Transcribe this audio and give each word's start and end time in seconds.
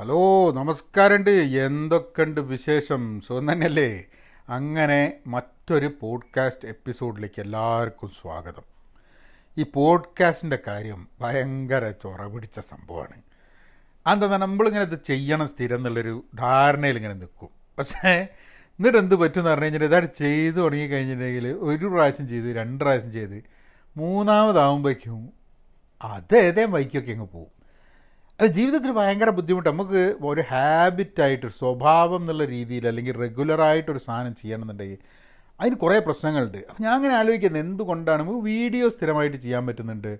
Hello 0.00 0.52
നമസ്കാരമുണ്ട്. 0.52 1.30
എന്തൊക്കെയുണ്ട് 1.30 2.40
വിശേഷം? 2.40 3.20
സുഖം 3.20 3.52
തന്നെയല്ലേ? 3.52 4.04
അങ്ങനെ 4.48 5.12
മറ്റൊരു 5.26 5.96
പോഡ്കാസ്റ്റ് 6.00 6.68
എപ്പിസോഡിലേക്ക് 6.68 7.40
എല്ലാവർക്കും 7.40 8.08
സ്വാഗതം. 8.08 8.62
ഈ 9.58 9.66
പോഡ്കാസ്റ്റിന്റെ 9.74 10.58
കാര്യം 10.66 11.08
ഭയങ്കര 11.20 11.90
ചൊറ 11.90 12.26
പിടിച്ച 12.26 12.60
സംഭവമാണ്. 12.60 13.22
അതെന്താ 14.06 14.36
നമ്മളിങ്ങനെ 14.36 14.84
ഇത് 14.84 14.98
ചെയ്യണം 15.06 15.48
സ്ഥിരം 15.48 15.76
എന്നുള്ളൊരു 15.76 16.24
ധാരണയിൽ 16.34 16.96
ഇങ്ങനെ 16.96 17.14
നിൽക്കും. 17.14 17.48
പക്ഷേ 17.78 18.08
എന്നിട്ട് 18.08 18.98
എന്ത് 18.98 19.14
പറ്റും 19.14 19.40
എന്ന് 19.40 19.50
പറഞ്ഞു 19.50 19.64
കഴിഞ്ഞാൽ 19.64 19.84
ഇതായിട്ട് 19.84 20.18
ചെയ്ത് 20.18 20.56
തുടങ്ങി 20.56 20.86
കഴിഞ്ഞിട്ടുണ്ടെങ്കിൽ 20.86 21.48
ഒരു 21.48 21.86
പ്രാവശ്യം 21.86 22.28
ചെയ്ത് 22.28 22.56
രണ്ട് 22.56 22.84
പ്രാവശ്യം 22.84 23.12
ചെയ്ത് 23.12 23.44
മൂന്നാമതാവുമ്പോഴേക്കും 23.96 25.32
അതേതേ 26.02 26.64
വൈക്കൊക്കെ 26.64 27.12
അങ്ങ് 27.12 27.28
പോകും. 27.28 27.57
അത് 28.40 28.50
ജീവിതത്തിൽ 28.50 28.90
ഭയങ്കര 28.90 29.30
ബുദ്ധിമുട്ട്. 29.30 29.68
നമുക്ക് 29.68 30.16
ഒരു 30.22 30.40
ഹാബിറ്റായിട്ട് 30.40 31.46
സ്വഭാവം 31.46 32.20
എന്നുള്ള 32.20 32.44
രീതിയിൽ 32.44 32.88
അല്ലെങ്കിൽ 32.88 33.16
റെഗുലറായിട്ടൊരു 33.16 33.98
സാധനം 33.98 34.34
ചെയ്യണമെന്നുണ്ടെങ്കിൽ 34.34 34.98
അതിന് 35.60 35.74
കുറേ 35.74 35.98
പ്രശ്നങ്ങളുണ്ട്. 35.98 36.58
അപ്പം 36.58 36.84
ഞാൻ 36.84 36.94
അങ്ങനെ 36.94 37.14
ആലോചിക്കുന്നത് 37.14 37.62
എന്തുകൊണ്ടാണ്? 37.62 38.22
നമുക്ക് 38.22 38.38
വീഡിയോ 38.38 38.88
സ്ഥിരമായിട്ട് 38.88 39.36
ചെയ്യാൻ 39.36 39.66
പറ്റുന്നുണ്ട്. 39.66 40.18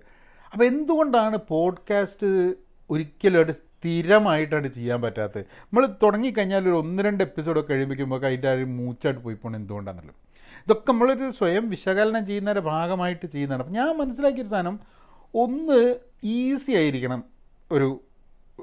അപ്പോൾ 0.53 0.65
എന്തുകൊണ്ടാണ് 0.65 1.37
പോഡ്കാസ്റ്റ് 1.47 2.53
ഒരിക്കലും 2.89 3.53
സ്ഥിരമായിട്ടാണ് 3.53 4.67
ചെയ്യാൻ 4.67 5.01
പറ്റാത്തത്? 5.01 5.41
നമ്മൾ 5.41 5.85
തുടങ്ങിക്കഴിഞ്ഞാൽ 5.85 6.63
ഒരു 6.63 6.69
ഒന്ന് 6.69 7.03
രണ്ട് 7.03 7.23
എപ്പിസോഡൊക്കെ 7.23 7.73
കഴിയുമ്പോഴേക്കും 7.73 8.25
അതിന്റെ 8.25 8.49
ആ 8.49 8.53
ഒരു 8.53 8.63
മൂച്ചായിട്ട് 8.63 9.21
പോയി 9.21 9.35
പോകണം 9.35 9.55
എന്തുകൊണ്ടാണെന്നുള്ളത്. 9.55 10.15
ഇതൊക്കെ 10.65 10.91
നമ്മളൊരു 10.91 11.31
സ്വയം 11.31 11.69
വിശകലനം 11.69 12.25
ചെയ്യുന്നതിന്റെ 12.25 12.61
ഭാഗമായിട്ട് 12.61 13.25
ചെയ്യുന്നതാണ്. 13.25 13.63
അപ്പം 13.63 13.73
ഞാൻ 13.73 13.97
മനസ്സിലാക്കിയൊരു 13.97 14.49
സാധനം 14.49 14.79
ഒന്ന് 15.35 15.95
ഈസി 16.23 16.71
ആയിരിക്കണം 16.71 17.23
ഒരു 17.71 18.01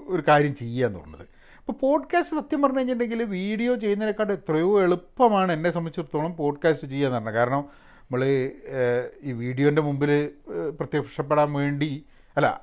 ഒരു 0.09 0.23
കാര്യം 0.28 0.55
ചെയ്യുക 0.55 1.00
പറഞ്ഞത് 1.00 1.36
ഇപ്പോൾ 1.59 1.73
പോഡ്കാസ്റ്റ് 1.73 2.36
സത്യം 2.36 2.62
പറഞ്ഞു 2.62 2.78
കഴിഞ്ഞിട്ടുണ്ടെങ്കിൽ 2.78 3.24
വീഡിയോ 3.24 3.74
ചെയ്യുന്നതിനെക്കാട്ട് 3.74 4.32
എത്രയോ 4.32 4.83
എളുപ്പമാണ് 4.83 5.53
എന്നെ 5.53 5.70
സംബന്ധിച്ചിടത്തോളം 5.70 6.36
പോഡ്കാസ്റ്റ് 6.36 6.88
ചെയ്യുക 6.88 7.08
എന്ന് 7.08 7.19
പറഞ്ഞത് 7.19 7.34
കാരണം 7.34 7.58
നമ്മൾ 7.58 8.25
ഈ 9.22 9.33
വീഡിയോന്റെ 9.33 9.83
മുമ്പിൽ 9.83 10.30
പ്രത്യക്ഷപ്പെടാൻ 10.80 11.53
വേണ്ടി 11.53 12.05
അല്ല 12.36 12.61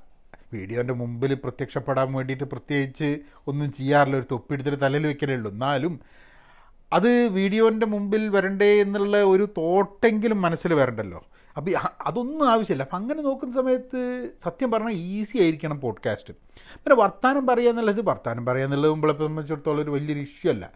വീഡിയോന്റെ 0.54 0.94
മുമ്പിൽ 0.94 1.34
പ്രത്യക്ഷപ്പെടാൻ 1.34 2.14
വേണ്ടിയിട്ട് 2.14 2.44
പ്രത്യേകിച്ച് 2.44 3.20
ഒന്നും 3.48 3.72
ചെയ്യാറില്ല. 3.72 4.18
ഒരു 4.18 4.26
തൊപ്പിയെടുത്തിട്ട് 4.32 4.82
തലയിൽ 4.82 5.08
വെക്കലേ 5.08 5.34
ഉള്ളൂ. 5.34 5.52
എന്നാലും 5.52 6.00
അത് 6.94 7.28
വീഡിയോന്റെ 7.28 7.86
മുമ്പിൽ 7.86 8.30
വരണ്ടേ 8.30 8.82
എന്നുള്ള 8.82 9.24
ഒരു 9.24 9.48
തോട്ടെങ്കിലും 9.58 10.42
മനസ്സിൽ 10.42 10.74
വരണ്ടല്ലോ. 10.74 11.24
അപ്പോൾ 11.58 11.72
അതൊന്നും 12.02 12.50
ആവശ്യമില്ല. 12.50 12.84
അപ്പം 12.84 12.96
അങ്ങനെ 12.96 13.22
നോക്കുന്ന 13.22 13.54
സമയത്ത് 13.54 14.30
സത്യം 14.44 14.72
പറഞ്ഞാൽ 14.72 14.92
ഈസി 14.92 15.38
ആയിരിക്കണം 15.38 15.82
പോഡ്കാസ്റ്റ് 15.82 16.34
പിന്നെ 16.78 16.96
വർത്തമാനം 16.96 17.48
പറയുക 17.48 17.70
എന്നുള്ളത് 17.70 18.02
വർത്തമാനം 18.06 18.46
പറയുക 18.46 18.66
എന്നുള്ളത് 18.66 18.92
നമ്മളെ 18.92 19.14
സംബന്ധിച്ചിടത്തോളം 19.14 19.84
ഒരു 19.84 19.92
വലിയൊരു 19.92 20.20
ഇഷ്യൂ 20.20 20.52
അല്ല. 20.52 20.72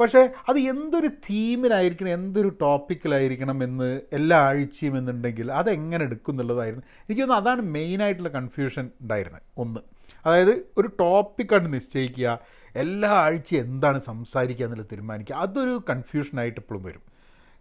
പക്ഷേ 0.00 0.30
അത് 0.48 0.58
എന്തൊരു 0.58 1.06
തീമിലായിരിക്കണം 1.06 2.08
എന്തൊരു 2.08 2.48
ടോപ്പിക്കിലായിരിക്കണം 2.60 3.64
എന്ന് 3.64 4.00
എല്ലാ 4.12 4.38
ആഴ്ചയും 4.38 4.98
എന്നുണ്ടെങ്കിൽ 4.98 5.52
അതെങ്ങനെ 5.52 6.04
എടുക്കും 6.04 6.32
എന്നുള്ളതായിരുന്നു. 6.32 6.84
എനിക്ക് 7.00 7.20
തോന്നുന്നു 7.20 7.42
അതാണ് 7.42 7.62
മെയിനായിട്ടുള്ള 7.62 8.28
കൺഫ്യൂഷൻ 8.28 8.90
ഉണ്ടായിരുന്നത്. 9.00 9.42
ഒന്ന് 9.58 9.80
അതായത് 10.26 10.66
ഒരു 10.78 10.88
ടോപ്പിക്കായിട്ട് 11.00 11.74
നിശ്ചയിക്കുക 11.74 12.38
എല്ലാ 12.76 13.10
ആഴ്ചയും 13.10 13.64
എന്താണ് 13.64 14.00
സംസാരിക്കുക 14.00 14.66
എന്നുള്ളത് 14.66 14.88
തീരുമാനിക്കുക. 14.92 15.36
അതൊരു 15.36 15.84
കൺഫ്യൂഷനായിട്ട് 15.90 16.60
ഇപ്പോഴും 16.60 16.82
വരും. 16.82 17.11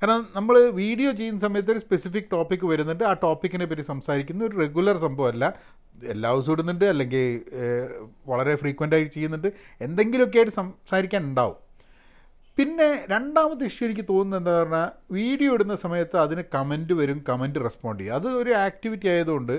കാരണം 0.01 0.27
നമ്മൾ 0.35 0.55
വീഡിയോ 0.69 1.11
ചെയ്യുന്ന 1.11 1.39
സമയത്ത് 1.39 1.71
ഒരു 1.71 1.79
സ്പെസിഫിക് 1.79 2.29
ടോപ്പിക്ക് 2.31 2.65
വരുന്നുണ്ട് 2.65 3.03
ആ 3.03 3.13
ടോപ്പിക്കിനെ 3.13 3.65
പറ്റി 3.65 3.81
സംസാരിക്കുന്ന 3.81 4.45
ഒരു 4.45 4.57
റെഗുലർ 4.57 4.97
സംഭവമല്ല. 4.97 5.53
എല്ലാ 6.03 6.31
ദിവസവും 6.33 6.53
ഇടുന്നുണ്ട് 6.53 6.85
അല്ലെങ്കിൽ 6.85 7.41
വളരെ 8.27 8.55
ഫ്രീക്വന്റ് 8.55 8.95
ആയി 8.95 9.03
ചെയ്യുന്നുണ്ട്. 9.03 9.47
എന്തെങ്കിലുമൊക്കെ 9.81 10.37
ആയിട്ട് 10.37 10.53
സംസാരിക്കാൻ 10.53 11.23
ഉണ്ടാവും. 11.23 11.55
പിന്നെ 12.57 13.05
രണ്ടാമത്തെ 13.09 13.65
ഇഷ്യൂ 13.65 13.87
എനിക്ക് 13.87 14.05
തോന്നുന്നത് 14.09 14.39
എന്താ 14.41 14.63
പറഞ്ഞാൽ 14.63 14.89
വീഡിയോ 15.13 15.53
ഇടുന്ന 15.53 15.75
സമയത്ത് 15.75 16.17
അതിന് 16.17 16.43
കമന്റ് 16.55 16.93
വരും 16.93 17.23
കമന്റ് 17.29 17.59
റെസ്പോണ്ട് 17.59 18.03
ചെയ്യും. 18.03 18.15
അത് 18.15 18.27
ഒരു 18.27 18.49
ആക്ടിവിറ്റി 18.49 19.07
ആയതുകൊണ്ട് 19.07 19.55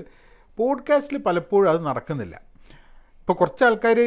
പോഡ്കാസ്റ്റിൽ 0.57 1.17
പലപ്പോഴും 1.17 1.69
അത് 1.69 1.85
നടക്കുന്നില്ല. 1.85 2.41
ഇപ്പോൾ 3.19 3.33
കുറച്ച് 3.33 3.63
ആൾക്കാർ 3.63 3.99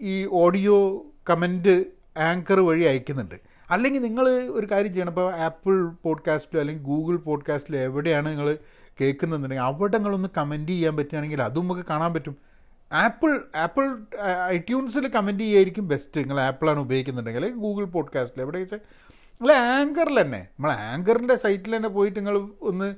ഈ 0.00 0.26
ഓഡിയോ 0.30 1.06
കമന്റ് 1.30 1.84
ആങ്കർ 2.16 2.60
വഴി 2.60 2.84
അയക്കുന്നുണ്ട്. 2.84 3.51
അല്ലെങ്കിൽ 3.72 4.02
നിങ്ങൾ 4.02 4.26
ഒരു 4.52 4.66
കാര്യം 4.70 4.92
ചെയ്യണം. 4.92 5.12
ഇപ്പോൾ 5.12 5.28
ആപ്പിൾ 5.44 5.74
പോഡ്കാസ്റ്റിലോ 6.04 6.60
അല്ലെങ്കിൽ 6.60 6.84
ഗൂഗിൾ 6.84 7.16
പോഡ്കാസ്റ്റിലോ 7.26 7.78
എവിടെയാണ് 7.80 8.28
നിങ്ങൾ 8.28 8.48
കേൾക്കുന്നുണ്ടെങ്കിൽ 9.00 9.64
അവിടെ 9.64 9.96
നിങ്ങളൊന്ന് 9.96 10.28
കമന്റ് 10.36 10.72
ചെയ്യാൻ 10.72 10.96
പറ്റുകയാണെങ്കിൽ 10.96 11.42
അതും 11.42 11.64
നമുക്ക് 11.64 11.84
കാണാൻ 11.90 12.10
പറ്റും. 12.14 12.34
ആപ്പിൾ 12.90 13.30
ആപ്പിൾ 13.56 13.84
ഐട്യൂൺസിൽ 14.50 15.06
കമന്റ് 15.08 15.42
ചെയ്യായിരിക്കും 15.42 15.88
ബെസ്റ്റ് 15.88 16.20
നിങ്ങൾ 16.20 16.40
ആപ്പിളാണ് 16.40 16.80
ഉപയോഗിക്കുന്നുണ്ടെങ്കിൽ 16.80 17.40
അല്ലെങ്കിൽ 17.40 17.62
ഗൂഗിൾ 17.62 17.84
പോഡ്കാസ്റ്റിൽ 17.94 18.42
എവിടെ 18.42 18.58
വെച്ചാൽ 18.58 18.80
നിങ്ങൾ 19.40 19.52
ആങ്കറിൽ 19.70 20.22
തന്നെ 20.22 20.40
നമ്മൾ 20.48 20.70
ആങ്കറിന്റെ 20.88 21.36
സൈറ്റിൽ 21.36 21.76
തന്നെ 21.76 21.88
പോയിട്ട് 21.88 22.18
നിങ്ങൾ 22.18 22.36
ഒന്ന് 22.60 22.88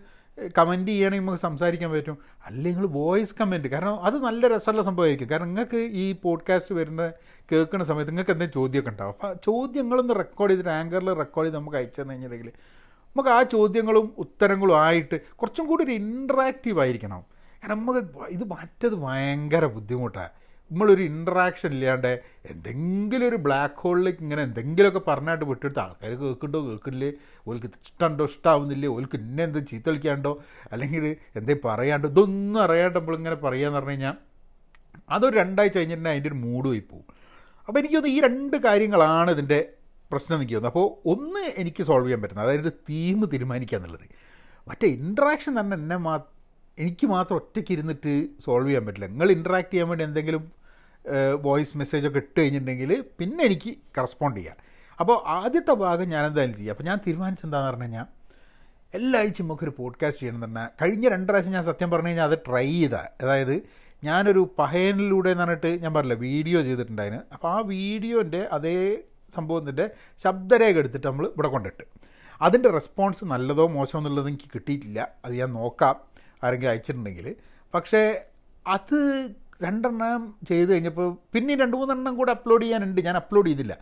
കമന്റ് 0.59 0.91
ചെയ്യണമെങ്കിൽ 0.91 1.27
നമുക്ക് 1.27 1.43
സംസാരിക്കാൻ 1.43 1.91
പറ്റും. 1.91 2.19
അല്ലെങ്കിൽ 2.47 2.81
നിങ്ങൾ 2.81 2.93
വോയിസ് 2.93 3.35
കമന്റ് 3.41 3.69
കാരണം 3.69 4.05
അത് 4.05 4.25
നല്ല 4.25 4.49
രസമുള്ള 4.49 4.83
സംഭവമായിരിക്കും. 4.83 5.31
കാരണം 5.31 5.47
നിങ്ങൾക്ക് 5.47 5.77
ഈ 5.77 6.13
പോഡ്കാസ്റ്റ് 6.13 6.75
വരുന്ന 6.75 7.13
കേൾക്കുന്ന 7.53 7.85
സമയത്ത് 7.85 8.11
നിങ്ങൾക്ക് 8.11 8.31
എന്തെങ്കിലും 8.31 8.63
ചോദ്യമൊക്കെ 8.63 8.91
ഉണ്ടാവും. 8.91 9.13
അപ്പോൾ 9.13 9.35
ചോദ്യങ്ങളൊന്ന് 9.35 10.15
റെക്കോർഡ് 10.15 10.51
ചെയ്തിട്ട് 10.53 10.71
ആങ്കറിൽ 10.71 11.15
റെക്കോർഡ് 11.15 11.47
ചെയ്ത് 11.47 11.59
നമുക്ക് 11.59 11.77
അയച്ചു 11.77 12.01
കഴിഞ്ഞിട്ടുണ്ടെങ്കിൽ 12.01 12.53
നമുക്ക് 13.09 13.31
ആ 13.31 13.43
ചോദ്യങ്ങളും 13.43 14.15
ഉത്തരങ്ങളും 14.19 14.83
ആയിട്ട് 14.83 15.21
കുറച്ചും 15.37 15.67
കൂടി 15.67 15.85
ഒരു 15.85 15.91
ഇൻട്രാക്റ്റീവ് 15.91 16.81
ആയിരിക്കണം. 16.81 17.25
കാരണം 17.63 17.79
നമുക്ക് 17.79 18.27
ഇത് 18.29 18.45
മറ്റത് 18.45 18.95
ഭയങ്കര 18.95 19.67
ബുദ്ധിമുട്ടാണ് 19.67 20.29
നമ്മളൊരു 20.71 21.03
ഇൻട്രാക്ഷൻ 21.03 21.71
ഇല്ലാണ്ട് 21.71 22.11
എന്തെങ്കിലും 22.51 23.27
ഒരു 23.29 23.39
ബ്ലാക്ക് 23.47 23.81
ഹോളിലേക്ക് 23.83 24.23
ഇങ്ങനെ 24.23 24.43
എന്തെങ്കിലുമൊക്കെ 24.43 25.03
പറഞ്ഞായിട്ട് 25.09 25.45
വിട്ടിട്ട് 25.51 25.79
ആൾക്കാർ 25.79 26.11
കേൾക്കുന്നുണ്ടോ 26.23 26.61
കേൾക്കില്ലേ 26.69 27.11
ഓൽക്ക് 27.49 27.69
ഇഷ്ടമുണ്ടോ 27.81 28.25
ഇഷ്ടമാവുന്നില്ലേ 28.25 28.89
ഓൽക്ക് 28.89 29.17
ഇന്നെ 29.17 29.43
എന്ത് 29.45 29.59
ചീത്ത 29.71 29.87
കളിക്കാണ്ടോ 29.89 30.33
അല്ലെങ്കിൽ 30.73 31.05
എന്തേ 31.41 31.57
പറയാണ്ടോ? 31.67 32.09
ഇതൊന്നും 32.09 32.61
അറിയാണ്ട് 32.63 32.99
നമ്മളിങ്ങനെ 32.99 33.39
പറയാന്ന് 33.45 33.79
പറഞ്ഞു 33.79 33.95
കഴിഞ്ഞാൽ 33.95 34.17
അതൊരു 35.09 35.37
രണ്ടാഴ്ച 35.37 35.77
കഴിഞ്ഞിട്ട് 35.79 36.09
അതിന്റെ 36.09 36.29
ഒരു 36.29 36.39
മൂഡ് 36.45 36.69
പോയി 36.69 36.83
പോകും 36.91 37.07
അപ്പോൾ 37.69 37.79
എനിക്ക് 37.79 37.97
തോന്നുന്നു 37.97 38.17
ഈ 38.17 38.27
രണ്ട് 38.27 38.57
കാര്യങ്ങളാണ് 38.67 39.31
ഇതിന്റെ 39.31 39.59
പ്രശ്നം 40.11 40.37
എനിക്ക് 40.37 40.55
തോന്നുന്നത് 40.55 40.73
അപ്പോൾ 40.73 40.87
ഒന്ന് 41.13 41.45
എനിക്ക് 41.61 41.83
സോൾവ് 41.89 42.07
ചെയ്യാൻ 42.07 42.23
പറ്റുന്നത്. 42.23 42.47
അതായത് 42.47 42.73
തീം 42.89 43.21
തീരുമാനിക്കുക 43.33 43.79
എന്നുള്ളത് 43.79 44.07
മറ്റേ 44.67 44.87
ഇൻട്രാക്ഷൻ 44.99 45.61
തന്നെ 45.61 45.77
എന്നെ 45.77 45.97
മാ 46.07 46.15
എനിക്ക് 46.79 47.07
മാത്രം 47.07 47.37
ഒറ്റയ്ക്ക് 47.37 47.73
ഇരുന്നിട്ട് 47.73 48.13
സോൾവ് 48.45 48.69
ചെയ്യാൻ 48.69 48.87
പറ്റില്ല. 48.87 49.07
നിങ്ങൾ 49.07 49.31
ഇൻട്രാക്ട് 49.31 49.71
ചെയ്യാൻ 49.71 49.89
വേണ്ടി 49.89 50.05
എന്തെങ്കിലും 50.05 50.45
വോയിസ് 51.47 51.77
മെസ്സേജൊക്കെ 51.79 52.19
ഇട്ട് 52.19 52.41
കഴിഞ്ഞിട്ടുണ്ടെങ്കിൽ 52.41 53.05
പിന്നെ 53.19 53.45
എനിക്ക് 53.45 53.71
കറസ്പോണ്ട് 53.99 54.39
ചെയ്യാം 54.41 54.59
അപ്പോൾ 55.01 55.17
ആദ്യത്തെ 55.27 55.73
ഭാഗം 55.73 56.09
ഞാൻ 56.09 56.27
എന്തായാലും 56.27 56.55
ചെയ്യാം. 56.57 56.75
അപ്പോൾ 56.75 56.87
ഞാൻ 56.91 56.99
തീരുമാനിച്ചെന്താന്ന് 57.07 57.69
പറഞ്ഞു 57.71 57.83
കഴിഞ്ഞാൽ 57.83 58.07
എല്ലാ 58.95 59.21
ആഴ്ചയും 59.21 59.47
നമുക്കൊരു 59.47 59.75
പോഡ്കാസ്റ്റ് 59.79 60.23
ചെയ്യണം 60.23 60.41
പറഞ്ഞാൽ 60.41 60.69
കഴിഞ്ഞ 60.83 61.09
രണ്ട് 61.09 61.33
ഞാൻ 61.57 61.65
സത്യം 61.71 61.91
പറഞ്ഞു 61.91 62.09
കഴിഞ്ഞാൽ 62.09 62.25
അത് 62.25 62.39
ട്രൈ 62.49 62.69
ചെയ്ത. 62.81 62.95
അതായത് 62.95 63.57
ഞാനൊരു 64.05 64.55
പഹയനിലൂടെ 64.59 65.31
എന്ന് 65.31 65.45
പറഞ്ഞിട്ട് 65.45 65.83
ഞാൻ 65.83 65.95
പറഞ്ഞില്ല 65.95 66.19
വീഡിയോ 66.21 66.59
ചെയ്തിട്ടുണ്ടായിരുന്നു 66.63 67.23
അപ്പോൾ 67.33 67.49
ആ 67.49 67.59
വീഡിയോന്റെ 67.75 68.49
അതേ 68.53 69.03
സംഭവത്തിന്റെ 69.35 69.91
ശബ്ദരേഖ 70.25 70.75
എടുത്തിട്ട് 70.79 71.07
നമ്മൾ 71.07 71.27
ഇവിടെ 71.27 71.49
കൊണ്ടിട്ട്. 71.49 71.85
അതിന്റെ 72.43 72.71
റെസ്പോൺസ് 72.71 73.25
നല്ലതോ 73.25 73.67
മോശമോ 73.67 74.01
എന്നുള്ളത് 74.01 74.29
എനിക്ക് 74.29 74.49
കിട്ടിയിട്ടില്ല. 74.55 75.01
അത് 75.25 75.35
ഞാൻ 75.35 75.53
നോക്കാം. 75.53 75.97
ആരെങ്കിലും 76.45 76.71
അയച്ചിട്ടുണ്ടെങ്കിൽ 76.71 77.37
പക്ഷേ 77.75 78.25
അത് 78.67 79.31
രണ്ടെണ്ണം 79.63 80.35
ചെയ്ത് 80.49 80.73
കഴിഞ്ഞപ്പോൾ 80.73 81.17
പിന്നെ 81.33 81.55
രണ്ട് 81.55 81.77
മൂന്നെണ്ണം 81.77 82.17
കൂടെ 82.17 82.33
അപ്ലോഡ് 82.33 82.63
ചെയ്യാനുണ്ട്. 82.63 83.01
ഞാൻ 83.01 83.17
അപ്ലോഡ് 83.17 83.47
ചെയ്തില്ല. 83.47 83.79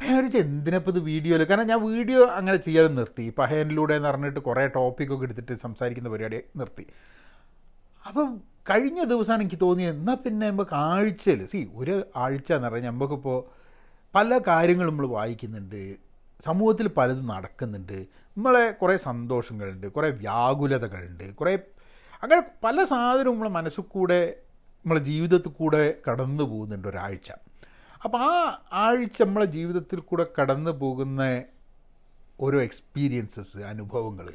വിചാരിച്ചു 0.00 0.38
എന്തിനപ്പോൾ 0.38 0.90
ഇത് 0.90 0.98
വീഡിയോയിൽ 0.98 1.44
കാരണം 1.44 1.66
ഞാൻ 1.66 1.80
വീഡിയോ 1.82 2.26
അങ്ങനെ 2.26 2.56
ചെയ്യാതെ 2.56 2.88
നിർത്തി. 2.88 3.34
പഹയനിലൂടെ 3.38 3.94
എന്ന് 3.94 4.08
പറഞ്ഞിട്ട് 4.08 4.40
കുറേ 4.40 4.66
ടോപ്പിക്കൊക്കെ 4.66 5.24
എടുത്തിട്ട് 5.24 5.54
സംസാരിക്കുന്ന 5.54 6.08
പരിപാടി 6.08 6.40
നിർത്തി. 6.56 6.86
അപ്പം 8.06 8.40
കഴിഞ്ഞ 8.70 9.04
ദിവസമാണ് 9.04 9.42
എനിക്ക് 9.42 9.58
തോന്നിയത് 9.62 9.96
എന്നാൽ 9.96 10.14
പിന്നെ 10.14 10.50
നമുക്ക് 10.50 10.74
ആഴ്ചയിൽ 10.74 11.46
സി 11.46 11.70
ഒരു 11.74 12.02
ആഴ്ച 12.16 12.52
എന്ന് 12.52 12.68
പറഞ്ഞാൽ 12.68 12.90
നമുക്കിപ്പോൾ 12.90 13.38
പല 14.14 14.40
കാര്യങ്ങളും 14.46 14.90
നമ്മൾ 14.90 15.06
വായിക്കുന്നുണ്ട്. 15.06 15.96
സമൂഹത്തിൽ 16.40 16.88
പലതും 16.88 17.26
നടക്കുന്നുണ്ട്. 17.26 18.06
നമ്മളെ 18.36 18.70
കുറേ 18.70 18.96
സന്തോഷങ്ങളുണ്ട് 18.96 19.86
കുറേ 19.86 20.10
വ്യാകുലതകളുണ്ട് 20.10 21.34
കുറേ 21.34 21.58
അങ്ങനെ 22.22 22.42
പല 22.64 22.84
സാധനവും 22.84 23.34
നമ്മളെ 23.34 23.50
മനസ്സിൽ 23.50 23.82
കൂടെ 23.82 24.36
നമ്മളെ 24.84 25.00
ജീവിതത്തിൽ 25.00 25.52
കൂടെ 25.52 25.94
കടന്നു 26.10 26.44
പോകുന്നുണ്ട് 26.44 26.88
ഒരാഴ്ച. 26.88 27.30
അപ്പോൾ 28.04 28.18
ആ 28.18 28.62
ആഴ്ച 28.72 29.22
നമ്മളെ 29.22 29.46
ജീവിതത്തിൽ 29.46 30.00
കൂടെ 30.00 30.26
കടന്നു 30.40 30.70
പോകുന്ന 30.70 31.42
ഓരോ 32.40 32.62
എക്സ്പീരിയൻസസ് 32.62 33.58
അനുഭവങ്ങൾ 33.58 34.28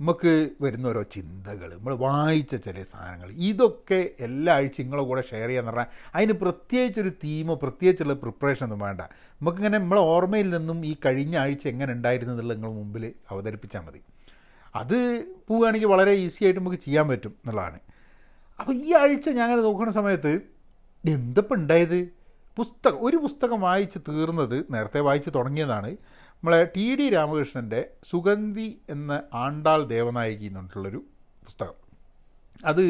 നമുക്ക് 0.00 0.50
വരുന്ന 0.60 0.88
ഓരോ 0.88 1.02
ചിന്തകൾ 1.02 1.76
നമ്മൾ 1.76 1.94
വായിച്ച 1.96 2.54
ചില 2.56 2.82
സാധനങ്ങൾ 2.82 3.30
ഇതൊക്കെ 3.30 4.10
എല്ലാ 4.18 4.54
ആഴ്ച 4.54 4.80
നിങ്ങളെ 4.80 5.02
കൂടെ 5.02 5.22
ഷെയർ 5.22 5.48
ചെയ്യാന്ന് 5.48 5.70
പറഞ്ഞാൽ 5.70 5.86
അതിന് 6.14 6.32
പ്രത്യേകിച്ചൊരു 6.32 7.12
തീമോ 7.24 7.54
പ്രത്യേകിച്ചുള്ള 7.54 8.14
പ്രിപ്പറേഷൻ 8.14 8.64
ഒന്നും 8.64 8.78
വേണ്ട. 8.78 9.00
നമുക്കിങ്ങനെ 9.40 9.78
നമ്മളെ 9.78 10.00
ഓർമ്മയിൽ 10.00 10.50
നിന്നും 10.50 10.86
ഈ 10.86 10.96
കഴിഞ്ഞ 11.06 11.36
ആഴ്ച 11.36 11.68
എങ്ങനെ 11.68 11.92
ഉണ്ടായിരുന്നു 11.92 12.34
എന്നുള്ളത് 12.34 12.56
നിങ്ങൾ 12.56 12.72
മുമ്പിൽ 12.72 13.14
അവതരിപ്പിച്ചാൽ 13.30 13.80
മതി. 13.80 14.02
അത് 14.74 14.98
പോവുകയാണെങ്കിൽ 15.48 15.88
വളരെ 15.88 16.12
ഈസി 16.12 16.44
ആയിട്ട് 16.44 16.60
നമുക്ക് 16.60 16.76
ചെയ്യാൻ 16.76 17.08
പറ്റും 17.08 17.32
എന്നുള്ളതാണ്. 17.40 17.78
അപ്പോൾ 18.60 18.74
ഈ 18.74 18.92
ആഴ്ച 18.94 19.28
ഞാൻ 19.28 19.44
അങ്ങനെ 19.44 19.62
നോക്കുന്ന 19.62 19.92
സമയത്ത് 19.92 20.32
എന്തപ്പം 21.04 21.54
ഉണ്ടായത്? 21.54 21.98
പുസ്തകം 22.56 22.98
ഒരു 23.06 23.16
പുസ്തകം 23.16 23.60
വായിച്ച് 23.60 23.98
തീർന്നത് 24.08 24.56
നേരത്തെ 24.70 25.00
വായിച്ച് 25.00 25.30
തുടങ്ങിയതാണ്. 25.34 25.90
നമ്മളെ 26.36 26.60
ടി 26.76 26.86
ഡി 26.98 27.08
രാമകൃഷ്ണന്റെ 27.08 27.80
സുഗന്ധി 28.10 28.68
എന്ന 28.90 29.12
ആണ്ടാൾ 29.34 29.86
ദേവനായകി 29.86 30.44
എന്നിട്ടുള്ളൊരു 30.44 31.00
പുസ്തകം. 31.44 31.76
അത് 32.66 32.84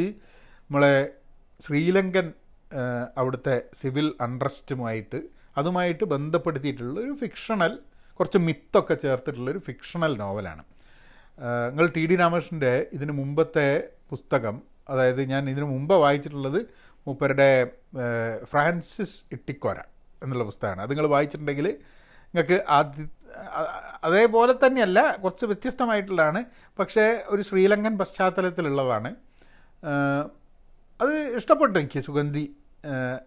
നമ്മളെ 0.66 1.12
ശ്രീലങ്കൻ 1.66 2.32
അവിടുത്തെ 3.16 3.56
സിവിൽ 3.74 4.06
അൺട്രസ്റ്റുമായിട്ട് 4.20 5.18
അതുമായിട്ട് 5.56 6.04
ബന്ധപ്പെടുത്തിയിട്ടുള്ള 6.04 7.00
ഒരു 7.00 7.14
ഫിക്ഷണൽ 7.20 7.78
കുറച്ച് 8.20 8.38
മിത്തൊക്കെ 8.38 8.94
ചേർത്തിട്ടുള്ളൊരു 8.94 9.58
ഫിക്ഷണൽ 9.58 10.16
നോവലാണ്. 10.16 10.64
നിങ്ങൾ 11.40 11.86
ടി 11.96 12.06
ഡി 12.06 12.16
രാമകൃഷ്ണന്റെ 12.16 12.86
ഇതിന് 12.92 13.12
മുമ്പത്തെ 13.12 13.88
പുസ്തകം 14.10 14.62
അതായത് 14.88 15.22
ഞാൻ 15.24 15.50
ഇതിനു 15.50 15.64
മുമ്പ് 15.64 15.94
വായിച്ചിട്ടുള്ളത് 15.94 16.66
മൂപ്പരുടെ 17.06 17.72
ഫ്രാൻസിസ് 18.44 19.24
ഇട്ടിക്കോര 19.32 19.78
എന്നുള്ള 20.22 20.44
പുസ്തകമാണ്. 20.44 20.80
അത് 20.82 20.90
നിങ്ങൾ 20.90 21.06
വായിച്ചിട്ടുണ്ടെങ്കിൽ 21.06 21.66
നിങ്ങൾക്ക് 22.34 22.64
ആദ്യ 22.68 23.06
അതേപോലെ 24.04 24.54
തന്നെയല്ല 24.66 25.16
കുറച്ച് 25.16 25.46
വ്യത്യസ്തമായിട്ടുള്ളതാണ്. 25.46 26.44
പക്ഷേ 26.78 27.24
ഒരു 27.26 27.42
ശ്രീലങ്കൻ 27.42 27.98
പശ്ചാത്തലത്തിലുള്ളതാണ്. 27.98 29.14
അത് 31.00 31.14
ഇഷ്ടപ്പെട്ടു 31.36 31.78
എനിക്ക് 31.78 32.00
സുഗന്ധി 32.00 32.56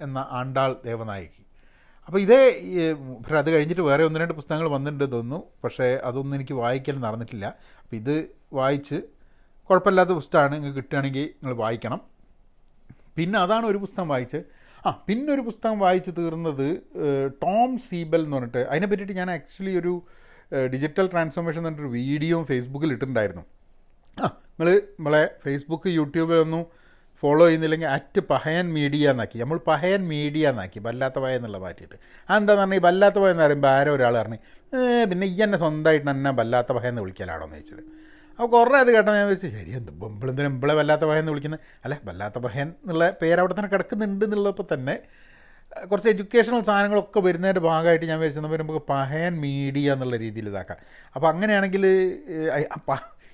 എന്ന 0.02 0.28
ആണ്ടാൾ 0.32 0.76
ദേവനായകി 0.84 1.47
അപ്പോൾ 2.08 2.20
ഇതേ 2.26 2.40
പക്ഷേ 3.22 3.38
അത് 3.44 3.50
കഴിഞ്ഞിട്ട് 3.54 3.84
വേറെ 3.88 4.04
ഒന്ന് 4.08 4.20
രണ്ട് 4.22 4.34
പുസ്തകങ്ങൾ 4.34 4.68
വന്നിട്ടുണ്ട് 4.76 5.06
തോന്നുന്നു. 5.14 5.40
പക്ഷേ 5.64 5.88
അതൊന്നും 6.10 6.36
എനിക്ക് 6.38 6.56
വായിക്കൽ 6.64 6.96
നടന്നിട്ടില്ല. 7.06 7.46
അപ്പോൾ 7.82 7.96
ഇത് 8.02 8.16
വായിച്ച് 8.60 8.98
കുഴപ്പമില്ലാത്ത 9.70 10.14
പുസ്തകമാണ് 10.20 10.54
നിങ്ങൾക്ക് 10.56 10.78
കിട്ടുകയാണെങ്കിൽ 10.78 11.26
നിങ്ങൾ 11.40 11.56
വായിക്കണം. 11.64 12.02
പിന്നെ 13.18 13.38
അതാണ് 13.46 13.66
ഒരു 13.72 13.80
പുസ്തകം 13.84 14.08
വായിച്ച്. 14.14 14.40
ആ 14.86 14.92
പിന്നെ 15.08 15.30
ഒരു 15.36 15.44
പുസ്തകം 15.50 15.78
വായിച്ച് 15.86 16.12
തീർന്നത് 16.18 16.68
ടോം 17.44 17.72
സീബൽ 17.88 18.22
എന്ന് 18.26 18.38
പറഞ്ഞിട്ട്. 18.38 18.62
അതിനെ 18.72 18.88
പറ്റിയിട്ട് 18.92 19.16
ഞാൻ 19.22 19.30
ആക്ച്വലി 19.38 19.74
ഒരു 19.82 19.94
ഡിജിറ്റൽ 20.74 21.08
ട്രാൻസ്ഫോർമേഷൻ 21.14 21.64
എന്നൊരു 21.70 21.92
വീഡിയോ 22.00 22.38
ഫേസ്ബുക്കിൽ 22.52 22.92
ഇട്ടിട്ടുണ്ടായിരുന്നു. 22.96 23.44
ആ 24.18 24.28
നിങ്ങൾ 24.52 24.70
നമ്മളെ 25.00 25.24
ഫേസ്ബുക്ക് 25.46 25.90
യൂട്യൂബിലൊന്നും 26.00 26.64
ഫോളോ 27.24 27.46
ചെയ്യുന്നില്ലെങ്കിൽ 27.46 27.88
അറ്റ് 27.88 28.20
പഹയൻ 28.30 28.74
മീഡിയ 28.74 29.10
എന്നാക്കി. 29.10 29.40
നമ്മൾ 29.40 29.58
പഹയൻ 29.68 30.08
മീഡിയ 30.08 30.50
എന്നാക്കി. 30.50 30.80
വല്ലാത്ത 30.80 31.20
പയ 31.20 31.36
എന്നുള്ള 31.36 31.58
മാറ്റിയിട്ട്. 31.58 31.96
അതെന്താന്ന് 32.30 32.62
പറഞ്ഞാൽ 32.62 32.78
ഈ 32.78 32.80
വല്ലാത്ത 32.80 33.20
പയ 33.20 33.30
എന്ന് 33.30 33.44
പറയുമ്പോൾ 33.44 33.68
ആരോ 33.68 33.96
ഒരാൾ 33.96 34.18
പറഞ്ഞു 34.18 34.40
"ഏ, 34.74 35.04
പിന്നെ 35.04 35.28
ഈ 35.28 35.42
എന്നെ 35.42 35.58
സ്വന്തമായിട്ട് 35.58 36.10
എന്നെ 36.10 36.32
വല്ലാത്ത 36.32 36.72
പഹ 36.72 36.86
എന്ന് 36.86 37.02
വിളിക്കലാണോ? 37.02 37.46
എന്ന് 37.46 37.56
ചോദിച്ചത്. 37.56 37.84
അപ്പോൾ 38.40 38.48
കുറേ 38.48 38.80
അത് 38.80 38.94
കേട്ടോ 38.94 39.14
ഞാൻ 39.14 39.28
വെച്ച് 39.28 39.48
ശരി 39.48 39.72
എന്ത് 39.72 39.92
ബൊമ്പിളെന്തിനും 39.92 40.52
ഇമ്പളെ 40.52 40.74
വല്ലാത്ത 40.74 41.02
പഹയൻ 41.02 41.20
എന്ന് 41.20 41.32
വിളിക്കുന്നത് 41.32 41.60
അല്ല 41.86 42.02
വല്ലാത്ത 42.06 42.38
പഹയൻ 42.38 42.68
എന്നുള്ള 42.82 43.10
പേര് 43.22 43.40
അവിടെ 43.40 43.54
തന്നെ 43.54 43.68
കിടക്കുന്നുണ്ട് 43.68 44.26
എന്നുള്ളപ്പോൾ 44.26 44.74
തന്നെ 44.74 44.96
കുറച്ച് 45.92 46.10
എഡ്യൂക്കേഷണൽ 46.10 46.64
സാധനങ്ങളൊക്കെ 46.64 47.20
വരുന്നതിന്റെ 47.20 47.62
ഭാഗമായിട്ട് 47.62 48.06
ഞാൻ 48.06 48.20
വിചാരിച്ചു 48.20 48.48
വരുമ്പോൾ 48.48 48.86
പഹയൻ 48.90 49.42
മീഡിയ 49.42 49.94
എന്നുള്ള 49.94 50.16
രീതിയിൽ 50.18 50.50
ഇതാക്കാം. 50.50 50.78
അപ്പോൾ 51.16 51.28
അങ്ങനെയാണെങ്കിൽ 51.28 51.84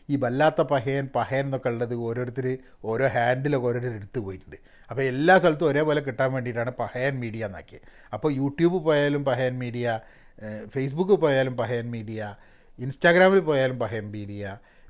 ഈ 0.09 0.15
വല്ലാത്ത 0.23 0.61
പഹയൻ 0.71 1.05
പഹയൻ 1.15 1.45
എന്നൊക്കെ 1.45 1.69
ഉള്ളത് 1.69 1.95
ഓരോരുത്തർ 2.07 2.47
ഓരോ 2.91 3.07
ഹാൻഡിലൊക്കെ 3.15 3.67
ഓരോരുത്തർ 3.69 3.95
എടുത്തു 4.00 4.19
പോയിട്ടുണ്ട്. 4.19 4.57
അപ്പോൾ 4.89 5.03
എല്ലാ 5.11 5.35
സ്ഥലത്തും 5.41 5.67
ഒരേപോലെ 5.71 6.01
കിട്ടാൻ 6.07 6.29
വേണ്ടിയിട്ടാണ് 6.33 6.71
പഹയൻ 6.81 7.13
മീഡിയ 7.23 7.44
എന്നാക്കിയത് 7.50 7.88
അപ്പോൾ 8.15 8.31
യൂട്യൂബ് 8.41 8.79
പോയാലും 8.88 9.23
പഹയൻ 9.29 9.55
മീഡിയ 9.63 9.88
ഫേസ്ബുക്ക് 10.75 11.15
പോയാലും 11.23 11.55
പഹയൻ 11.61 11.88
മീഡിയ 11.95 12.21
ഇൻസ്റ്റാഗ്രാമിൽ 12.79 13.41
പോയാലും 13.50 13.77
പഹയൻ 13.83 14.05
മീഡിയ 14.15 14.44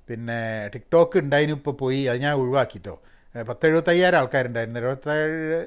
പിന്നെ 0.10 0.38
ടിക്ടോക്ക് 0.74 1.18
ഉണ്ടായിരുന്നു 1.24 1.58
ഇപ്പോൾ 1.60 1.76
പോയി 1.82 2.00
അത് 2.12 2.20
ഞാൻ 2.26 2.34
ഒഴിവാക്കിട്ടോ. 2.42 2.96
ഏഹ് 2.96 3.13
പത്ത് 3.42 3.66
എഴുപത്തയ്യായിരം 3.68 4.18
ആൾക്കാരുണ്ടായിരുന്നു. 4.20 4.80
എഴുപത്തേഴ് 4.80 5.60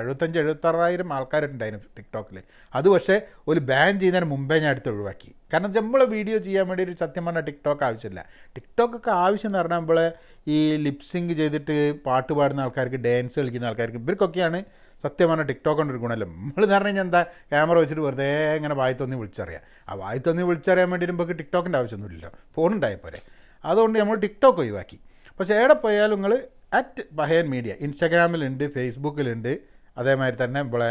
എഴുപത്തഞ്ച് 0.00 0.38
എഴുപത്താറായിരം 0.38 1.12
ആൾക്കാരുണ്ടായിരുന്നു 1.12 1.86
ടിക്ടോക്കിൽ 1.98 2.42
അത് 2.74 2.88
പക്ഷേ 2.88 3.16
ഒരു 3.48 3.60
ബാൻ 3.60 4.00
ചെയ്യുന്നതിന് 4.00 4.30
മുമ്പേ 4.30 4.58
ഞാൻ 4.58 4.70
എടുത്ത് 4.70 4.88
ഒഴിവാക്കി. 4.88 5.34
കാരണം 5.52 5.70
നമ്മൾ 5.76 6.04
വീഡിയോ 6.04 6.38
ചെയ്യാൻ 6.38 6.68
വേണ്ടി 6.68 6.84
ഒരു 6.84 6.94
സത്യം 7.00 7.24
പറഞ്ഞാൽ 7.26 7.44
ടിക്ടോക്ക് 7.44 7.84
ആവശ്യമില്ല. 7.84 8.26
ടിക്ടോക്കൊക്കെ 8.56 9.10
ആവശ്യം 9.10 9.48
എന്ന് 9.48 9.58
പറഞ്ഞാൽ 9.58 9.78
നമ്മൾ 9.78 10.12
ഈ 10.48 10.76
ലിപ്സിങ് 10.76 11.34
ചെയ്തിട്ട് 11.34 11.76
പാട്ട് 12.06 12.32
പാടുന്ന 12.32 12.60
ആൾക്കാർക്ക് 12.60 12.96
ഡാൻസ് 12.96 13.38
കളിക്കുന്ന 13.40 13.66
ആൾക്കാർക്ക് 13.66 13.98
ഇവർക്കൊക്കെയാണ് 13.98 14.60
സത്യം 15.04 15.28
പറഞ്ഞാൽ 15.30 15.46
ടിക്ടോക്കൊണ്ടൊരു 15.46 15.98
ഗുണമല്ല. 15.98 16.24
നമ്മൾ 16.24 16.62
എന്ന് 16.62 16.74
പറഞ്ഞു 16.74 16.88
കഴിഞ്ഞാൽ 16.88 17.04
എന്താ 17.04 17.22
ക്യാമറ 17.22 17.78
വെച്ചിട്ട് 17.78 18.02
വെറുതെ 18.02 18.56
ഇങ്ങനെ 18.56 18.74
വായത്തൊന്നി 18.74 19.12
തോന്നി 19.12 19.24
വിളിച്ചറിയാം. 19.24 19.62
ആ 19.88 19.94
വായത്തൊന്നി 19.94 20.42
വിളിച്ചറിയാൻ 20.42 20.90
വേണ്ടി 20.90 21.06
നമുക്ക് 21.06 21.38
ടിക്ടോക്കിന്റെ 21.38 21.78
ആവശ്യമൊന്നുമില്ലല്ലോ. 21.78 22.32
ഉണ്ടായാൽ 22.66 23.18
അതുകൊണ്ട് 23.64 23.98
നമ്മൾ 23.98 24.16
ടിക്ടോക്ക് 24.16 24.58
ഒഴിവാക്കി. 24.58 24.98
പക്ഷേ 25.38 25.54
എവിടെ 25.60 25.76
പോയാലും 25.84 26.16
നിങ്ങൾ 26.16 26.32
അറ്റ് 26.72 27.02
ബഹയൻ 27.12 27.46
മീഡിയ 27.54 27.72
ഇൻസ്റ്റാഗ്രാമിലുണ്ട് 27.86 28.64
ഫേസ്ബുക്കിലുണ്ട് 28.74 29.52
അതേമാതിരി 29.96 30.36
തന്നെ 30.44 30.58
നമ്മളെ 30.62 30.90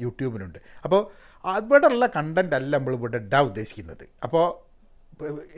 യൂട്യൂബിലുണ്ട്. 0.00 0.58
അപ്പോൾ 0.84 1.00
അവിടെയുള്ള 1.44 2.06
കണ്ടന്റ് 2.16 2.56
അല്ല 2.58 2.72
നമ്മൾ 2.76 2.94
ഇവിടെ 2.94 3.18
ഇടാൻ 3.24 3.44
ഉദ്ദേശിക്കുന്നത്. 3.44 4.04
അപ്പോൾ 4.24 4.44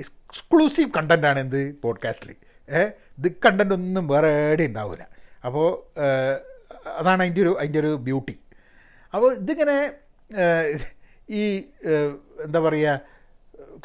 എക്സ്ക്ലൂസീവ് 0.03 0.91
കണ്ടന്റാണ് 0.97 1.38
എന്ത്? 1.38 1.61
പോഡ്കാസ്റ്റിൽ 1.82 2.31
ഏഹ് 2.69 2.91
ഇത് 3.19 3.29
കണ്ടന്റ് 3.44 3.75
ഒന്നും 3.75 4.05
വേറെ 4.09 4.29
എവിടെ 4.43 4.65
ഉണ്ടാവില്ല 4.71 5.05
അപ്പോൾ 5.47 5.67
അതാണ് 6.99 7.21
അതിന്റെ 7.23 7.41
ഒരു 7.41 7.53
അതിന്റെ 7.61 7.79
ഒരു 7.79 7.93
ബ്യൂട്ടി 8.06 8.35
അപ്പോൾ 9.15 9.31
ഇതിങ്ങനെ 9.35 9.77
ഈ 11.29 11.43
എന്താ 12.47 12.61
പറയുക 12.61 13.00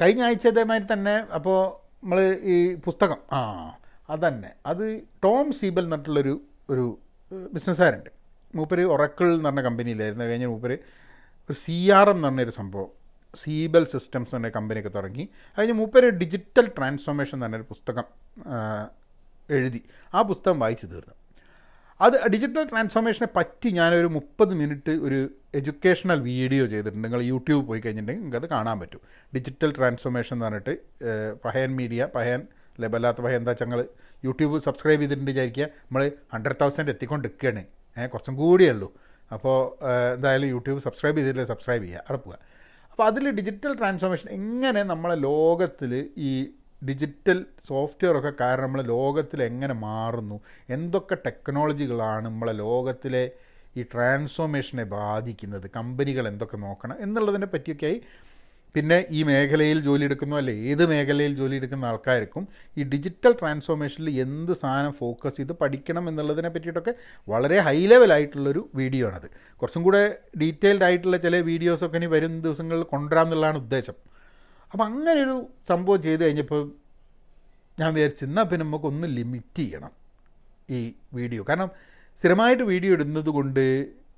കഴിഞ്ഞ 0.02 0.22
ആഴ്ച 0.24 0.48
ഇതേമാതിരി 0.48 0.86
തന്നെ 0.94 1.16
അപ്പോൾ 1.38 1.58
നമ്മൾ 2.04 2.20
ഈ 2.54 2.76
പുസ്തകം 2.76 3.20
ആ 3.32 3.40
അതന്നെ. 4.10 4.52
അത് 4.66 5.02
ടോം 5.24 5.54
സീബൽ 5.54 5.84
എന്നിട്ടുള്ളൊരു 5.84 6.42
ഒരു 6.70 7.00
ബിസിനസ്സുകാരുണ്ട് 7.54 8.10
മൂപ്പര് 8.56 8.82
ഒറക്കിൾ 8.82 9.34
എന്ന് 9.34 9.46
പറഞ്ഞ 9.46 9.62
കമ്പനിയിലായിരുന്നു. 9.62 10.26
കഴിഞ്ഞ 10.26 10.46
മൂപ്പര് 10.46 10.78
ഒരു 11.50 11.54
സി 11.54 11.90
ആർ 11.90 12.10
എം 12.10 12.16
എന്ന് 12.16 12.28
പറഞ്ഞൊരു 12.28 12.50
സംഭവം 12.50 12.88
സീബൽ 13.36 13.86
സിസ്റ്റംസ് 13.86 14.36
എന്ന് 14.36 14.50
കമ്പനിയൊക്കെ 14.50 14.90
തുടങ്ങി. 14.90 15.30
അതിന് 15.58 15.74
മൂപ്പര് 15.74 16.10
ഡിജിറ്റൽ 16.10 16.68
ട്രാൻസ്ഫോർമേഷൻ 16.78 17.36
എന്ന് 17.36 17.46
പറഞ്ഞൊരു 17.46 17.64
പുസ്തകം 17.64 18.04
എഴുതി. 19.50 19.84
ആ 20.14 20.22
പുസ്തകം 20.22 20.60
വായിച്ചു 20.60 20.86
തീർന്നു. 20.86 21.14
അത് 22.02 22.28
ഡിജിറ്റൽ 22.28 22.64
ട്രാൻസ്ഫോർമേഷനെ 22.64 23.28
പറ്റി 23.36 23.70
ഞാനൊരു 23.70 24.08
മുപ്പത് 24.08 24.54
മിനിറ്റ് 24.54 24.92
ഒരു 24.92 25.30
എഡ്യൂക്കേഷണൽ 25.56 26.20
വീഡിയോ 26.20 26.66
ചെയ്തിട്ടുണ്ട്. 26.66 27.04
നിങ്ങൾ 27.04 27.22
യൂട്യൂബ് 27.22 27.68
പോയി 27.68 27.80
കഴിഞ്ഞിട്ടുണ്ടെങ്കിൽ 27.80 28.22
നിങ്ങൾക്ക് 28.22 28.46
അത് 28.46 28.52
കാണാൻ 28.52 28.80
പറ്റും. 28.80 29.00
ഡിജിറ്റൽ 29.36 29.74
ട്രാൻസ്ഫോർമേഷൻ 29.78 30.36
എന്ന് 30.36 30.46
പറഞ്ഞിട്ട് 30.46 30.78
പഹയൻ 31.46 31.76
മീഡിയ 31.76 32.08
പഹയൻ 32.16 32.48
അല്ലെ? 32.76 32.88
വല്ലാത്ത 32.88 33.22
പഹയൻ 33.22 33.40
എന്താ 33.40 33.52
വെച്ചാൽ 33.52 33.66
ഞങ്ങൾ 33.66 33.82
യൂട്യൂബ് 34.26 34.60
സബ്സ്ക്രൈബ് 34.60 35.02
ചെയ്തിട്ടുണ്ട് 35.02 35.32
വിചാരിക്കുക. 35.32 35.64
നമ്മൾ 35.64 36.12
ഹൺഡ്രഡ് 36.34 36.60
തൗസൻഡ് 36.62 36.90
എത്തിക്കൊണ്ട് 36.90 37.28
നിൽക്കുകയാണ് 37.28 37.64
ഏഹ് 37.98 38.10
കുറച്ചും 38.10 38.36
കൂടിയേ 38.36 38.72
ഉള്ളൂ. 38.72 38.90
അപ്പോൾ 39.34 39.58
എന്തായാലും 40.14 40.50
യൂട്യൂബ് 40.50 40.80
സബ്സ്ക്രൈബ് 40.80 41.18
ചെയ്തിട്ടില്ല 41.18 41.48
സബ്സ്ക്രൈബ് 41.48 41.84
ചെയ്യുക 41.84 42.04
അവിടെ 42.08 42.20
പോവുക 42.24 42.38
അപ്പോൾ 42.92 43.04
അതിൽ 43.04 43.30
ഡിജിറ്റൽ 43.30 43.78
ട്രാൻസ്ഫോർമേഷൻ 43.78 44.30
എങ്ങനെ 44.30 44.84
നമ്മളെ 44.84 45.16
ലോകത്തിൽ 45.16 46.12
ഈ 46.18 46.32
ഡിജിറ്റൽ 46.88 47.46
സോഫ്റ്റ്വെയർ 47.68 48.18
ഒക്കെ 48.18 48.32
കാരണം 48.42 48.64
നമ്മളെ 48.64 48.84
ലോകത്തിൽ 48.84 49.44
എങ്ങനെ 49.44 49.74
മാറുന്നു? 49.74 50.40
എന്തൊക്കെ 50.70 51.16
ടെക്നോളജികളാണ് 51.26 52.26
നമ്മളെ 52.26 52.54
ലോകത്തിലെ 52.54 53.32
ഈ 53.78 53.84
ട്രാൻസ്ഫോർമേഷനെ 53.84 54.84
ബാധിക്കുന്നത്? 54.84 55.70
കമ്പനികൾ 55.76 56.28
എന്തൊക്കെ 56.28 56.58
നോക്കണം? 56.58 56.98
എന്നുള്ളതിനെ 57.00 57.46
പറ്റിയൊക്കെയായി 57.46 58.02
പിന്നെ 58.76 58.98
ഈ 59.18 59.20
മേഖലയിൽ 59.30 59.78
ജോലി 59.88 60.04
എടുക്കുന്നോ 60.08 60.36
അല്ലെ 60.42 60.54
ഏത് 60.70 60.84
മേഖലയിൽ 60.92 61.34
ജോലി 61.40 61.56
എടുക്കുന്ന 61.60 61.86
ആൾക്കാർക്കും 61.92 62.44
ഈ 62.78 62.84
ഡിജിറ്റൽ 62.94 63.34
ട്രാൻസ്ഫോർമേഷനിൽ 63.42 64.10
എന്ത് 64.24 64.54
സാധനം 64.62 64.94
ഫോക്കസ് 65.02 65.38
ചെയ്ത് 65.40 65.54
പഠിക്കണം 65.62 66.06
എന്നുള്ളതിനെ 66.12 66.50
പറ്റിയിട്ടൊക്കെ 66.56 66.94
വളരെ 67.28 67.60
ഹൈ 67.68 67.78
ലെവലായിട്ടുള്ളൊരു 67.92 68.64
വീഡിയോ 68.80 69.06
ആണത്. 69.10 69.28
കുറച്ചും 69.62 69.84
കൂടെ 69.88 70.02
ഡീറ്റെയിൽഡ് 70.42 70.86
ആയിട്ടുള്ള 70.88 71.20
ചില 71.26 71.36
വീഡിയോസൊക്കെ 71.52 72.00
ഇനി 72.02 72.10
വരും 72.16 72.34
ദിവസങ്ങളിൽ 72.48 72.84
കൊണ്ടുവരാമെന്നുള്ളതാണ് 72.94 73.60
ഉദ്ദേശം. 73.64 73.98
അപ്പം 74.72 74.86
അങ്ങനെ 74.90 75.20
ഒരു 75.26 75.38
സംഭവം 75.72 76.02
ചെയ്ത് 76.08 76.22
കഴിഞ്ഞപ്പോൾ 76.26 76.64
ഞാൻ 77.78 77.90
വിചാരിച്ചു 77.96 78.26
പിന്നെ 78.52 78.64
നമുക്കൊന്ന് 78.66 79.08
ലിമിറ്റ് 79.18 79.64
ചെയ്യണം 79.64 79.94
ഈ 80.76 80.80
വീഡിയോ 81.20 81.42
കാരണം 81.50 81.72
സ്ഥിരമായിട്ട് 82.20 82.64
വീഡിയോ 82.74 82.92
ഇടുന്നത് 82.98 83.30
കൊണ്ട് 83.38 83.64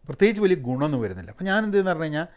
പ്രത്യേകിച്ച് 0.10 0.42
വലിയ 0.44 0.58
ഗുണമൊന്നും 0.68 1.00
വരുന്നില്ല. 1.06 1.32
അപ്പോൾ 1.34 1.46
ഞാൻ 1.52 1.60
എന്തെന്ന് 1.66 1.90
പറഞ്ഞു 1.92 2.06
കഴിഞ്ഞാൽ 2.06 2.28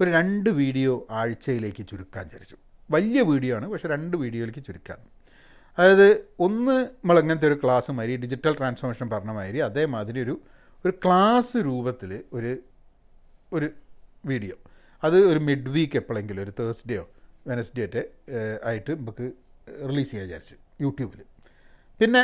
ഒരു 0.00 0.08
രണ്ട് 0.16 0.48
വീഡിയോ 0.60 0.92
ആഴ്ചയിലേക്ക് 1.20 1.82
ചുരുക്കാൻ 1.90 2.24
വിചാരിച്ചു. 2.28 2.56
വലിയ 2.94 3.20
വീഡിയോ 3.30 3.52
ആണ് 3.58 3.66
പക്ഷേ 3.72 3.88
രണ്ട് 3.94 4.16
വീഡിയോയിലേക്ക് 4.22 4.62
ചുരുക്കാൻ. 4.68 4.98
അതായത് 5.78 6.08
ഒന്ന് 6.46 6.76
നമ്മൾ 6.98 7.16
അങ്ങനത്തെ 7.20 7.48
ഒരു 7.50 7.58
ക്ലാസ് 7.62 7.92
മാതിരി 7.98 8.16
ഡിജിറ്റൽ 8.24 8.54
ട്രാൻസ്ഫോർമേഷൻ 8.60 9.08
പറഞ്ഞ 9.14 9.32
മാതിരി 9.38 9.60
അതേമാതിരി 9.68 10.20
ഒരു 10.26 10.34
ഒരു 10.84 10.92
ക്ലാസ് 11.04 11.58
രൂപത്തിൽ 11.68 12.10
ഒരു 12.36 12.52
ഒരു 13.56 13.68
വീഡിയോ. 14.30 14.56
അത് 15.02 15.16
ഒരു 15.30 15.40
മിഡ് 15.48 15.70
വീക്ക് 15.76 15.96
എപ്പോഴെങ്കിലും 16.00 16.42
ഒരു 16.44 16.52
തേഴ്സ്ഡേയോ 16.58 17.04
വെനസ്ഡേ 17.50 17.84
ഒക്കെ 17.86 18.02
ആയിട്ട് 18.68 18.92
നമുക്ക് 19.00 19.26
റിലീസ് 19.90 20.10
ചെയ്യാൻ 20.10 20.26
വിചാരിച്ചു 20.28 20.56
യൂട്യൂബിൽ. 20.84 21.20
പിന്നെ 22.00 22.22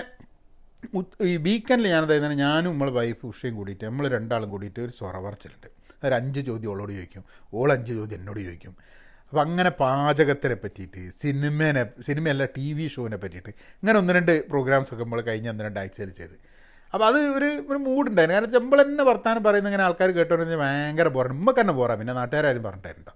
ഈ 1.30 1.34
വീക്കെൻഡിൽ 1.46 1.88
ഞാനതായത് 1.94 2.26
ഞാനും 2.46 2.70
നമ്മളെ 2.74 2.92
വൈഫ് 3.00 3.24
ഉഷയും 3.30 3.54
കൂടിയിട്ട് 3.58 3.84
നമ്മൾ 3.90 4.04
രണ്ടാളും 4.16 4.48
കൂടിയിട്ട് 4.54 4.80
ഒരു 4.86 4.92
സ്വറ 4.98 5.16
പറച്ചിലുണ്ട്. 5.26 5.68
ഒരു 6.04 6.14
അഞ്ച് 6.20 6.40
ചോദ്യം 6.48 6.70
ഓളോട് 6.74 6.92
ചോദിക്കും. 6.98 7.24
ഓൾ 7.58 7.68
അഞ്ച് 7.76 7.92
ചോദ്യം 7.98 8.18
എന്നോട് 8.20 8.40
ചോദിക്കും. 8.46 8.74
അപ്പോൾ 9.32 9.42
അങ്ങനെ 9.46 9.70
പാചകത്തിനെ 9.80 10.56
പറ്റിയിട്ട് 10.62 11.02
സിനിമേനെ 11.22 11.82
സിനിമയല്ല 12.06 12.44
ടി 12.56 12.68
വി 12.76 12.86
ഷോവിനെ 12.94 13.18
പറ്റിയിട്ട് 13.24 13.52
ഇങ്ങനെ 13.80 13.96
ഒന്ന് 14.02 14.14
രണ്ട് 14.16 14.32
പ്രോഗ്രാംസ് 14.52 14.90
ഒക്കെ 14.94 15.04
നമ്മൾ 15.06 15.20
കഴിഞ്ഞ 15.28 15.48
ഒന്ന് 15.52 15.64
രണ്ട് 15.66 15.78
ആഴ്ചയിൽ 15.82 16.10
ചെയ്ത്. 16.20 16.36
അപ്പോൾ 16.94 17.06
അത് 17.10 17.18
ഒരു 17.36 17.48
ഒരു 17.70 17.78
മൂഡുണ്ടായിരുന്നു 17.88 18.38
കാരണം 18.38 18.54
നമ്മൾ 18.62 18.78
തന്നെ 18.82 19.04
വർത്താനം 19.10 19.42
പറയുന്ന 19.46 19.68
ഇങ്ങനെ 19.70 19.84
ആൾക്കാർ 19.88 20.10
കേട്ടോന്ന് 20.16 20.56
ഭയങ്കര 20.62 21.08
പോരാ 21.16 21.28
നമുക്ക് 21.34 21.60
തന്നെ 21.60 21.74
പോരാ 21.80 21.94
പിന്നെ 22.00 22.14
നാട്ടുകാരും 22.20 22.64
പറഞ്ഞിട്ടുണ്ടോ 22.68 23.12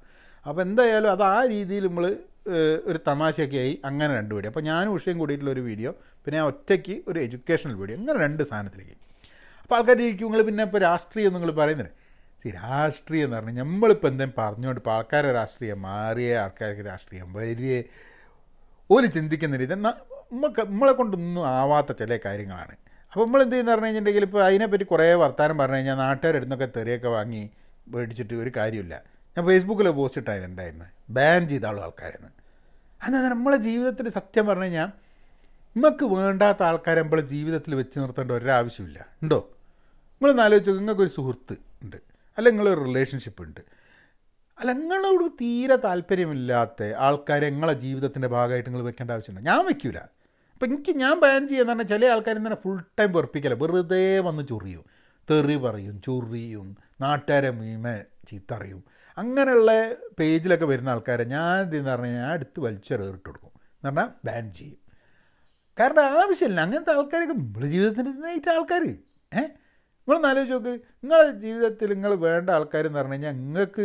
അപ്പോൾ 0.47 0.63
എന്തായാലും 0.67 1.11
അത് 1.15 1.25
ആ 1.33 1.37
രീതിയിൽ 1.55 1.85
നമ്മൾ 1.89 2.07
ഒരു 2.91 2.99
തമാശയൊക്കെ 3.09 3.59
ആയി 3.65 3.75
അങ്ങനെ 3.89 4.11
രണ്ട് 4.19 4.33
വീഡിയോ. 4.37 4.51
അപ്പോൾ 4.53 4.65
ഞാനും 4.71 4.93
ഉഷയും 4.97 5.19
കൂടിയിട്ടുള്ള 5.23 5.53
ഒരു 5.57 5.63
വീഡിയോ 5.69 5.91
പിന്നെ 6.25 6.39
ആ 6.43 6.45
ഒറ്റയ്ക്ക് 6.51 6.97
ഒരു 7.11 7.19
എഡ്യൂക്കേഷണൽ 7.27 7.75
വീഡിയോ 7.81 7.97
അങ്ങനെ 8.01 8.19
രണ്ട് 8.25 8.43
സാധനത്തിലേക്ക്. 8.51 8.97
അപ്പോൾ 9.63 9.77
ആൾക്കാർ 9.79 9.99
ഇരിക്കും 10.07 10.27
നിങ്ങൾ 10.29 10.43
പിന്നെ 10.49 10.65
ഇപ്പോൾ 10.69 10.81
രാഷ്ട്രീയം 10.89 11.33
നിങ്ങൾ 11.37 11.51
പറയുന്നത് 11.61 11.91
രാഷ്ട്രീയം 12.51 13.25
എന്ന് 13.25 13.37
പറഞ്ഞാൽ 13.37 13.65
നമ്മളിപ്പോൾ 13.65 14.09
എന്തെങ്കിലും 14.09 14.45
പറഞ്ഞുകൊണ്ട് 14.45 14.81
ഇപ്പോൾ 14.81 14.91
ആൾക്കാരെ 14.91 15.33
രാഷ്ട്രീയം 15.33 15.83
മാറിയ 15.83 16.39
ആൾക്കാർക്ക് 16.39 16.87
രാഷ്ട്രീയം 16.87 17.33
വലിയ 17.33 17.83
ഓൽ 18.91 19.07
ചിന്തിക്കുന്ന 19.07 19.57
രീതി 19.57 19.75
നമുക്ക് 19.75 20.61
നമ്മളെ 20.61 20.93
കൊണ്ടൊന്നും 20.93 21.49
ആവാത്ത 21.49 21.93
ചില 21.93 22.19
കാര്യങ്ങളാണ്. 22.25 22.77
അപ്പോൾ 23.13 23.25
നമ്മൾ 23.25 23.43
എന്ത് 23.43 23.53
ചെയ്യുന്ന 23.53 23.71
പറഞ്ഞു 23.71 23.85
കഴിഞ്ഞിട്ടുണ്ടെങ്കിൽ 23.85 24.29
ഇപ്പോൾ 24.29 24.45
അതിനെപ്പറ്റി 24.45 24.85
കുറേ 24.85 25.15
വർത്തമാനം 25.15 25.59
പറഞ്ഞു 25.59 25.77
കഴിഞ്ഞാൽ 25.77 25.95
നാട്ടുകാരുടെ 25.95 26.43
നിന്നൊക്കെ 26.43 26.69
തെറിയൊക്കെ 26.77 27.09
വാങ്ങി 27.09 27.51
മേടിച്ചിട്ട് 27.89 28.35
ഒരു 28.35 28.53
കാര്യമില്ല. 28.57 29.03
ഞാൻ 29.39 29.47
ഫേസ്ബുക്കിൽ 29.47 29.89
പോസ്റ്റ് 29.89 30.21
ഇട്ടായിരുന്നുണ്ടായിരുന്നു 30.21 30.85
ബാൻ 31.11 31.49
ചെയ്ത 31.49 31.67
ആളും 31.67 31.83
ആൾക്കാരെന്ന് 31.83 32.29
അതായത് 33.03 33.29
നമ്മളെ 33.29 33.57
ജീവിതത്തിൽ 33.57 34.09
സത്യം 34.09 34.47
പറഞ്ഞു 34.47 34.65
കഴിഞ്ഞാൽ 34.65 34.87
നമുക്ക് 35.77 36.05
വേണ്ടാത്ത 36.05 36.63
ആൾക്കാരെ 36.63 37.03
നമ്മളെ 37.03 37.23
ജീവിതത്തിൽ 37.23 37.75
വെച്ച് 37.75 37.99
നിർത്തേണ്ട 37.99 38.31
ഒരാവശ്യമില്ല. 38.31 39.07
ഉണ്ടോ? 39.23 39.51
നിങ്ങളൊന്ന് 40.13 40.43
ആലോചിച്ചു 40.43 40.71
നിങ്ങൾക്കൊരു 40.71 41.09
സുഹൃത്ത് 41.09 41.57
അല്ല 42.39 42.49
നിങ്ങളൊരു 42.49 42.81
റിലേഷൻഷിപ്പ് 42.81 43.43
ഉണ്ട്. 43.43 43.61
അല്ല 44.59 44.73
നിങ്ങളോട് 44.73 45.31
തീരെ 45.31 45.77
താല്പര്യമില്ലാത്ത 45.77 46.83
ആൾക്കാരെ 46.97 47.51
നിങ്ങളെ 47.51 47.73
ജീവിതത്തിന്റെ 47.73 48.29
ഭാഗമായിട്ട് 48.29 48.71
നിങ്ങൾ 48.71 48.85
വെക്കേണ്ട 48.85 49.11
ആവശ്യമുണ്ട് 49.11 49.51
ഞാൻ 49.51 49.67
വെക്കൂല. 49.67 49.99
അപ്പം 50.53 50.67
എനിക്ക് 50.67 50.97
ഞാൻ 50.97 51.21
ബാൻ 51.21 51.49
ചെയ്യുന്ന 51.49 51.73
പറഞ്ഞാൽ 51.73 51.87
ചില 51.87 52.05
ആൾക്കാർ 52.07 52.37
തന്നെ 52.37 52.55
ഫുൾ 52.55 52.83
ടൈം 53.01 53.13
വെറുപ്പിക്കല. 53.13 53.55
വെറുതെ 53.55 54.19
വന്ന് 54.19 54.49
ചൊറിയും. 54.49 54.85
തെറി 55.31 55.57
പറയും 55.57 56.03
ചൊറിയും 56.03 56.77
നാട്ടുകാരെ 57.01 57.51
മീമ 57.51 57.99
ചീത്തറിയും. 57.99 58.85
അങ്ങനെയുള്ള 59.19 59.93
പേജിലൊക്കെ 60.19 60.65
വരുന്ന 60.65 60.89
ആൾക്കാരെ 60.89 61.25
ഞാൻ 61.25 61.61
ഇതെന്ന് 61.61 61.91
പറഞ്ഞാൽ 61.91 62.11
ഞാൻ 62.11 62.31
അടുത്ത് 62.31 62.61
വലിച്ചെറിയിട്ട് 62.61 63.19
കൊടുക്കും. 63.19 63.49
എന്ന് 63.49 63.87
പറഞ്ഞാൽ 63.87 64.09
ബാൻ 64.25 64.53
ചെയ്യും. 64.53 64.77
കാരണം 65.81 66.03
ആവശ്യമില്ല. 66.03 66.61
അങ്ങനത്തെ 66.61 66.97
ആൾക്കാരൊക്കെ 66.97 67.67
ജീവിതത്തിന്റെ 67.67 68.51
ആൾക്കാർ 68.51 68.83
ഏഹ്? 69.35 69.64
നിങ്ങളൊന്ന് 70.09 70.29
ആലോചിച്ച് 70.29 70.55
നോക്ക്. 70.55 70.73
നിങ്ങളുടെ 71.05 71.31
ജീവിതത്തിൽ 71.39 71.93
നിങ്ങൾ 71.93 72.15
വേണ്ട 72.19 72.51
ആൾക്കാർ 72.51 72.87
എന്ന് 72.87 72.99
പറഞ്ഞു 72.99 73.13
കഴിഞ്ഞാൽ 73.13 73.33
നിങ്ങൾക്ക് 73.33 73.85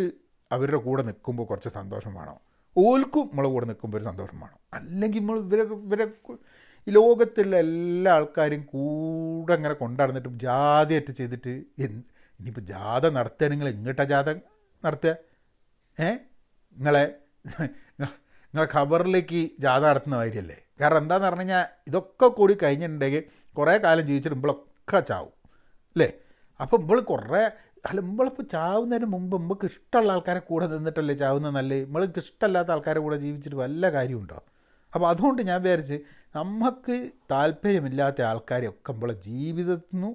അവരുടെ 0.52 0.78
കൂടെ 0.78 1.04
നിൽക്കുമ്പോൾ 1.04 1.44
കുറച്ച് 1.44 1.70
സന്തോഷം 1.70 2.14
വേണം. 2.14 2.38
ഓൽക്കും 2.78 3.28
നമ്മളെ 3.28 3.50
കൂടെ 3.50 3.66
നിൽക്കുമ്പോൾ 3.66 3.98
ഒരു 3.98 4.04
സന്തോഷം 4.04 4.40
വേണം. 4.40 4.60
അല്ലെങ്കിൽ 4.74 5.20
നമ്മൾ 5.20 5.40
ഇവരെ 5.40 5.62
ഇവരെ 5.62 6.06
ഈ 6.88 6.92
ലോകത്തുള്ള 6.92 7.56
എല്ലാ 7.58 8.14
ആൾക്കാരും 8.14 8.62
കൂടെ 8.64 9.54
അങ്ങനെ 9.54 9.74
കൊണ്ടാടുന്നിട്ട് 9.74 10.30
ജാഥയായിട്ട് 10.30 11.12
ചെയ്തിട്ട് 11.12 11.54
ഇനിയിപ്പോൾ 12.40 12.62
ജാഥ 12.62 13.08
നടത്തുക 13.10 13.48
നിങ്ങൾ 13.48 13.70
എങ്ങോട്ടാ 13.70 14.04
ജാഥ 14.04 14.30
നടത്തുക? 14.84 15.14
ഏ? 16.00 16.10
നിങ്ങളെ 16.76 17.06
നിങ്ങളെ 18.44 18.68
ഖബറിലേക്ക് 18.76 19.50
ജാഥ 19.60 19.82
നടത്തുന്ന 19.82 20.18
കാര്യമല്ലേ 20.18 20.58
കാരണം 20.82 20.98
എന്താണെന്ന് 20.98 21.28
പറഞ്ഞു 21.28 21.42
കഴിഞ്ഞാൽ 21.42 21.66
ഇതൊക്കെ 21.88 22.28
കൂടി 22.28 22.58
കഴിഞ്ഞിട്ടുണ്ടെങ്കിൽ 22.64 23.24
കുറേ 23.58 23.78
കാലം 23.78 24.02
ജീവിച്ചിട്ട് 24.02 24.36
ഇമ്പളൊക്കെ 24.36 25.00
ചാവും. 25.00 25.34
അല്ലേ? 26.00 26.10
അപ്പം 26.60 26.79
നമ്മൾ 26.82 27.00
കുറേ 27.01 27.41
അല്ല 27.86 28.00
നമ്മളിപ്പോൾ 28.01 28.44
ചാവുന്നതിന് 28.44 29.06
മുമ്പ് 29.06 29.36
നമുക്ക് 29.38 29.65
ഇഷ്ടമുള്ള 29.65 30.12
ആൾക്കാരെ 30.12 30.39
കൂടെ 30.39 30.65
നിന്നിട്ടല്ലേ 30.68 31.13
ചാവുന്നത് 31.13 31.56
നല്ല? 31.56 31.74
നമ്മൾക്ക് 31.86 32.20
ഇഷ്ടമല്ലാത്ത 32.20 32.72
ആൾക്കാരെ 32.72 33.00
കൂടെ 33.00 33.18
ജീവിച്ചിട്ട് 33.18 33.56
വല്ല 33.56 33.89
കാര്യമുണ്ടോ 33.89 34.39
അപ്പോൾ 34.94 35.08
അതുകൊണ്ട് 35.10 35.41
ഞാൻ 35.41 35.62
വിചാരിച്ച് 35.62 35.98
നമുക്ക് 36.36 36.96
താല്പര്യമില്ലാത്ത 37.32 38.22
ആൾക്കാരെയൊക്കെ 38.22 38.94
നമ്മളെ 38.94 39.13
ജീവിതത്തിൽ 39.27 39.96
നിന്ന് 39.96 40.10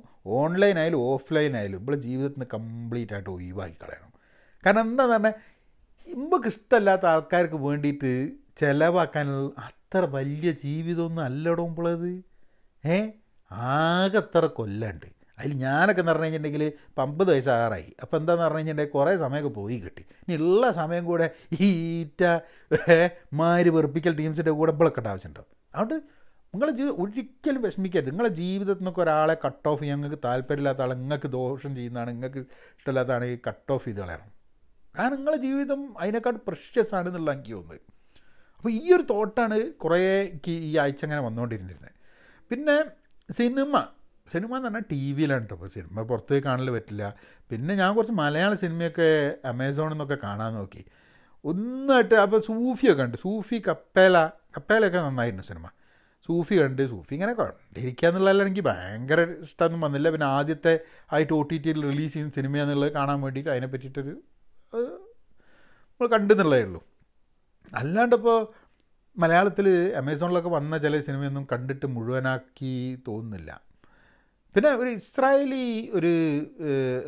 ഓഫ്ലൈൻ 1.06 1.56
ആയാലും 1.56 1.78
നമ്മളെ 1.78 1.96
ജീവിതത്തിൽ 1.96 2.34
നിന്ന് 2.34 2.50
കംപ്ലീറ്റ് 2.54 3.14
ആയിട്ട് 3.14 3.30
ഒഴിവാക്കി 3.30 3.74
കളയണം. 3.74 4.10
കാരണം 4.64 4.80
എന്താ 4.80 5.06
പറഞ്ഞാൽ 5.06 5.34
നമുക്ക് 6.08 6.48
ഇഷ്ടമല്ലാത്ത 6.48 7.06
ആൾക്കാർക്ക് 7.06 7.54
വേണ്ടിയിട്ട് 7.54 8.12
ചിലവാക്കാനുള്ള 8.56 9.50
അത്ര 9.60 10.04
വലിയ 10.10 10.50
ജീവിതമൊന്നും 10.64 11.24
അല്ലടോ 11.24 11.62
മുമ്പുള്ളത് 11.62 12.10
ഏ? 12.84 12.98
ആകെ 13.50 14.18
അത്ര 14.18 14.46
കൊല്ലണ്ട്. 14.58 15.08
അതിൽ 15.38 15.52
ഞാനൊക്കെ 15.52 16.00
എന്ന് 16.00 16.12
പറഞ്ഞു 16.12 16.24
കഴിഞ്ഞിട്ടുണ്ടെങ്കിൽ 16.24 16.64
ഇപ്പം 16.64 17.02
അമ്പത് 17.02 17.30
വയസ്സാറായി 17.30 17.88
അപ്പോൾ 18.02 18.16
എന്താന്ന് 18.16 18.44
പറഞ്ഞു 18.44 18.58
കഴിഞ്ഞിട്ടുണ്ടെങ്കിൽ 18.58 18.98
കുറേ 18.98 19.16
സമയമൊക്കെ 19.16 19.48
പോയി 19.60 19.76
കിട്ടി. 19.78 20.02
ഇനി 20.24 20.36
ഉള്ള 20.42 20.70
സമയം 20.80 21.04
കൂടെ 21.04 21.26
ഈ 21.60 21.68
ഈറ്റ 22.00 22.22
മാര് 23.40 23.70
വെറുപ്പിക്കൽ 23.76 24.16
ടീംസിന്റെ 24.20 24.50
കൂടെ 24.50 24.72
ഇപ്പോഴൊക്കെ 24.72 25.08
ആവശ്യമുണ്ടോ 25.08 25.44
അതുകൊണ്ട് 25.74 25.96
നിങ്ങളെ 26.54 26.72
ജീവി 26.72 26.90
ഒരിക്കലും 27.02 27.62
വിഷമിക്കരുത്. 27.62 28.10
നിങ്ങളെ 28.10 28.28
ജീവിതത്തിൽ 28.28 28.80
നിന്നൊക്കെ 28.82 29.00
ഒരാളെ 29.00 29.36
കട്ട് 29.46 29.68
ഓഫ് 29.68 29.80
ചെയ്യാൻ 29.80 29.98
നിങ്ങൾക്ക് 29.98 30.22
താല്പര്യമില്ലാത്ത 30.24 30.82
ആൾ 30.84 30.94
നിങ്ങൾക്ക് 30.94 31.26
ദോഷം 31.26 31.72
ചെയ്യുന്നതാണ് 31.76 32.10
നിങ്ങൾക്ക് 32.10 32.38
ഇഷ്ടമില്ലാത്തതാണ് 32.78 33.24
ഈ 33.24 33.38
കട്ട് 33.48 33.72
ഓഫ് 33.72 33.84
ചെയ്ത് 33.84 34.00
കളയണം 34.00 34.30
കാരണം 34.98 35.16
നിങ്ങളെ 35.16 35.36
ജീവിതം 35.36 35.80
അതിനേക്കാൾ 35.98 36.34
പ്രഷ്യസ് 36.48 36.94
ആണ് 36.94 37.08
എന്നുള്ള 37.08 37.32
എനിക്ക് 37.32 37.52
തോന്നുന്നത്. 37.52 37.80
അപ്പോൾ 38.56 38.72
ഈ 38.72 38.92
ഒരു 38.92 39.04
തോട്ടാണ് 39.10 39.56
കുറേ 39.72 39.98
ഈ 40.46 40.76
ആഴ്ച 40.76 41.04
അങ്ങനെ 41.04 41.20
വന്നുകൊണ്ടിരുന്നിരുന്നത്. 41.20 41.92
പിന്നെ 42.50 42.76
സിനിമ. 43.32 43.76
സിനിമ 44.32 44.50
എന്ന് 44.56 44.68
പറഞ്ഞാൽ 44.68 44.84
ടി 44.90 45.00
വിയിലാണ് 45.16 45.46
കേട്ടോ 45.48 45.66
സിനിമ 45.76 46.02
പുറത്തേക്ക് 46.10 46.44
കാണൽ 46.46 46.68
പറ്റില്ല. 46.74 47.04
പിന്നെ 47.50 47.72
ഞാൻ 47.80 47.90
കുറച്ച് 47.96 48.14
മലയാള 48.20 48.52
സിനിമയൊക്കെ 48.62 49.08
അമേസോണിൽ 49.50 49.92
നിന്നൊക്കെ 49.94 50.16
കാണാൻ 50.26 50.52
നോക്കി. 50.58 50.82
ഒന്നായിട്ട് 51.50 52.16
അപ്പോൾ 52.24 52.40
സൂഫിയൊക്കെ 52.46 53.02
ഉണ്ട് 53.06 53.16
സൂഫി 53.24 53.56
കപ്പേല 53.66 54.16
കപ്പേലയൊക്കെ 54.56 55.00
നന്നായിരുന്നു 55.06 55.44
സിനിമ. 55.50 55.66
സൂഫി 56.28 56.54
കണ്ട് 56.60 56.82
സൂഫി 56.92 57.12
ഇങ്ങനെ 57.16 57.32
കണ്ടിരിക്കുക 57.40 58.08
എന്നുള്ളതല്ല 58.08 58.42
എനിക്ക് 58.46 58.64
ഭയങ്കര 58.68 59.20
ഇഷ്ടമൊന്നും 59.46 59.80
വന്നില്ല. 59.86 60.10
പിന്നെ 60.14 60.26
ആദ്യത്തെ 60.36 60.72
ആയിട്ട് 61.14 61.32
ഒ 61.38 61.40
ടി 61.50 61.56
ടിയിൽ 61.64 61.78
റിലീസ് 61.88 62.12
ചെയ്യുന്ന 62.14 62.34
സിനിമ 62.38 62.56
എന്നുള്ളത് 62.62 62.92
കാണാൻ 62.98 63.18
വേണ്ടിയിട്ട് 63.24 63.50
അതിനെ 63.54 63.68
പറ്റിയിട്ടൊരു 63.74 64.14
നമ്മൾ 65.90 66.08
കണ്ടെന്നുള്ളതേ 66.14 66.62
ഉള്ളൂ. 66.68 66.80
അല്ലാണ്ടിപ്പോൾ 67.80 68.38
മലയാളത്തിൽ 69.16 69.66
അമേസോണിലൊക്കെ 70.02 70.50
വന്ന 70.58 70.78
ചില 70.84 71.00
സിനിമയൊന്നും 71.08 71.44
കണ്ടിട്ട് 71.52 71.86
മുഴുവനാക്കി 71.96 72.74
തോന്നുന്നില്ല. 73.08 73.50
പിന്നെ 74.54 74.70
ഒരു 74.80 74.90
ഇസ്രായേലി 75.00 75.66
ഒരു 75.98 76.12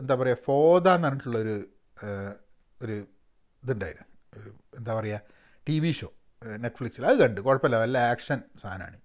എന്താ 0.01 0.15
പറയുക 0.21 0.39
ഫോദ 0.47 0.87
എന്ന് 0.97 1.09
പറഞ്ഞിട്ടുള്ളൊരു 1.09 1.57
ഒരു 2.85 2.97
ഇതുണ്ടായിരുന്നു. 3.63 4.09
ഒരു 4.39 4.51
എന്താ 4.79 4.93
പറയുക 4.99 5.21
ടി 5.69 5.77
വി 5.85 5.91
ഷോ 5.99 6.09
നെറ്റ്ഫ്ലിക്സിൽ. 6.65 7.05
അത് 7.11 7.19
കണ്ടു. 7.25 7.41
കുഴപ്പമില്ല. 7.47 7.77
നല്ല 7.85 7.99
ആക്ഷൻ 8.13 8.39
സാധനമാണ്. 8.63 8.99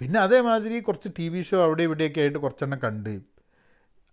പിന്നെ 0.00 0.18
അതേമാതിരി 0.26 0.78
കുറച്ച് 0.88 1.08
ടി 1.18 1.26
വി 1.34 1.42
ഷോ 1.48 1.58
അവിടെ 1.66 1.82
ഇവിടെയൊക്കെ 1.88 2.20
ആയിട്ട് 2.24 2.38
കുറച്ചെണ്ണം 2.44 2.80
കണ്ട്. 2.86 3.14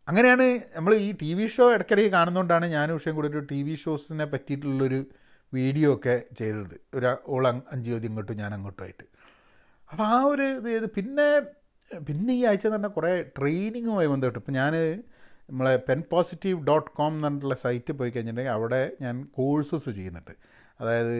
അങ്ങനെയാണ് 0.08 0.46
നമ്മൾ 0.76 0.94
ഈ 1.08 1.10
ടി 1.24 1.32
വി 1.38 1.46
ഷോ 1.56 1.66
ഇടയ്ക്കിടയ്ക്ക് 1.76 2.12
കാണുന്നതുകൊണ്ടാണ് 2.18 2.66
ഞാൻ 2.78 2.88
വിഷയം 2.98 3.16
കൂടി 3.18 3.28
ഒരു 3.34 3.46
ടി 3.52 3.60
വി 3.68 3.76
ഷോസിനെ 3.84 4.26
പറ്റിയിട്ടുള്ളൊരു 4.34 5.00
വീഡിയോ 5.54 5.90
ഒക്കെ 5.96 6.16
ചെയ്തത്. 6.40 6.76
ഒരു 6.98 7.08
ഓൾ 7.34 7.46
അഞ്ച് 7.50 7.88
ചോദ്യം 7.92 8.10
ഇങ്ങോട്ടും 8.12 8.38
ഞാൻ 8.44 8.52
അങ്ങോട്ടുമായിട്ട് 8.58 9.06
അപ്പോൾ 9.90 10.06
ആ 10.14 10.18
ഒരു 10.34 10.46
ഇത് 10.78 10.88
പിന്നെ 10.98 11.28
പിന്നെ 12.08 12.34
ഈ 12.34 12.46
ആഴ്ച 12.46 12.68
പറഞ്ഞാൽ 12.68 12.90
കുറേ 12.90 13.22
ട്രെയിനിങ്ങുമായി 13.38 14.08
ബന്ധപ്പെട്ട് 14.08 14.40
ഇപ്പോൾ 14.40 14.52
ഞാൻ 14.52 14.74
നമ്മളെ 15.50 15.76
പെൻ 15.90 16.04
പോസിറ്റീവ് 16.12 16.66
ഡോട്ട് 16.68 16.92
കോം 16.92 17.12
എന്ന് 17.14 17.24
പറഞ്ഞിട്ടുള്ള 17.24 17.56
സൈറ്റ് 17.56 17.94
പോയി 17.94 18.10
കഴിഞ്ഞിട്ടുണ്ടെങ്കിൽ 18.10 18.52
അവിടെ 18.52 18.92
ഞാൻ 19.02 19.16
കോഴ്സസ് 19.36 19.90
ചെയ്യുന്നുണ്ട്. 19.90 20.32
അതായത് 20.80 21.16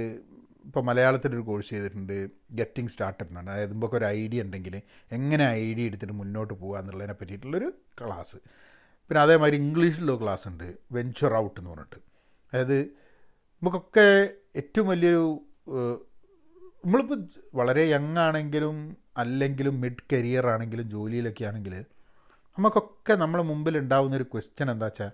ഇപ്പോൾ 0.66 0.84
മലയാളത്തിലൊരു 0.84 1.42
കോഴ്സ് 1.42 1.70
ചെയ്തിട്ടുണ്ട് 1.70 2.28
ഗെറ്റിംഗ് 2.52 2.90
സ്റ്റാർട്ടഡ് 2.90 3.28
എന്നാണ് 3.28 3.50
അതായത് 3.50 3.74
നമുക്ക് 3.74 3.96
ഒരു 3.96 4.06
ഐഡിയ 4.06 4.42
ഉണ്ടെങ്കിൽ 4.42 4.82
എങ്ങനെ 5.12 5.46
ഐഡിയ 5.48 5.86
എടുത്തിട്ട് 5.86 6.14
മുന്നോട്ട് 6.14 6.54
പോകുക 6.54 6.80
എന്നുള്ളതിനെ 6.80 7.14
പറ്റിയിട്ടുള്ളൊരു 7.14 7.70
ക്ലാസ് 8.02 8.38
പിന്നെ 9.10 9.22
അതേമാതിരി 9.22 9.56
ഇംഗ്ലീഷിലുള്ള 9.56 10.22
ക്ലാസ് 10.22 10.48
ഉണ്ട് 10.48 10.68
വെഞ്ചർ 10.92 11.34
ഔട്ട് 11.36 11.60
എന്ന് 11.60 11.72
പറഞ്ഞിട്ട്. 11.72 12.00
അതായത് 12.54 12.78
നമുക്കൊക്കെ 13.62 14.08
ഏറ്റവും 14.56 14.88
വലിയൊരു 14.88 15.26
നമ്മളിപ്പോൾ 16.86 17.20
വളരെ 17.54 17.84
യങ് 17.90 18.18
ആണെങ്കിലും 18.18 18.98
അല്ലെങ്കിലും 19.18 19.82
മിഡ് 19.82 20.04
കരിയർ 20.14 20.48
ആണെങ്കിലും 20.48 20.90
ജോലിയിലൊക്കെ 20.90 21.46
ആണെങ്കിൽ 21.46 21.86
നമുക്കൊക്കെ 22.58 23.14
നമ്മളെ 23.14 23.44
മുമ്പിൽ 23.44 23.78
ഉണ്ടാകുന്ന 23.78 24.16
ഒരു 24.16 24.24
ക്വസ്റ്റ്യൻ 24.24 24.72
എന്താ 24.72 24.86
വെച്ചാൽ 24.86 25.12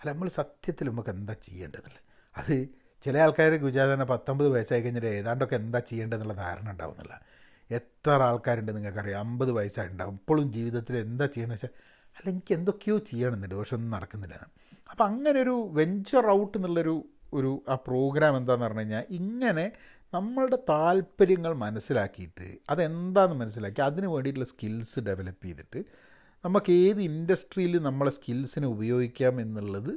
അല്ല 0.00 0.12
നമ്മൾ 0.12 0.28
സത്യത്തിൽ 0.28 0.88
നമുക്ക് 0.88 1.10
എന്താ 1.10 1.32
ചെയ്യേണ്ടതെന്നുള്ളത് 1.32 2.02
അത് 2.36 2.80
ചില 3.02 3.18
ആൾക്കാർക്ക് 3.18 3.64
വിചാരം 3.64 3.92
തന്നെ 3.92 4.04
പത്തൊമ്പത് 4.04 4.48
വയസ്സായി 4.48 4.80
കഴിഞ്ഞാൽ 4.80 5.06
ഏതാണ്ടൊക്കെ 5.06 5.56
എന്താ 5.56 5.78
ചെയ്യേണ്ടതെന്നുള്ള 5.78 6.34
ധാരണ 6.34 6.70
ഉണ്ടാവുന്നില്ല. 6.70 7.22
എത്ര 7.70 8.22
ആൾക്കാരുണ്ട് 8.22 8.76
നിങ്ങൾക്കറിയാം? 8.76 9.20
അമ്പത് 9.20 9.52
വയസ്സായിട്ടുണ്ടാവും. 9.52 10.14
ഇപ്പോഴും 10.14 10.52
ജീവിതത്തിൽ 10.52 10.96
എന്താ 10.96 11.26
ചെയ്യണമെന്ന് 11.26 11.54
വെച്ചാൽ 11.54 11.80
അല്ല 12.16 12.30
എനിക്ക് 12.30 12.54
എന്തൊക്കെയോ 12.54 12.98
ചെയ്യണമെന്നുണ്ട് 12.98 13.54
പക്ഷെ 13.54 13.74
ഒന്നും 13.74 13.90
നടക്കുന്നില്ല. 13.90 14.46
അപ്പം 14.90 15.06
അങ്ങനെ 15.06 15.40
ഒരു 15.40 15.70
വെഞ്ചർ 15.72 16.30
ഔട്ട് 16.30 16.58
എന്നുള്ളൊരു 16.58 17.04
ഒരു 17.32 17.62
ആ 17.68 17.74
പ്രോഗ്രാം 17.74 18.36
എന്താണെന്ന് 18.36 18.66
പറഞ്ഞു 18.66 18.80
കഴിഞ്ഞാൽ 18.80 19.04
ഇങ്ങനെ 19.10 19.72
നമ്മളുടെ 20.12 20.58
താല്പര്യങ്ങൾ 20.68 21.52
മനസ്സിലാക്കിയിട്ട് 21.54 22.46
അതെന്താണെന്ന് 22.70 23.36
മനസ്സിലാക്കി 23.42 23.80
അതിന് 23.80 24.06
വേണ്ടിയിട്ടുള്ള 24.06 24.48
സ്കിൽസ് 24.52 25.00
ഡെവലപ്പ് 25.00 25.44
ചെയ്തിട്ട് 25.46 25.80
നമുക്ക് 26.44 26.72
ഏത് 26.84 27.00
ഇൻഡസ്ട്രിയിൽ 27.00 27.74
നമ്മളെ 27.82 28.10
സ്കിൽസിനെ 28.10 28.66
ഉപയോഗിക്കാം 28.66 29.40
എന്നുള്ളത് 29.40 29.92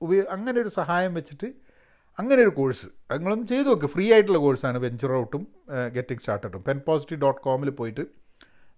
ഉപയോ 0.00 0.22
അങ്ങനെ 0.36 0.60
ഒരു 0.60 0.68
സഹായം 0.68 1.14
വെച്ചിട്ട് 1.14 1.48
അങ്ങനെ 2.18 2.40
ഒരു 2.42 2.50
കോഴ്സ് 2.50 2.86
നിങ്ങളൊന്ന് 3.12 3.46
ചെയ്ത് 3.46 3.68
നോക്ക്. 3.68 3.86
ഫ്രീ 3.86 4.12
ആയിട്ടുള്ള 4.12 4.38
കോഴ്സാണ് 4.38 4.78
വെഞ്ചർ 4.78 5.12
ഔട്ടും 5.12 5.42
ഗെറ്റിംഗ് 5.96 6.20
സ്റ്റാർട്ടഡും 6.20 6.62
പെൻ 6.62 6.78
പോസിറ്റീവ് 6.86 7.20
ഡോട്ട് 7.20 7.40
കോമിൽ 7.40 7.70
പോയിട്ട് 7.70 8.04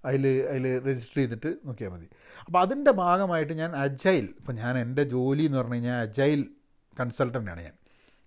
അതിൽ 0.04 0.24
അതിൽ 0.50 0.64
രജിസ്റ്റർ 0.88 1.18
ചെയ്തിട്ട് 1.20 1.50
നോക്കിയാൽ 1.66 1.90
മതി. 1.90 2.06
അപ്പോൾ 2.46 2.60
അതിന്റെ 2.60 2.92
ഭാഗമായിട്ട് 3.02 3.52
ഞാൻ 3.52 3.72
അജൈൽ 3.84 4.24
ഇപ്പോൾ 4.40 4.52
ഞാൻ 4.52 4.78
എന്റെ 4.78 5.02
ജോലി 5.14 5.44
എന്ന് 5.48 5.58
പറഞ്ഞു 5.58 5.74
കഴിഞ്ഞാൽ 5.74 5.98
അജൈൽ 6.06 6.40
കൺസൾട്ടന്റാണ് 7.00 7.62
ഞാൻ. 7.62 7.76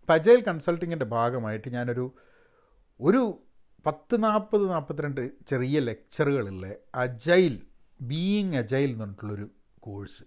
അപ്പോൾ 0.06 0.14
അജൈൽ 0.14 0.42
കൺസൾട്ടിങ്ങിന്റെ 0.42 1.06
ഭാഗമായിട്ട് 1.06 1.70
ഞാനൊരു 1.70 2.16
ഒരു 3.02 3.42
പത്ത് 3.86 4.24
നാൽപ്പത് 4.24 4.70
നാൽപ്പത്തിരണ്ട് 4.70 5.32
ചെറിയ 5.48 5.80
ലെക്ചറുകളുള്ള 5.80 6.76
അജൈൽ 6.96 7.62
ബീയിങ് 8.02 8.56
അജൈൽ 8.56 8.90
എന്ന് 8.90 9.00
പറഞ്ഞിട്ടുള്ളൊരു 9.00 9.50
കോഴ്സ്. 9.80 10.24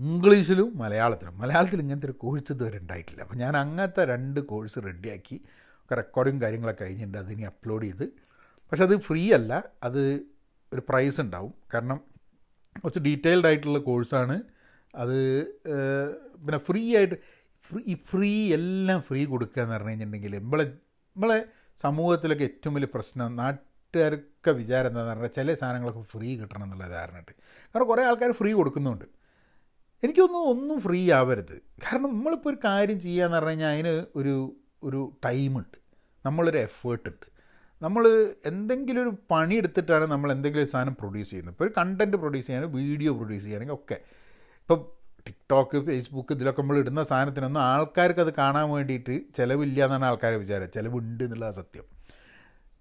ഇംഗ്ലീഷിലും 0.00 0.78
മലയാളത്തിലും. 0.78 1.38
മലയാളത്തിൽ 1.38 1.80
ഇങ്ങനത്തെ 1.80 2.06
ഒരു 2.06 2.12
കോഴ്സ് 2.12 2.52
ഇതുവരെ 2.52 2.78
ഉണ്ടായിട്ടില്ല. 2.78 3.22
അപ്പോൾ 3.22 3.34
ഞാൻ 3.34 3.56
അങ്ങനത്തെ 3.56 4.04
രണ്ട് 4.04 4.40
കോഴ്സ് 4.40 4.78
റെഡിയാക്കി 4.84 5.40
ഒക്കെ 5.82 5.94
റെക്കോർഡിങ് 5.94 6.40
കാര്യങ്ങളൊക്കെ 6.40 6.84
കഴിഞ്ഞിട്ടുണ്ട്. 6.84 7.18
അതിനി 7.18 7.42
അപ്ലോഡ് 7.42 7.84
ചെയ്ത്. 7.84 8.04
പക്ഷെ 8.70 8.84
അത് 8.84 9.00
ഫ്രീ 9.00 9.32
അല്ല. 9.32 9.64
അത് 9.82 10.20
ഒരു 10.72 10.82
പ്രൈസ് 10.88 11.20
ഉണ്ടാവും. 11.20 11.54
കാരണം 11.74 12.00
കുറച്ച് 12.84 13.00
ഡീറ്റെയിൽഡ് 13.00 13.46
ആയിട്ടുള്ള 13.46 13.78
കോഴ്സാണ്. 13.78 14.42
അത് 14.94 15.46
പിന്നെ 16.36 16.58
ഫ്രീ 16.58 16.96
ആയിട്ട് 16.96 17.14
ഫ്രീ 17.64 17.94
ഫ്രീ 17.94 18.54
എല്ലാം 18.54 19.02
ഫ്രീ 19.02 19.24
കൊടുക്കുക 19.24 19.62
എന്ന് 19.62 19.74
പറഞ്ഞു 19.74 19.88
കഴിഞ്ഞിട്ടുണ്ടെങ്കിൽ 19.88 20.34
നമ്മളെ 20.38 20.66
നമ്മളെ 21.16 21.38
സമൂഹത്തിലൊക്കെ 21.76 22.44
ഏറ്റവും 22.44 22.74
വലിയ 22.74 22.88
പ്രശ്നം 22.94 23.36
നാട്ടുകാരൊക്കെ 23.36 24.50
വിചാരം 24.50 24.88
എന്താണെന്ന് 24.88 25.12
പറഞ്ഞാൽ 25.12 25.28
ചില 25.28 25.54
സാധനങ്ങളൊക്കെ 25.54 26.02
ഫ്രീ 26.02 26.36
കിട്ടണം 26.36 26.64
എന്നുള്ള 26.64 26.88
ധാരണയുണ്ട് 26.88 27.32
കാരണം 27.74 27.86
കുറേ 27.86 28.04
ആൾക്കാർ 28.04 28.32
ഫ്രീ 28.32 28.52
കൊടുക്കുന്നുണ്ട്. 28.52 29.04
എനിക്കൊന്നും 30.04 30.48
ഒന്നും 30.48 30.80
ഫ്രീ 30.80 31.10
ആവരുത്. 31.12 31.56
കാരണം 31.84 32.10
നമ്മളിപ്പോൾ 32.10 32.48
ഒരു 32.48 32.58
കാര്യം 32.64 33.00
ചെയ്യുകയെന്ന് 33.00 33.36
പറഞ്ഞു 33.36 33.50
കഴിഞ്ഞാൽ 33.50 33.72
അതിന് 33.72 34.06
ഒരു 34.16 34.56
ഒരു 34.84 35.18
ടൈമുണ്ട്. 35.24 35.76
നമ്മളൊരു 36.26 36.58
എഫേർട്ട് 36.58 37.08
ഉണ്ട് 37.08 37.26
നമ്മൾ 37.82 38.04
എന്തെങ്കിലും 38.44 39.02
ഒരു 39.02 39.12
പണി 39.30 39.54
എടുത്തിട്ടാണ് 39.54 40.04
നമ്മൾ 40.04 40.32
എന്തെങ്കിലും 40.32 40.64
ഒരു 40.64 40.70
സാധനം 40.70 40.94
പ്രൊഡ്യൂസ് 40.94 41.30
ചെയ്യുന്നത്. 41.30 41.54
ഇപ്പോൾ 41.54 41.64
ഒരു 41.64 41.72
കണ്ടന്റ് 41.78 42.16
പ്രൊഡ്യൂസ് 42.16 42.46
ചെയ്യാനും 42.46 42.72
വീഡിയോ 42.72 43.12
പ്രൊഡ്യൂസ് 43.12 43.44
ചെയ്യാനെങ്കിൽ 43.44 43.74
ഒക്കെ. 43.74 43.98
ഇപ്പം 44.60 45.01
ടിക്ടോക്ക് 45.26 45.86
ഫേസ്ബുക്ക് 45.86 46.34
ഇതിലൊക്കെ 46.34 46.62
നമ്മൾ 46.62 46.76
ഇടുന്ന 46.76 47.02
സാധനത്തിനൊന്നും 47.02 47.60
ആൾക്കാർക്ക് 47.60 48.20
അത് 48.20 48.34
കാണാൻ 48.34 48.70
വേണ്ടിയിട്ട് 48.70 49.20
ചിലവില്ല 49.36 49.84
എന്നാണ് 49.84 50.04
ആൾക്കാരെ 50.04 50.36
വിചാരം 50.36 50.70
ചിലവുണ്ട് 50.74 51.24
എന്നുള്ളതാണ് 51.24 51.54
സത്യം. 51.54 51.84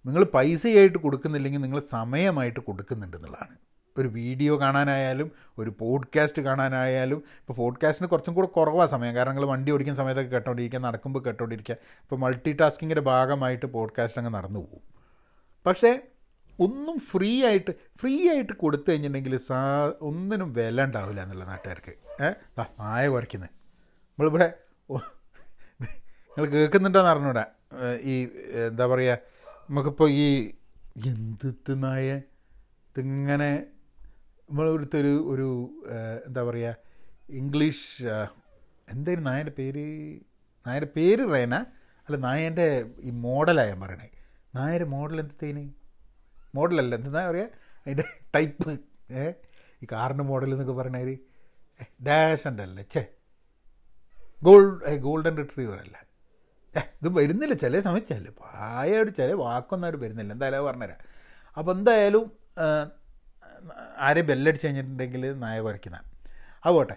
നിങ്ങൾ 0.05 0.23
പൈസയായിട്ട് 0.23 0.97
കൊടുക്കുന്നില്ലെങ്കിൽ 0.97 1.61
നിങ്ങൾ 1.61 1.79
സമയമായിട്ട് 1.79 2.59
കൊടുക്കുന്നുണ്ട് 2.59 3.17
എന്നുള്ളതാണ്. 3.17 3.57
ഒരു 3.97 4.07
വീഡിയോ 4.07 4.59
കാണാനായാലും 4.59 5.31
ഒരു 5.57 5.73
പോഡ്കാസ്റ്റ് 5.79 6.41
കാണാനായാലും 6.41 7.15
ഇപ്പോൾ 7.15 7.53
പോഡ്കാസ്റ്റിന് 7.53 8.09
കുറച്ചും 8.09 8.33
കൂടെ 8.33 8.47
കുറവാണ് 8.47 8.89
സമയം. 8.89 9.15
കാരണം 9.15 9.35
നിങ്ങൾ 9.35 9.47
വണ്ടി 9.47 9.71
ഓടിക്കുന്ന 9.71 9.97
സമയത്തൊക്കെ 9.97 10.31
കേട്ടോണ്ടിരിക്കുക 10.31 10.79
നടക്കുമ്പോൾ 10.79 11.19
കേട്ടോണ്ടിരിക്കുക. 11.19 11.73
ഇപ്പോൾ 11.73 12.15
മൾട്ടി 12.15 12.53
ടാസ്കിങ്ങിന്റെ 12.53 13.01
ഭാഗമായിട്ട് 13.01 13.65
പോഡ്കാസ്റ്റ് 13.65 14.19
അങ്ങ് 14.19 14.33
നടന്നു 14.33 14.59
പോകും. 14.59 14.81
പക്ഷേ 15.65 16.01
ഒന്നും 16.59 16.99
ഫ്രീ 16.99 17.31
ആയിട്ട് 17.45 17.71
ഫ്രീ 17.99 18.29
ആയിട്ട് 18.29 18.53
കൊടുത്തു 18.53 18.87
കഴിഞ്ഞിട്ടുണ്ടെങ്കിൽ 18.89 19.37
സാ 19.37 19.59
ഒന്നിനും 20.01 20.53
വില 20.53 20.83
ഉണ്ടാവില്ല 20.83 21.23
എന്നുള്ള 21.23 21.45
നാട്ടുകാർക്ക്. 21.45 21.93
ഏഹ് 22.25 22.35
മായ 22.79 23.07
കുറയ്ക്കുന്നത് 23.07 23.49
നമ്മളിവിടെ 23.49 24.47
നിങ്ങൾ 26.37 26.49
കേൾക്കുന്നുണ്ടോയെന്ന് 26.51 27.11
അറിഞ്ഞൂടാ. 27.11 27.45
ഈ 28.01 28.13
എന്താ 28.67 28.85
പറയുക 28.85 29.17
നമുക്കിപ്പോൾ 29.69 30.09
ഈ 30.09 30.27
എന്ത് 31.07 31.71
നായ 31.83 32.07
ഇതിങ്ങനെ 32.89 33.51
നമ്മളിവിടുത്തെ 34.49 34.97
ഒരു 34.99 35.13
ഒരു 35.33 35.49
എന്താ 36.27 36.43
പറയുക 36.43 36.75
ഇംഗ്ലീഷ് 37.29 37.85
എന്തായാലും 38.89 39.23
നായന്റെ 39.23 39.53
പേര്? 39.59 39.85
നായന്റെ 40.67 40.89
പേര് 40.95 41.33
റേന? 41.33 41.55
അല്ല 42.05 42.17
നായന്റെ 42.27 42.85
ഈ 43.01 43.09
മോഡലാണ് 43.25 43.69
ഞാൻ 43.69 43.79
പറയണേ. 43.81 44.09
നായന്റെ 44.55 44.85
മോഡൽ 44.85 45.19
എന്തത്തേന് 45.19 45.63
മോഡലല്ല. 46.55 46.95
എന്താ 46.95 47.29
പറയുക 47.29 47.47
അതിന്റെ 47.85 48.05
ടൈപ്പ് 48.35 48.71
ഏ? 49.11 49.31
ഈ 49.83 49.87
കാറിന്റെ 49.91 50.23
മോഡൽ 50.23 50.49
എന്നൊക്കെ 50.51 50.73
പറഞ്ഞാൽ 50.73 51.17
ഡാഷ് 52.07 52.47
ഉണ്ടല്ലേ 52.47 52.83
ചേ 52.93 53.01
ഗോൾഡ് 54.43 54.97
ഗോൾഡൻ 54.97 55.37
റിട്രീവർ 55.37 55.77
അല്ല. 55.79 55.95
ഇത് 56.99 57.07
വരുന്നില്ല. 57.17 57.53
ചില 57.53 57.79
സമയത്തല്ലേ 57.79 58.31
പായോട് 58.41 59.15
ചില 59.15 59.33
വാക്കൊന്നായിട്ട് 59.33 59.99
വരുന്നില്ല. 59.99 60.33
എന്തായാലും 60.33 60.65
പറഞ്ഞുതരാം. 60.65 60.99
അപ്പോൾ 61.57 61.71
എന്തായാലും 61.77 62.25
ആരെയും 63.97 64.25
ബെല്ലടിച്ച് 64.25 64.67
കഴിഞ്ഞിട്ടുണ്ടെങ്കിൽ 64.67 65.23
നായ 65.39 65.61
കുറയ്ക്കുന്ന 65.61 65.97
അത് 66.65 66.73
പോട്ടെ. 66.73 66.95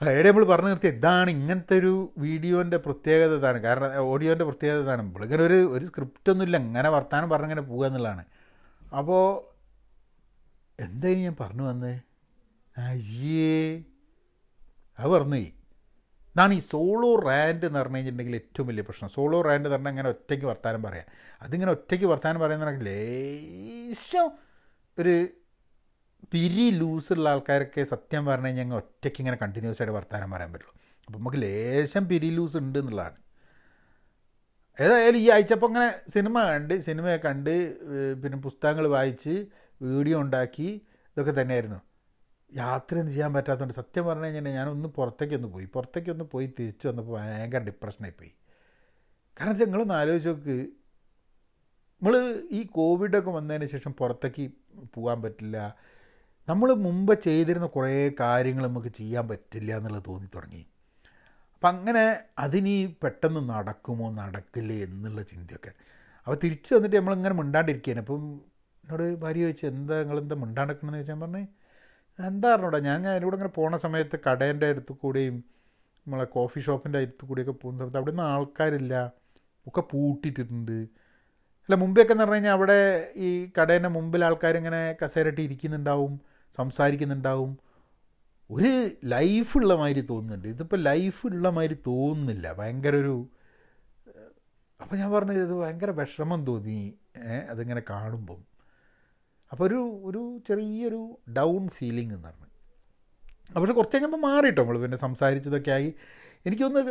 എവിടെ 0.00 0.28
നമ്മൾ 0.28 0.44
പറഞ്ഞു 0.44 0.68
നിർത്തി 0.68 0.86
ഇതാണ് 0.86 1.30
ഇങ്ങനത്തെ 1.30 1.74
ഒരു 1.78 2.12
വീഡിയോന്റെ 2.18 2.76
പ്രത്യേകത 2.76 3.36
ഇതാണ്. 3.36 3.58
കാരണം 3.58 3.92
ഓഡിയോന്റെ 4.12 4.44
പ്രത്യേകത 4.44 4.80
ഇതാണ്. 4.82 5.02
നമ്മളിങ്ങനെ 5.02 5.42
ഒരു 5.42 5.58
ഒരു 5.76 5.84
സ്ക്രിപ്റ്റൊന്നുമില്ല 5.84 6.56
ഇങ്ങനെ 6.56 6.88
വർത്താനം 6.90 7.30
പറഞ്ഞിങ്ങനെ 7.30 7.62
പോകുക 7.62 7.86
എന്നുള്ളതാണ്. 7.86 8.24
അപ്പോൾ 8.96 9.52
എന്തായാലും 10.82 11.22
ഞാൻ 11.22 11.36
പറഞ്ഞു 11.40 11.62
വന്നേ? 11.62 12.00
അയ്യേ. 12.78 13.82
അത് 14.98 15.08
പറഞ്ഞു 15.08 15.36
ഇതാണ് 15.36 16.54
ഈ 16.54 16.58
സോളോ 16.58 17.14
റാൻഡ് 17.14 17.66
എന്ന് 17.66 17.78
പറഞ്ഞു 17.78 17.96
കഴിഞ്ഞിട്ടുണ്ടെങ്കിൽ 17.96 18.34
ഏറ്റവും 18.34 18.66
വലിയ 18.66 18.82
പ്രശ്നം. 18.82 19.10
സോളോ 19.10 19.40
റാൻഡ് 19.40 19.56
എന്ന് 19.56 19.68
പറഞ്ഞാൽ 19.68 19.88
അങ്ങനെ 19.88 20.08
ഒറ്റയ്ക്ക് 20.08 20.46
വർത്താനം 20.46 20.82
പറയാം. 20.82 21.06
അതിങ്ങനെ 21.42 21.70
ഒറ്റയ്ക്ക് 21.70 22.06
വർത്താനം 22.06 22.40
പറയുന്ന 22.40 22.70
ലേശം 22.70 24.30
ഒരു 24.98 25.26
പിരി 26.32 26.70
ലൂസുള്ള 26.70 27.28
ആൾക്കാരൊക്കെ 27.28 27.84
സത്യം 27.84 28.26
പറഞ്ഞു 28.26 28.46
കഴിഞ്ഞാൽ 28.46 28.64
ഞങ്ങൾ 28.64 28.76
ഒറ്റയ്ക്ക് 28.76 29.20
ഇങ്ങനെ 29.20 29.36
കണ്ടിന്യൂസ് 29.42 29.82
ആയിട്ട് 29.82 29.96
വർത്താനം 29.96 30.30
പറയാൻ 30.30 30.52
പറ്റുള്ളൂ. 30.52 30.74
അപ്പോൾ 31.06 31.18
നമുക്ക് 31.18 31.36
ലേശം 31.36 32.08
പിരി 32.08 32.30
ലൂസ് 32.30 32.56
ഉണ്ട് 32.56 32.78
എന്നുള്ളതാണ്. 32.78 33.16
ഏതായാലും 34.80 35.18
ഈ 35.18 35.30
ആഴ്ചപ്പോൾ 35.30 35.66
അങ്ങനെ 35.66 36.10
സിനിമ 36.10 36.42
കണ്ട് 36.44 36.80
സിനിമയെ 36.80 37.16
കണ്ട് 37.16 37.50
പിന്നെ 38.22 38.38
പുസ്തകങ്ങൾ 38.38 38.88
വായിച്ച് 38.88 39.46
വീഡിയോ 39.82 40.20
ഉണ്ടാക്കി 40.20 40.68
ഇതൊക്കെ 41.12 41.40
തന്നെയായിരുന്നു. 41.40 41.80
യാത്രയൊന്നും 42.54 43.12
ചെയ്യാൻ 43.12 43.34
പറ്റാത്തതുകൊണ്ട് 43.34 43.74
സത്യം 43.74 44.06
പറഞ്ഞു 44.06 44.24
കഴിഞ്ഞാൽ 44.24 44.48
ഞാനൊന്ന് 44.48 44.88
പുറത്തേക്കൊന്ന് 44.88 45.48
പോയി. 45.48 45.64
പുറത്തേക്കൊന്ന് 45.64 46.24
പോയി 46.24 46.46
തിരിച്ചു 46.58 46.88
വന്നപ്പോൾ 46.88 47.12
ഭയങ്കര 47.18 47.58
ഡിപ്രഷനായി 47.58 48.12
പോയി. 48.18 48.32
കാരണം 49.36 49.50
വെച്ചാൽ 49.50 49.66
നിങ്ങളൊന്ന് 49.66 49.94
ആലോചിച്ച് 49.94 50.28
നോക്ക്. 50.28 50.56
നമ്മൾ 52.02 52.14
ഈ 52.52 52.62
കോവിഡൊക്കെ 52.66 53.30
വന്നതിന് 53.30 53.66
ശേഷം 53.66 53.92
പുറത്തേക്ക് 53.92 54.50
പോകാൻ 54.94 55.22
പറ്റില്ല. 55.22 55.76
നമ്മൾ 56.48 56.74
മുമ്പ് 56.74 57.20
ചെയ്തിരുന്ന 57.20 57.66
കുറേ 57.66 58.12
കാര്യങ്ങൾ 58.20 58.66
നമുക്ക് 58.66 58.88
ചെയ്യാൻ 58.88 59.28
പറ്റില്ല 59.28 59.76
എന്നുള്ളത് 59.76 60.02
തോന്നി 60.08 60.28
തുടങ്ങി. 60.34 60.66
അപ്പം 61.62 61.74
അങ്ങനെ 61.74 62.02
അതിനി 62.44 62.72
പെട്ടെന്ന് 63.02 63.40
നടക്കുമോ 63.50 64.06
നടക്കില്ലേ 64.16 64.76
എന്നുള്ള 64.86 65.20
ചിന്തയൊക്കെ. 65.28 65.70
അപ്പോൾ 66.26 66.36
തിരിച്ചു 66.44 66.70
വന്നിട്ട് 66.74 66.96
നമ്മളിങ്ങനെ 66.96 67.36
മിണ്ടാണ്ടിരിക്കുകയാണ് 67.40 68.00
അപ്പം 68.04 68.22
എന്നോട് 68.84 69.04
ഭാര്യ 69.22 69.42
ചോദിച്ചു 69.44 69.66
എന്താ 69.68 69.96
നിങ്ങൾ 70.00 70.18
എന്താ 70.22 70.36
മിണ്ടാണ്ടിരിക്കണമെന്ന് 70.40 71.00
ചോദിച്ചാൽ 71.00 71.20
പറഞ്ഞു 71.24 71.42
എന്താ 72.18 72.48
പറഞ്ഞോടാ 72.52 72.78
ഞാൻ 72.88 72.98
ഞാൻ 73.04 73.12
അതിലൂടെ 73.14 73.36
ഇങ്ങനെ 73.38 73.52
പോണ 73.58 73.76
സമയത്ത് 73.84 74.18
കടേന്റെ 74.26 74.68
അടുത്ത് 74.72 74.94
കൂടെയും 75.02 75.36
നമ്മളെ 76.06 76.26
കോഫി 76.34 76.62
ഷോപ്പിന്റെ 76.66 77.00
അടുത്ത് 77.02 77.26
കൂടെയൊക്കെ 77.30 77.54
പോകുന്ന 77.62 77.78
സമയത്ത് 77.82 78.00
അവിടെ 78.00 78.12
നിന്ന് 78.14 78.26
ആൾക്കാരില്ല 78.32 78.94
ഒക്കെ 79.66 79.84
പൂട്ടിയിട്ടിട്ടുണ്ട് 79.92 80.76
അല്ല 81.68 81.74
മുമ്പെയൊക്കെ 81.84 82.14
എന്ന് 82.16 82.24
പറഞ്ഞു 82.24 82.38
കഴിഞ്ഞാൽ 82.38 82.56
അവിടെ 82.58 82.78
ഈ 83.26 83.30
കടേന്റെ 83.58 83.92
മുമ്പിൽ 83.98 84.24
ആൾക്കാരിങ്ങനെ 84.30 84.82
കസേരട്ടി 85.02 85.42
ഇരിക്കുന്നുണ്ടാവും 85.48 86.12
സംസാരിക്കുന്നുണ്ടാവും. 86.58 87.52
ഒരു 88.54 88.72
ലൈഫുള്ള 89.14 89.72
മാതിരി 89.82 90.02
തോന്നുന്നുണ്ട്. 90.12 90.48
ഇതിപ്പോൾ 90.54 90.80
ലൈഫുള്ള 90.88 91.48
മാതിരി 91.56 91.76
തോന്നുന്നില്ല. 91.90 92.46
ഭയങ്കര 92.60 92.94
ഒരു 93.04 93.14
അപ്പോൾ 94.80 94.96
ഞാൻ 95.00 95.10
പറഞ്ഞത് 95.14 95.42
ഇത് 95.46 95.54
ഭയങ്കര 95.62 95.90
വിഷമം 96.00 96.40
തോന്നി 96.46 96.80
അതിങ്ങനെ 97.52 97.82
കാണുമ്പം. 97.90 98.40
അപ്പോൾ 99.52 99.64
ഒരു 99.68 99.80
ഒരു 100.08 100.22
ചെറിയൊരു 100.48 101.02
ഡൗൺ 101.38 101.62
ഫീലിംഗ് 101.78 102.14
എന്നാണ് 102.16 102.46
പക്ഷെ 103.54 103.74
കുറച്ച് 103.78 103.96
കഴിഞ്ഞപ്പോൾ 103.96 104.20
മാറിയിട്ടോ 104.28 104.60
നമ്മൾ 104.62 104.78
പിന്നെ 104.84 104.98
സംസാരിച്ചതൊക്കെ 105.06 105.72
ആയി. 105.76 105.88
എനിക്കൊന്ന് 106.46 106.82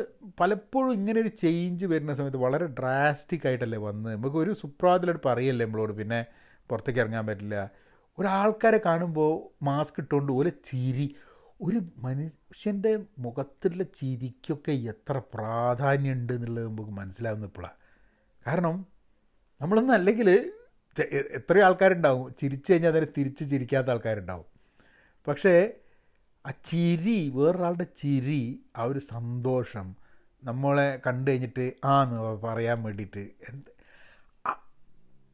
പലപ്പോഴും 0.42 0.92
ഇങ്ങനെ 0.98 1.18
ഒരു 1.24 1.32
ചേഞ്ച് 1.42 1.86
വരുന്ന 1.94 2.14
സമയത്ത് 2.20 2.40
വളരെ 2.46 2.68
ഡ്രാസ്റ്റിക് 2.80 3.46
ആയിട്ടല്ലേ 3.50 3.80
വന്ന്. 3.88 4.10
നമുക്ക് 4.18 4.38
ഒരു 4.44 4.52
സുപ്രാതിലോട്ട് 4.62 5.22
പറയല്ലേ 5.30 5.66
നമ്മളോട് 5.66 5.94
പിന്നെ 6.02 6.20
പുറത്തേക്ക് 6.70 7.02
ഇറങ്ങാൻ 7.04 7.26
പറ്റില്ല. 7.30 7.58
ഒരാൾക്കാരെ 8.18 8.80
കാണുമ്പോൾ 8.86 9.34
മാസ്ക് 9.70 10.00
ഇട്ടുകൊണ്ട് 10.04 10.32
ഒരു 10.40 10.52
ചിരി. 10.70 11.08
ഒരു 11.62 11.82
മനുഷ്യന്റെ 11.98 13.00
മുഖത്തുള്ള 13.20 13.84
ചിരിക്കൊക്കെ 13.84 14.72
എത്ര 14.72 15.22
പ്രാധാന്യമുണ്ട് 15.34 16.34
എന്നുള്ളത് 16.34 16.68
നമുക്ക് 16.68 16.92
മനസ്സിലാവുന്ന 16.92 17.46
ഇപ്പോഴാണ് 17.46 17.74
കാരണം 18.48 18.86
നമ്മളൊന്നും 19.62 19.94
അല്ലെങ്കിൽ 19.94 20.52
എത്രയോ 21.02 21.66
ആൾക്കാരുണ്ടാവും. 21.66 22.36
ചിരിച്ചു 22.40 22.74
കഴിഞ്ഞാൽ 22.74 22.92
അതിനെ 22.92 23.08
തിരിച്ച് 23.18 23.50
ചിരിക്കാത്ത 23.50 23.88
ആൾക്കാരുണ്ടാവും. 23.90 24.46
പക്ഷേ 25.28 25.74
ആ 26.46 26.52
ചിരി 26.66 27.32
വേറൊരാളുടെ 27.36 27.86
ചിരി 27.98 28.62
ആ 28.78 28.84
ഒരു 28.84 29.00
സന്തോഷം 29.00 29.96
നമ്മളെ 30.44 31.02
കണ്ടു 31.08 31.32
കഴിഞ്ഞിട്ട് 31.32 31.74
ആ 31.86 32.04
എന്ന് 32.04 32.20
പറയാൻ 32.22 32.84
വേണ്ടിയിട്ട് 32.84 33.20
എന്ത്? 33.20 33.72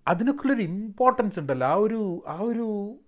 അതിനൊക്കെയുള്ളൊരു 0.08 0.62
ഇമ്പോർട്ടൻസ് 0.62 1.40
ഉണ്ടല്ലോ. 1.40 1.68
ആ 1.68 1.74
ഒരു 1.74 2.24
ആ 2.28 2.38
ഒരു 2.40 3.00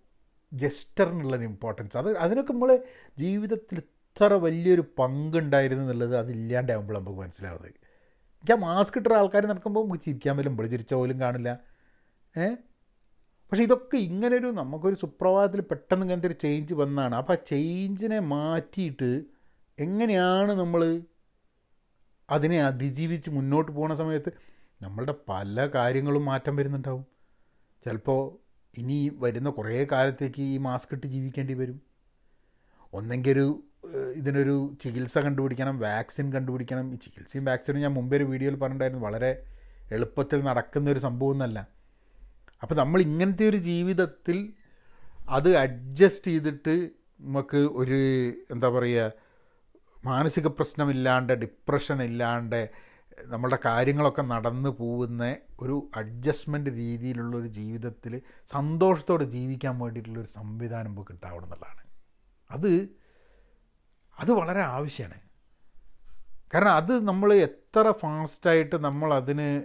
ജസ്റ്ററിനുള്ളൊരു 0.54 1.44
ഇമ്പോർട്ടൻസ് 1.44 1.98
അത് 1.98 2.18
അതിനൊക്കെ 2.18 2.54
നമ്മൾ 2.54 2.84
ജീവിതത്തിൽ 3.20 3.78
ഇത്ര 3.78 4.34
വലിയൊരു 4.34 4.84
പങ്കുണ്ടായിരുന്നു 5.00 5.84
എന്നുള്ളത് 5.84 6.18
അതില്ലാണ്ടാകുമ്പോൾ 6.18 7.00
നമുക്ക് 7.00 7.20
മനസ്സിലാവുന്നത്. 7.20 7.68
എനിക്ക് 7.68 8.52
ആ 8.52 8.56
മാസ്ക് 8.56 8.98
ഇട്ട 8.98 9.14
ആൾക്കാർ 9.14 9.46
നടക്കുമ്പോൾ 9.46 9.86
നമുക്ക് 9.86 10.04
ചിരിക്കാൻ 10.04 10.38
പോലും 10.38 10.52
നമ്മൾ 10.52 10.68
ചിരിച്ച 10.68 10.94
പോലും 10.94 11.20
കാണില്ല. 11.20 11.60
ഏ? 12.38 12.50
പക്ഷേ 13.52 13.64
ഇതൊക്കെ 13.64 13.98
ഇങ്ങനൊരു 13.98 14.48
നമുക്കൊരു 14.48 14.96
സുപ്രഭാതത്തിൽ 14.96 15.62
പെട്ടെന്ന് 15.62 16.04
ഇങ്ങനത്തെ 16.06 16.28
ഒരു 16.28 16.36
ചേഞ്ച് 16.36 16.74
വന്നാണ്. 16.74 17.16
അപ്പോൾ 17.16 17.34
ആ 17.34 17.38
ചേഞ്ചിനെ 17.48 18.20
മാറ്റിയിട്ട് 18.20 19.24
എങ്ങനെയാണ് 19.80 20.52
നമ്മൾ 20.52 21.02
അതിനെ 22.30 22.64
അതിജീവിച്ച് 22.64 23.30
മുന്നോട്ട് 23.30 23.72
പോകുന്ന 23.72 23.96
സമയത്ത് 23.96 24.32
നമ്മളുടെ 24.82 25.16
പല 25.30 25.70
കാര്യങ്ങളും 25.76 26.26
മാറ്റം 26.26 26.56
വരുന്നുണ്ടാവും. 26.56 27.06
ചിലപ്പോൾ 27.86 28.49
ഇനി 28.78 29.12
വരുന്ന 29.18 29.50
കുറേ 29.50 29.88
കാലത്തേക്ക് 29.92 30.42
ഈ 30.42 30.58
മാസ്ക് 30.58 30.94
ഇട്ട് 30.96 31.08
ജീവിക്കേണ്ടി 31.08 31.54
വരും. 31.54 31.82
ഒന്നെങ്കിൽ 32.94 33.32
ഒരു 33.32 33.64
ഇതിനൊരു 34.16 34.76
ചികിത്സ 34.82 35.18
കണ്ടുപിടിക്കണം 35.18 35.80
വാക്സിൻ 35.80 36.34
കണ്ടുപിടിക്കണം. 36.34 36.94
ഈ 36.94 36.98
ചികിത്സയും 36.98 37.46
വാക്സിനും 37.46 37.82
ഞാൻ 37.82 37.94
മുമ്പേ 37.94 38.18
ഒരു 38.18 38.24
വീഡിയോയിൽ 38.24 38.56
പറഞ്ഞിട്ടുണ്ടായിരുന്നു. 38.56 39.04
വളരെ 39.08 39.32
എളുപ്പത്തിൽ 39.92 40.40
നടക്കുന്ന 40.44 40.90
ഒരു 40.90 41.00
സംഭവം 41.00 41.32
എന്നല്ല. 41.32 41.60
അപ്പോൾ 42.64 42.76
നമ്മൾ 42.76 43.02
ഇങ്ങനത്തെ 43.02 43.46
ഒരു 43.50 43.58
ജീവിതത്തിൽ 43.58 44.54
അത് 45.30 45.50
അഡ്ജസ്റ്റ് 45.58 46.32
ചെയ്തിട്ട് 46.32 46.76
നമുക്ക് 47.22 47.58
ഒരു 47.58 48.00
എന്താ 48.52 48.70
പറയുക 48.70 49.12
മാനസിക 50.06 50.48
പ്രശ്നമില്ലാണ്ട് 50.48 51.34
ഡിപ്രഷൻ 51.34 52.04
ഇല്ലാണ്ട് 52.04 52.88
നമ്മളുടെ 53.26 53.60
കാര്യങ്ങളൊക്കെ 53.66 54.22
നടന്നു 54.22 54.70
പോകുന്ന 54.70 55.38
ഒരു 55.60 55.92
അഡ്ജസ്റ്റ്മെന്റ് 55.96 56.70
രീതിയിലുള്ള 56.70 57.38
ഒരു 57.38 57.48
ജീവിതത്തിൽ 57.48 58.22
സന്തോഷത്തോടെ 58.48 59.24
ജീവിക്കാൻ 59.24 59.80
വേണ്ടിയിട്ടുള്ളൊരു 59.80 60.28
സംവിധാനം 60.28 60.90
ഇപ്പോൾ 60.90 61.06
കിട്ടാവണം 61.10 61.44
എന്നുള്ളതാണ്. 61.44 61.82
അത് 62.52 62.90
അത് 64.20 64.32
വളരെ 64.32 64.62
ആവശ്യമാണ് 64.62 65.20
കാരണം 66.54 66.72
അത് 66.72 67.08
നമ്മൾ 67.08 67.34
എത്ര 67.34 67.92
ഫാസ്റ്റായിട്ട് 67.92 68.76
നമ്മൾ 68.76 69.14
അതിന് 69.14 69.64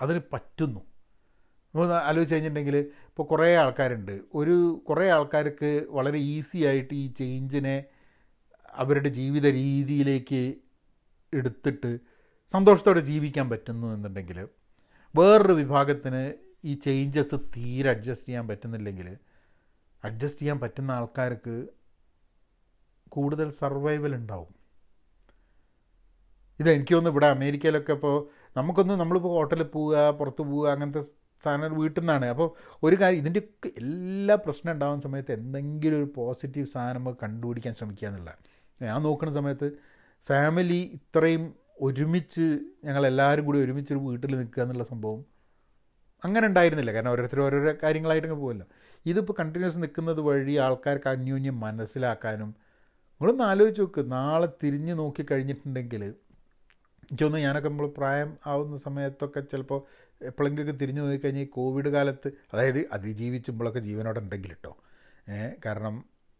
അതിന് 0.00 0.20
പറ്റുന്നു. 0.32 0.80
നമ്മൾ 1.74 1.92
ആലോചിച്ച് 1.92 2.34
കഴിഞ്ഞിട്ടുണ്ടെങ്കിൽ 2.34 2.76
ഇപ്പോൾ 2.76 3.22
കുറേ 3.22 3.56
ആൾക്കാരുണ്ട്. 3.56 4.20
ഒരു 4.34 4.84
കുറേ 4.88 5.10
ആൾക്കാർക്ക് 5.10 5.86
വളരെ 5.88 6.18
ഈസി 6.18 6.64
ആയിട്ട് 6.64 6.94
ഈ 6.94 7.12
ചേഞ്ചിനെ 7.12 7.84
അവരുടെ 8.74 9.08
ജീവിത 9.08 9.46
രീതിയിലേക്ക് 9.46 10.61
എടുത്തിട്ട് 11.32 11.90
സന്തോഷത്തോടെ 12.54 13.00
ജീവിക്കാൻ 13.00 13.50
പറ്റുന്നു 13.50 13.94
എന്നുണ്ടെങ്കിൽ 13.94 14.38
വേറൊരു 15.16 15.52
വിഭാഗത്തിന് 15.52 16.22
ഈ 16.64 16.74
ചേഞ്ചസ് 16.74 17.34
തീരെ 17.34 17.90
അഡ്ജസ്റ്റ് 17.90 18.28
ചെയ്യാൻ 18.28 18.48
പറ്റുന്നില്ലെങ്കിൽ 18.48 19.08
അഡ്ജസ്റ്റ് 20.04 20.42
ചെയ്യാൻ 20.42 20.58
പറ്റുന്ന 20.60 20.90
ആൾക്കാർക്ക് 20.90 21.54
കൂടുതൽ 23.08 23.50
സർവൈവൽ 23.50 24.14
ഉണ്ടാവും. 24.14 24.52
ഇത് 26.60 26.68
എനിക്ക് 26.70 26.94
തോന്നുന്നു 26.94 27.14
ഇവിടെ 27.14 27.26
അമേരിക്കയിലൊക്കെ 27.26 27.92
ഇപ്പോൾ 27.92 28.16
നമുക്കൊന്ന് 28.56 28.94
നമ്മളിപ്പോൾ 28.94 29.28
ഹോട്ടലിൽ 29.28 29.62
പോവുക 29.62 30.10
പുറത്ത് 30.10 30.42
പോവുക 30.42 30.68
അങ്ങനത്തെ 30.68 31.02
സാധനം 31.42 31.76
വീട്ടിൽ 31.78 32.00
നിന്നാണ്. 32.00 32.26
അപ്പോൾ 32.26 32.48
ഒരു 32.82 32.96
കാര്യം 33.00 33.18
ഇതിന്റെയൊക്കെ 33.18 33.68
എല്ലാ 33.82 34.34
പ്രശ്നം 34.34 34.72
ഉണ്ടാകുന്ന 34.72 35.02
സമയത്ത് 35.02 35.32
എന്തെങ്കിലും 35.32 35.96
ഒരു 35.98 36.08
പോസിറ്റീവ് 36.16 36.66
സാധനം 36.66 37.16
കണ്ടുപിടിക്കാൻ 37.22 37.74
ശ്രമിക്കുക 37.74 38.08
എന്നുള്ള 38.08 38.32
ഞാൻ 38.80 39.02
നോക്കുന്ന 39.02 39.34
സമയത്ത് 39.34 39.68
ഫാമിലി 40.28 40.80
ഇത്രയും 40.98 41.44
ഒരുമിച്ച് 41.80 42.44
ഞങ്ങളെല്ലാവരും 42.84 43.44
കൂടി 43.46 43.58
ഒരുമിച്ച് 43.58 43.92
ഒരു 43.94 44.00
വീട്ടിൽ 44.08 44.32
നിൽക്കുക 44.38 44.62
എന്നുള്ള 44.62 44.84
സംഭവം 44.84 45.20
അങ്ങനെ 46.22 46.46
ഉണ്ടായിരുന്നില്ല. 46.46 46.92
കാരണം 46.92 47.10
ഓരോരുത്തർ 47.10 47.40
ഓരോരോ 47.40 47.72
കാര്യങ്ങളായിട്ട് 47.82 48.28
അങ്ങ് 48.28 48.40
പോകുമല്ലോ 48.40 48.66
ഇതിപ്പോൾ 49.06 49.32
കണ്ടിന്യൂസ് 49.38 49.78
നിൽക്കുന്നത് 49.78 50.20
വഴി 50.20 50.54
ആൾക്കാർക്ക് 50.56 51.08
അന്യോന്യം 51.08 51.60
മനസ്സിലാക്കാനും 51.60 52.50
നിങ്ങളൊന്ന് 53.20 53.44
ആലോചിച്ച് 53.44 53.82
നോക്ക്. 53.82 54.02
നാളെ 54.10 54.48
തിരിഞ്ഞ് 54.62 54.94
നോക്കി 54.94 55.22
കഴിഞ്ഞിട്ടുണ്ടെങ്കിൽ 55.30 56.02
എനിക്കൊന്ന് 57.02 57.38
ഞാനൊക്കെ 57.38 57.68
നമ്മൾ 57.68 57.86
പ്രായം 57.86 58.30
ആവുന്ന 58.46 58.76
സമയത്തൊക്കെ 58.76 59.40
ചിലപ്പോൾ 59.40 59.80
എപ്പോഴെങ്കിലുമൊക്കെ 60.20 60.74
തിരിഞ്ഞു 60.80 61.02
നോക്കിക്കഴിഞ്ഞാൽ 61.02 61.42
ഈ 61.42 61.48
കോവിഡ് 61.48 61.88
കാലത്ത് 61.88 62.28
അതായത് 62.52 62.80
അതിജീവിച്ചുമ്പോഴൊക്കെ 62.92 63.80
ജീവനോടെ 63.80 64.20
ഉണ്ടെങ്കിൽ 64.20 64.48
കേട്ടോ 64.48 64.72
കാരണം 65.64 65.94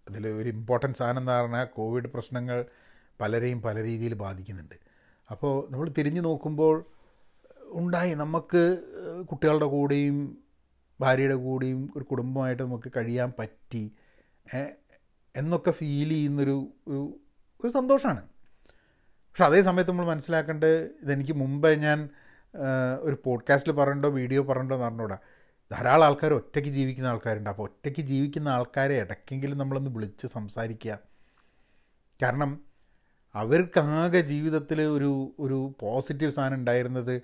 അതിൽ 0.07 0.25
ഒരു 0.41 0.49
ഇമ്പോർട്ടൻസ് 0.49 0.99
സാധനം 0.99 1.19
എന്ന് 1.19 1.33
പറഞ്ഞാൽ 1.33 1.65
കോവിഡ് 1.75 2.09
പ്രശ്നങ്ങൾ 2.09 2.59
പലരെയും 3.23 3.63
പല 3.63 3.83
രീതിയിൽ 3.83 4.15
ബാധിക്കുന്നുണ്ട്. 4.15 4.77
അപ്പോൾ 5.31 5.55
നമ്മൾ 5.71 5.89
തിരിഞ്ഞു 5.99 6.21
നോക്കുമ്പോൾ 6.21 6.77
ഉണ്ടായി 7.65 8.15
നമുക്ക് 8.15 8.63
കുട്ടികളുടെ 9.31 9.67
കൂടെയും 9.67 10.17
ഭാര്യയുടെ 11.01 11.35
കൂടെയും 11.35 11.93
ഒരു 11.97 12.05
കുടുംബമായിട്ട് 12.05 12.63
നമുക്ക് 12.63 12.93
കഴിയാൻ 12.97 13.33
പറ്റി 13.39 13.85
എന്നൊക്കെ 15.35 15.71
ഫീൽ 15.71 16.09
ചെയ്യുന്നൊരു 16.09 16.57
ഒരു 16.89 17.01
ഒരു 17.61 17.71
സന്തോഷമാണ് 17.73 18.23
പക്ഷെ 19.31 19.45
അതേ 19.45 19.63
സമയത്ത് 19.63 19.91
നമ്മൾ 19.91 20.07
മനസ്സിലാക്കേണ്ടത് 20.07 20.73
ഇതെനിക്ക് 21.03 21.33
മുമ്പേ 21.33 21.75
ഞാൻ 21.75 21.99
ഒരു 23.01 23.17
പോഡ്കാസ്റ്റിൽ 23.25 23.73
പറയണ്ടോ 23.73 24.09
വീഡിയോ 24.09 24.43
പറയണ്ടോ 24.43 24.75
എന്ന് 24.75 24.87
പറഞ്ഞുകൂടാ. 24.87 25.19
ധാരാളം 25.71 26.05
ആൾക്കാർ 26.05 26.33
ഒറ്റയ്ക്ക് 26.35 26.71
ജീവിക്കുന്ന 26.71 27.09
ആൾക്കാരുണ്ട്. 27.09 27.51
അപ്പോൾ 27.51 27.63
ഒറ്റയ്ക്ക് 27.63 28.01
ജീവിക്കുന്ന 28.01 28.49
ആൾക്കാരെ 28.49 28.95
ഇടയ്ക്കെങ്കിലും 28.95 29.59
നമ്മളൊന്ന് 29.59 29.91
വിളിച്ച് 29.91 30.27
സംസാരിക്കുക. 30.27 30.99
കാരണം 32.23 32.51
അവർക്കാകെ 33.35 34.21
ജീവിതത്തിൽ 34.33 34.81
ഒരു 34.97 35.11
ഒരു 35.39 35.59
പോസിറ്റീവ് 35.81 36.33
സാധനം 36.33 36.55
ഉണ്ടായിരുന്നത് 36.55 37.15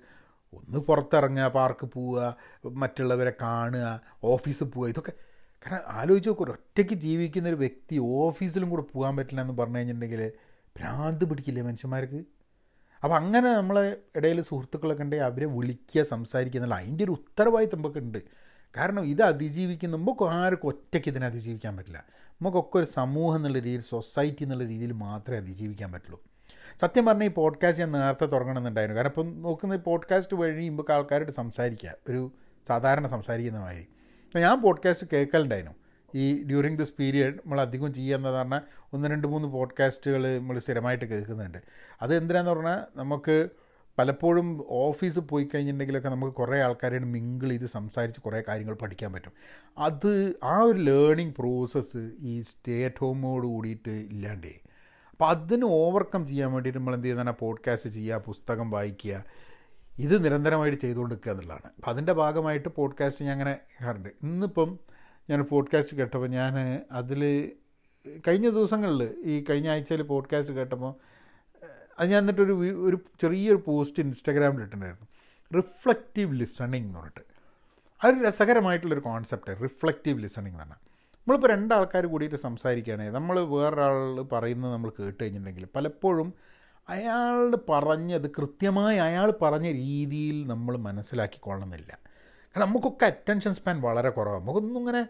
ഒന്ന് 0.53 0.79
പുറത്തിറങ്ങുക 0.79 1.49
പാർക്ക് 1.49 1.87
പോവുക 1.87 2.21
മറ്റുള്ളവരെ 2.83 3.33
കാണുക 3.43 3.87
ഓഫീസിൽ 4.25 4.65
പോവുക 4.65 4.89
ഇതൊക്കെ. 4.89 5.13
കാരണം 5.63 5.83
ആലോചിച്ച് 5.89 6.31
നോക്കൂ 6.31 6.45
ഒരു 6.45 6.51
ഒറ്റയ്ക്ക് 6.51 6.95
ജീവിക്കുന്ന 7.05 7.49
ഒരു 7.49 7.57
വ്യക്തി 7.57 7.97
ഓഫീസിലും 8.23 8.71
കൂടെ 8.71 8.83
പോകാൻ 8.93 9.17
പറ്റില്ല 9.17 9.41
എന്ന് 9.41 9.53
പറഞ്ഞു 9.53 9.79
കഴിഞ്ഞിട്ടുണ്ടെങ്കിൽ 9.79 10.23
ഭ്രാന്ത് 10.77 11.25
പിടിക്കില്ലേ 11.25 11.63
മനുഷ്യന്മാർക്ക്? 11.63 12.21
അപ്പോൾ 13.03 13.15
അങ്ങനെ 13.15 13.49
നമ്മളെ 13.53 13.85
ഇടയിൽ 14.17 14.41
സുഹൃത്തുക്കളൊക്കെ 14.43 15.03
ഉണ്ടെങ്കിൽ 15.03 15.27
അവരെ 15.27 15.47
വിളിക്കുക 15.57 16.03
സംസാരിക്കുക 16.15 16.59
എന്നുള്ള 16.61 16.75
അതിന്റെ 16.75 17.05
ഒരു 17.05 17.11
ഉത്തരവാദിത്തം 17.11 17.79
നമുക്ക് 17.79 18.01
കാരണം 18.77 19.05
ഇത് 19.05 19.23
അതിജീവിക്കുന്ന 19.23 19.97
നമുക്ക് 19.97 20.25
ആർക്കും 20.25 20.69
ഒറ്റയ്ക്ക് 20.69 21.09
ഇതിനെ 21.09 21.27
അതിജീവിക്കാൻ 21.27 21.77
പറ്റില്ല. 21.77 22.05
നമുക്കൊക്കെ 22.11 22.79
ഒരു 22.79 22.85
സമൂഹം 22.85 23.37
എന്നുള്ള 23.37 23.59
രീതിയിൽ 23.59 23.81
സൊസൈറ്റി 23.81 24.43
എന്നുള്ള 24.43 24.65
രീതിയിൽ 24.65 24.93
മാത്രമേ 24.93 25.39
അതിജീവിക്കാൻ 25.39 25.93
പറ്റുള്ളൂ. 25.93 26.23
സത്യം 26.81 27.07
പറഞ്ഞാൽ 27.07 27.27
ഈ 27.27 27.29
പോഡ്കാസ്റ്റ് 27.29 27.85
ഞാൻ 27.85 27.93
നേരത്തെ 27.93 28.27
തുടങ്ങണമെന്നുണ്ടായിരുന്നു. 28.27 28.97
കാരണം 28.97 29.09
ഇപ്പം 29.09 29.43
നോക്കുന്ന 29.43 29.77
പോഡ്കാസ്റ്റ് 29.77 30.37
വഴി 30.37 30.69
നമുക്ക് 30.69 30.93
ആൾക്കാരോട് 30.93 31.31
സംസാരിക്കുക 31.31 31.95
ഒരു 32.09 32.33
സാധാരണ 32.69 33.07
സംസാരിക്കുന്ന 33.07 33.59
മാതിരി. 33.59 33.87
ഞാൻ 34.41 34.63
പോഡ്കാസ്റ്റ് 34.63 35.07
കേൾക്കലുണ്ടായിരുന്നു. 35.13 35.75
ഈ 36.15 36.43
ഡ്യൂറിങ് 36.43 36.79
ദിസ് 36.79 36.93
പീരിയഡ് 36.99 37.35
നമ്മൾ 37.35 37.61
അധികം 37.61 37.95
ചെയ്യുന്നത് 37.95 38.35
പറഞ്ഞാൽ 38.35 38.61
ഒന്ന് 38.93 39.09
രണ്ട് 39.09 39.29
മൂന്ന് 39.29 39.49
പോഡ്കാസ്റ്റുകൾ 39.49 40.39
നമ്മൾ 40.39 40.59
സ്ഥിരമായിട്ട് 40.59 41.05
കേൾക്കുന്നുണ്ട്. 41.05 41.59
അത് 42.03 42.17
എന്തിനാന്ന് 42.17 42.51
പറഞ്ഞാൽ 42.51 42.99
നമുക്ക് 42.99 43.49
പലപ്പോഴും 43.99 44.65
ഓഫീസിൽ 44.69 45.21
പോയി 45.21 45.45
കഴിഞ്ഞിട്ടുണ്ടെങ്കിലൊക്കെ 45.45 46.09
നമുക്ക് 46.09 46.35
കുറേ 46.35 46.61
ആൾക്കാരോട് 46.61 47.05
മിങ്കിൾ 47.05 47.49
ചെയ്ത് 47.49 47.65
സംസാരിച്ച് 47.65 48.21
കുറേ 48.21 48.43
കാര്യങ്ങൾ 48.49 48.75
പഠിക്കാൻ 48.75 49.13
പറ്റും. 49.13 49.33
അത് 49.79 50.35
ആ 50.45 50.59
ഒരു 50.59 50.79
ലേണിംഗ് 50.79 51.35
പ്രോസസ്സ് 51.35 52.11
ഈ 52.21 52.41
സ്റ്റേ 52.41 52.85
അറ്റ് 52.85 52.97
ഹോമോട് 53.01 53.47
കൂടിയിട്ട് 53.47 53.91
ഇല്ലാണ്ടേ. 53.91 54.61
അപ്പോൾ 55.11 55.29
അതിന് 55.29 55.65
ഓവർകം 55.65 56.27
ചെയ്യാൻ 56.27 56.53
വേണ്ടിയിട്ട് 56.53 56.79
നമ്മൾ 56.79 56.95
എന്ത് 56.95 57.07
ചെയ്യുന്നതാണ്? 57.07 57.39
പോഡ്കാസ്റ്റ് 57.39 57.91
ചെയ്യുക 57.91 58.17
പുസ്തകം 58.17 58.71
വായിക്കുക. 58.71 59.25
ഇത് 59.99 60.25
നിരന്തരമായിട്ട് 60.25 60.79
ചെയ്തുകൊണ്ട് 60.79 61.15
നിൽക്കുക 61.15 61.33
എന്നുള്ളതാണ്. 61.33 61.71
അപ്പോൾ 61.77 61.91
അതിന്റെ 61.91 62.13
ഭാഗമായിട്ട് 62.13 62.69
പോഡ്കാസ്റ്റ് 62.69 63.25
ഞാൻ 63.25 63.33
അങ്ങനെ 63.33 63.51
കേൾക്കാറുണ്ട് 63.51 64.09
ഇന്നിപ്പം 64.23 64.79
ഞാൻ 65.31 65.43
പോഡ്കാസ്റ്റ് 65.43 65.97
കേട്ടപ്പോൾ 65.97 66.27
ഞാൻ 66.27 66.81
അതിൽ 66.93 67.53
കഴിഞ്ഞ 68.29 68.51
ദിവസങ്ങളിൽ 68.51 69.15
ഈ 69.25 69.45
കഴിഞ്ഞ 69.51 69.69
ആഴ്ചയിൽ 69.69 70.03
പോഡ്കാസ്റ്റ് 70.03 70.55
കേട്ടപ്പോൾ 70.55 70.95
അത് 71.99 72.11
ഞാൻ 72.11 72.19
എന്നിട്ടൊരു 72.19 72.53
ഒരു 72.89 72.99
ചെറിയൊരു 73.21 73.63
പോസ്റ്റ് 73.67 74.03
ഇൻസ്റ്റാഗ്രാമിൽ 74.03 74.57
ഇട്ടിട്ടുണ്ടായിരുന്നു. 74.57 75.07
റിഫ്ലക്റ്റീവ് 75.57 76.35
ലിസണിങ് 76.35 76.87
എന്ന് 76.87 76.99
പറഞ്ഞിട്ട്. 76.99 77.21
അതൊരു 78.05 78.25
രസകരമായിട്ടുള്ളൊരു 78.27 79.01
കോൺസെപ്റ്റ് 79.01 79.63
റിഫ്ലക്റ്റീവ് 79.63 80.21
ലിസണിങ് 80.21 80.49
എന്ന് 80.49 80.59
പറഞ്ഞാൽ. 80.59 80.77
നമ്മളിപ്പോൾ 80.77 81.49
രണ്ടാൾക്കാർ 81.49 82.07
കൂടിയിട്ട് 82.07 82.37
സംസാരിക്കുകയാണെങ്കിൽ 82.37 83.13
നമ്മൾ 83.13 83.41
വേറൊരാൾ 83.41 84.23
പറയുന്നത് 84.23 84.73
നമ്മൾ 84.73 84.93
കേട്ട് 85.01 85.25
കഴിഞ്ഞിട്ടുണ്ടെങ്കിൽ 85.25 85.69
പലപ്പോഴും 85.77 86.35
അയാൾ 86.89 87.57
പറഞ്ഞത് 87.69 88.31
കൃത്യമായി 88.31 88.97
അയാൾ 88.97 89.35
പറഞ്ഞ 89.43 89.73
രീതിയിൽ 89.73 90.47
നമ്മൾ 90.47 90.77
മനസ്സിലാക്കിക്കൊള്ളണമെന്നില്ല. 90.77 91.99
കാരണം 92.47 92.69
നമുക്കൊക്കെ 92.69 93.07
അറ്റൻഷൻ 93.07 93.55
സ്പാൻ 93.55 93.81
വളരെ 93.81 94.11
കുറവാണ്. 94.11 94.43
നമുക്കൊന്നും 94.43 94.81
ഇങ്ങനെ 94.81 95.09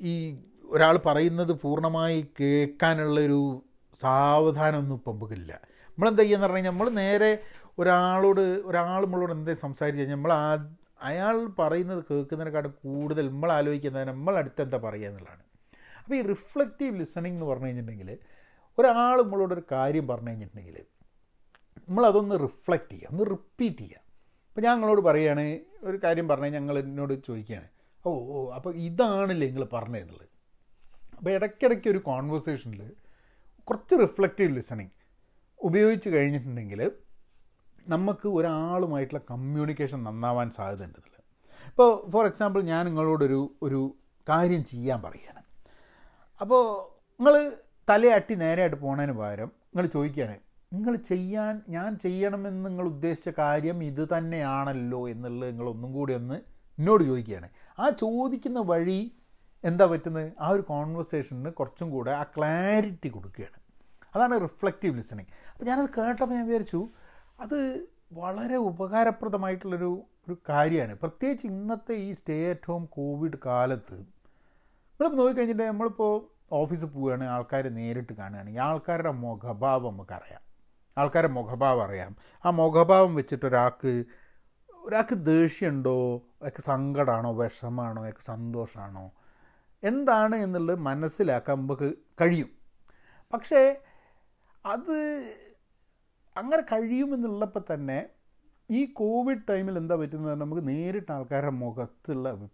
ഈ 0.00 0.38
ഒരാൾ 0.64 0.96
പറയുന്നത് 0.96 1.52
പൂർണമായി 1.52 2.28
കേൾക്കാനുള്ളൊരു 2.40 3.62
സാവധാനമൊന്നും 4.00 4.94
ഇപ്പം 4.94 5.16
നമുക്കില്ല. 5.16 5.60
നമ്മളെന്താ 5.94 6.22
ചെയ്യുക 6.22 6.42
പറഞ്ഞു 6.44 6.56
കഴിഞ്ഞാൽ 6.56 6.72
നമ്മൾ 6.72 6.88
നേരെ 7.02 7.30
ഒരാളോട് 7.78 8.40
ഒരാൾ 8.68 9.00
നമ്മളോട് 9.04 9.32
എന്തെങ്കിലും 9.32 9.62
സംസാരിച്ച് 9.66 10.00
കഴിഞ്ഞാൽ 10.00 10.18
നമ്മൾ 10.18 10.32
ആ 10.32 10.46
അയാൾ 11.08 11.36
പറയുന്നത് 11.58 12.04
കേൾക്കുന്നതിനെക്കാട്ടും 12.10 12.74
കൂടുതൽ 12.84 13.24
നമ്മൾ 13.30 13.52
ആലോചിക്കുന്നത് 13.52 14.08
നമ്മൾ 14.08 14.34
അടുത്ത് 14.40 14.62
എന്താ 14.62 14.78
പറയുക 14.84 15.08
എന്നുള്ളതാണ്. 15.08 15.42
അപ്പോൾ 16.00 16.14
ഈ 16.14 16.22
റിഫ്ലക്റ്റീവ് 16.32 16.94
ലിസണിങ് 17.00 17.34
എന്ന് 17.34 17.46
പറഞ്ഞു 17.46 17.66
കഴിഞ്ഞിട്ടുണ്ടെങ്കിൽ 17.66 18.10
ഒരാൾ 18.78 19.16
നമ്മളോട് 19.22 19.54
ഒരു 19.54 19.64
കാര്യം 19.72 20.06
പറഞ്ഞു 20.08 20.30
കഴിഞ്ഞിട്ടുണ്ടെങ്കിൽ 20.30 20.78
നമ്മളതൊന്ന് 21.88 22.36
റിഫ്ലക്റ്റ് 22.44 22.92
ചെയ്യുക 22.92 23.12
ഒന്ന് 23.12 23.24
റിപ്പീറ്റ് 23.30 23.82
ചെയ്യുക. 23.82 24.00
അപ്പോൾ 24.48 24.60
ഞാൻ 24.60 24.74
നിങ്ങളോട് 24.76 25.00
പറയുകയാണ് 25.08 25.44
ഒരു 25.82 25.98
കാര്യം 26.04 26.26
പറഞ്ഞാൽ 26.28 26.52
ഞങ്ങൾ 26.58 26.78
എന്നോട് 26.78 27.14
ചോദിക്കുകയാണ് 27.28 27.68
ഓ 28.04 28.10
ഓ 28.34 28.38
അപ്പോൾ 28.56 28.72
ഇതാണല്ലേ 28.86 29.46
നിങ്ങൾ 29.46 29.64
പറഞ്ഞതെന്നുള്ളത് 29.76 30.28
അപ്പോൾ 31.18 31.30
ഇടയ്ക്കിടയ്ക്ക് 31.30 31.88
ഒരു 31.88 31.98
കോൺവെർസേഷനിൽ 32.10 32.82
കുറച്ച് 33.68 33.94
റിഫ്ലക്റ്റീവ് 34.04 34.52
ലിസണിങ് 34.56 34.92
ഉപയോഗിച്ച് 35.62 36.08
കഴിഞ്ഞിട്ടുണ്ടെങ്കിൽ 36.08 36.90
നമുക്ക് 37.88 38.28
ഒരാളുമായിട്ടുള്ള 38.28 39.20
കമ്മ്യൂണിക്കേഷൻ 39.30 40.04
നന്നാവാൻ 40.04 40.50
സാധ്യത 40.50 40.84
ഉണ്ടെന്നില്ല 40.84 41.18
ഇപ്പോൾ 41.68 42.10
ഫോർ 42.10 42.26
എക്സാമ്പിൾ 42.26 42.62
ഞാൻ 42.62 42.86
നിങ്ങളോടൊരു 42.86 43.56
ഒരു 43.62 43.96
കാര്യം 44.28 44.64
ചെയ്യാൻ 44.64 45.02
പറയുകയാണ്. 45.02 45.42
അപ്പോൾ 46.40 46.62
നിങ്ങൾ 47.20 47.52
തലയാട്ടി 47.90 48.34
നേരെയായിട്ട് 48.34 48.76
പോണതിന് 48.76 49.12
പകരം 49.12 49.46
നിങ്ങൾ 49.46 49.86
ചോദിക്കുകയാണ് 49.86 50.36
നിങ്ങൾ 50.72 50.96
ചെയ്യാൻ 50.96 51.62
ഞാൻ 51.68 51.98
ചെയ്യണമെന്ന് 51.98 52.66
നിങ്ങൾ 52.66 52.86
ഉദ്ദേശിച്ച 52.86 53.28
കാര്യം 53.38 53.84
ഇത് 53.84 54.08
തന്നെയാണല്ലോ 54.18 55.08
എന്നുള്ളത് 55.08 55.50
നിങ്ങൾ 55.50 55.68
ഒന്നും 55.68 55.92
കൂടി 55.92 56.12
ഒന്ന് 56.14 56.34
എന്നോട് 56.78 57.04
ചോദിക്കുകയാണ്. 57.04 57.48
ആ 57.78 57.88
ചോദിക്കുന്ന 57.88 58.60
വഴി 58.60 59.12
എന്താ 59.64 59.86
പറ്റുന്നത്? 59.86 60.32
ആ 60.40 60.48
ഒരു 60.48 60.62
കോൺവെർസേഷന് 60.62 61.50
കുറച്ചും 61.50 61.90
കൂടെ 61.90 62.10
ആ 62.10 62.22
ക്ലാരിറ്റി 62.22 63.08
കൊടുക്കുകയാണ്. 63.08 63.58
അതാണ് 64.14 64.40
റിഫ്ലക്റ്റീവ് 64.42 64.96
ലിസണിങ് 64.96 65.26
അപ്പോൾ 65.52 65.64
ഞാനത് 65.64 65.88
കേട്ടപ്പോൾ 65.88 66.34
ഞാൻ 66.34 66.46
വിചാരിച്ചു 66.46 66.88
അത് 67.40 67.86
വളരെ 68.12 68.56
ഉപകാരപ്രദമായിട്ടുള്ളൊരു 68.56 70.02
ഒരു 70.28 70.36
കാര്യമാണ്. 70.48 70.94
പ്രത്യേകിച്ച് 70.94 71.46
ഇന്നത്തെ 71.46 71.92
ഈ 71.92 72.12
സ്റ്റേ 72.12 72.50
അറ്റ് 72.50 72.66
ഹോം 72.66 72.84
കോവിഡ് 72.84 73.38
കാലത്ത് 73.46 73.94
നമ്മളിപ്പോൾ 73.94 75.16
നോക്കിക്കഴിഞ്ഞിട്ട് 75.16 75.62
നമ്മളിപ്പോൾ 75.62 76.32
ഓഫീസിൽ 76.52 76.86
പോവുകയാണ് 76.86 77.24
ആൾക്കാർ 77.24 77.68
നേരിട്ട് 77.68 78.12
കാണുകയാണെങ്കിൽ 78.12 78.60
ആൾക്കാരുടെ 78.60 79.10
മുഖഭാവം 79.10 79.92
നമുക്കറിയാം. 79.92 80.40
ആൾക്കാരുടെ 80.98 81.32
മുഖഭാവം 81.32 81.82
അറിയാം. 81.82 82.16
ആ 82.44 82.50
മുഖഭാവം 82.50 83.14
വെച്ചിട്ട് 83.14 83.46
ഒരാൾക്ക് 83.46 84.04
ഒരാൾക്ക് 84.72 85.14
ദേഷ്യമുണ്ടോ? 85.14 86.16
ഒക്കെ 86.42 86.60
സങ്കടമാണോ 86.60 87.32
വിഷമാണോ? 87.32 88.08
ഒക്കെ 88.08 88.20
സന്തോഷമാണോ? 88.20 89.10
എന്താണ് 89.82 90.36
എന്നുള്ളത് 90.36 90.78
മനസ്സിലാക്കാൻ 90.78 91.56
നമുക്ക് 91.58 91.94
കഴിയും. 92.20 92.48
പക്ഷേ 93.32 93.80
അത് 94.66 94.96
അങ്ങനെ 96.36 96.62
കഴിയുമെന്നുള്ളപ്പോൾ 96.62 97.74
തന്നെ 97.74 98.06
ഈ 98.70 98.86
കോവിഡ് 98.86 99.48
ടൈമിൽ 99.48 99.76
എന്താ 99.76 99.94
പറ്റുന്നത് 99.96 100.34
നമുക്ക് 100.34 100.68
നേരിട്ട് 100.68 101.12
ആൾക്കാരുടെ 101.12 101.50
മുഖത്തുള്ള 101.50 102.48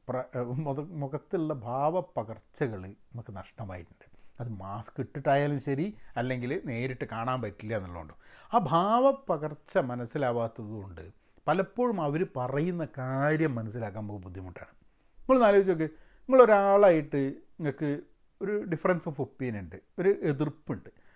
മുഖത്തുള്ള 0.78 1.54
ഭാവപ്പകർച്ചകൾ 1.54 2.86
നമുക്ക് 2.86 3.36
നഷ്ടമായിട്ടുണ്ട്. 3.36 4.04
അത് 4.40 4.48
മാസ്ക് 4.48 5.00
ഇട്ടിട്ടായാലും 5.00 5.58
ശരി 5.58 5.96
അല്ലെങ്കിൽ 6.16 6.62
നേരിട്ട് 6.64 7.04
കാണാൻ 7.04 7.42
പറ്റില്ല 7.42 7.76
എന്നുള്ളതുകൊണ്ട്. 7.76 8.14
ആ 8.54 8.58
ഭാവപ്പകർച്ച 8.62 9.78
മനസ്സിലാവാത്തതുകൊണ്ട് 9.78 11.12
പലപ്പോഴും 11.46 12.02
അവർ 12.02 12.26
പറയുന്ന 12.36 12.88
കാര്യം 12.98 13.54
മനസ്സിലാക്കാൻ 13.54 14.02
നമുക്ക് 14.02 14.22
ബുദ്ധിമുട്ടാണ്. 14.24 14.72
നിങ്ങൾ 15.20 15.44
ആലോചിച്ച് 15.44 15.70
നോക്ക്. 15.70 15.84
നിങ്ങളൊരാളായിട്ട് 15.84 17.16
നിങ്ങൾക്ക് 17.60 18.00
ഒരു 18.42 18.62
ഡിഫറൻസ് 18.62 19.08
ഓഫ് 19.08 19.20
ഒപ്പീനിയൻ 19.20 19.64
ഉണ്ട്. 19.64 19.76
ഒരു 19.98 20.08
എതിർപ്പുണ്ട്. 20.22 21.07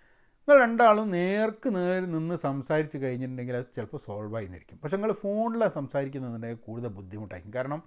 നിങ്ങൾ 0.47 0.57
രണ്ടാളും 0.61 1.11
നേർക്ക് 1.11 1.75
നേരെ 1.75 2.05
നിന്ന് 2.05 2.35
സംസാരിച്ച് 2.35 2.97
കഴിഞ്ഞിട്ടുണ്ടെങ്കിൽ 2.97 3.55
അത് 3.55 3.67
ചിലപ്പോൾ 3.75 3.97
സോൾവ് 3.97 4.35
ആയി 4.37 4.47
പക്ഷെ 4.81 4.95
നിങ്ങൾ 4.97 5.11
ഫോണിലാണ് 5.11 5.71
സംസാരിക്കുന്നുണ്ടെങ്കിൽ 5.71 6.59
കൂടുതൽ 6.67 6.87
ബുദ്ധിമുട്ടായിരിക്കും. 6.87 7.53
കാരണം 7.53 7.81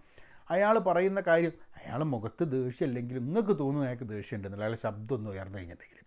അയാൾ 0.51 0.79
പറയുന്ന 0.79 1.21
കാര്യം 1.21 1.53
അയാൾ 1.79 2.03
മുഖത്ത് 2.05 2.45
ദേഷ്യമില്ലെങ്കിലും 2.53 3.25
നിങ്ങൾക്ക് 3.27 3.59
തോന്നുന്നു 3.59 3.87
അയാൾക്ക് 3.87 4.09
ദേഷ്യമുണ്ടെന്നില്ല. 4.09 4.65
അയാൾ 4.65 4.75
ശബ്ദം 4.75 5.15
ഒന്ന് 5.17 5.31
ഉയർന്നു 5.31 5.59
കഴിഞ്ഞിട്ടുണ്ടെങ്കിൽ 5.59 6.03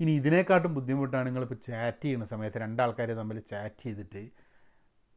ഇനി 0.00 0.12
ഇതിനേക്കാട്ടും 0.12 0.74
ബുദ്ധിമുട്ടാണ് 0.74 1.26
നിങ്ങളിപ്പോൾ 1.28 1.58
ചാറ്റ് 1.66 2.04
ചെയ്യുന്ന 2.04 2.24
സമയത്ത് 2.24 2.58
രണ്ടാൾക്കാരെ 2.58 3.14
തമ്മിൽ 3.14 3.38
ചാറ്റ് 3.52 3.82
ചെയ്തിട്ട് 3.82 4.22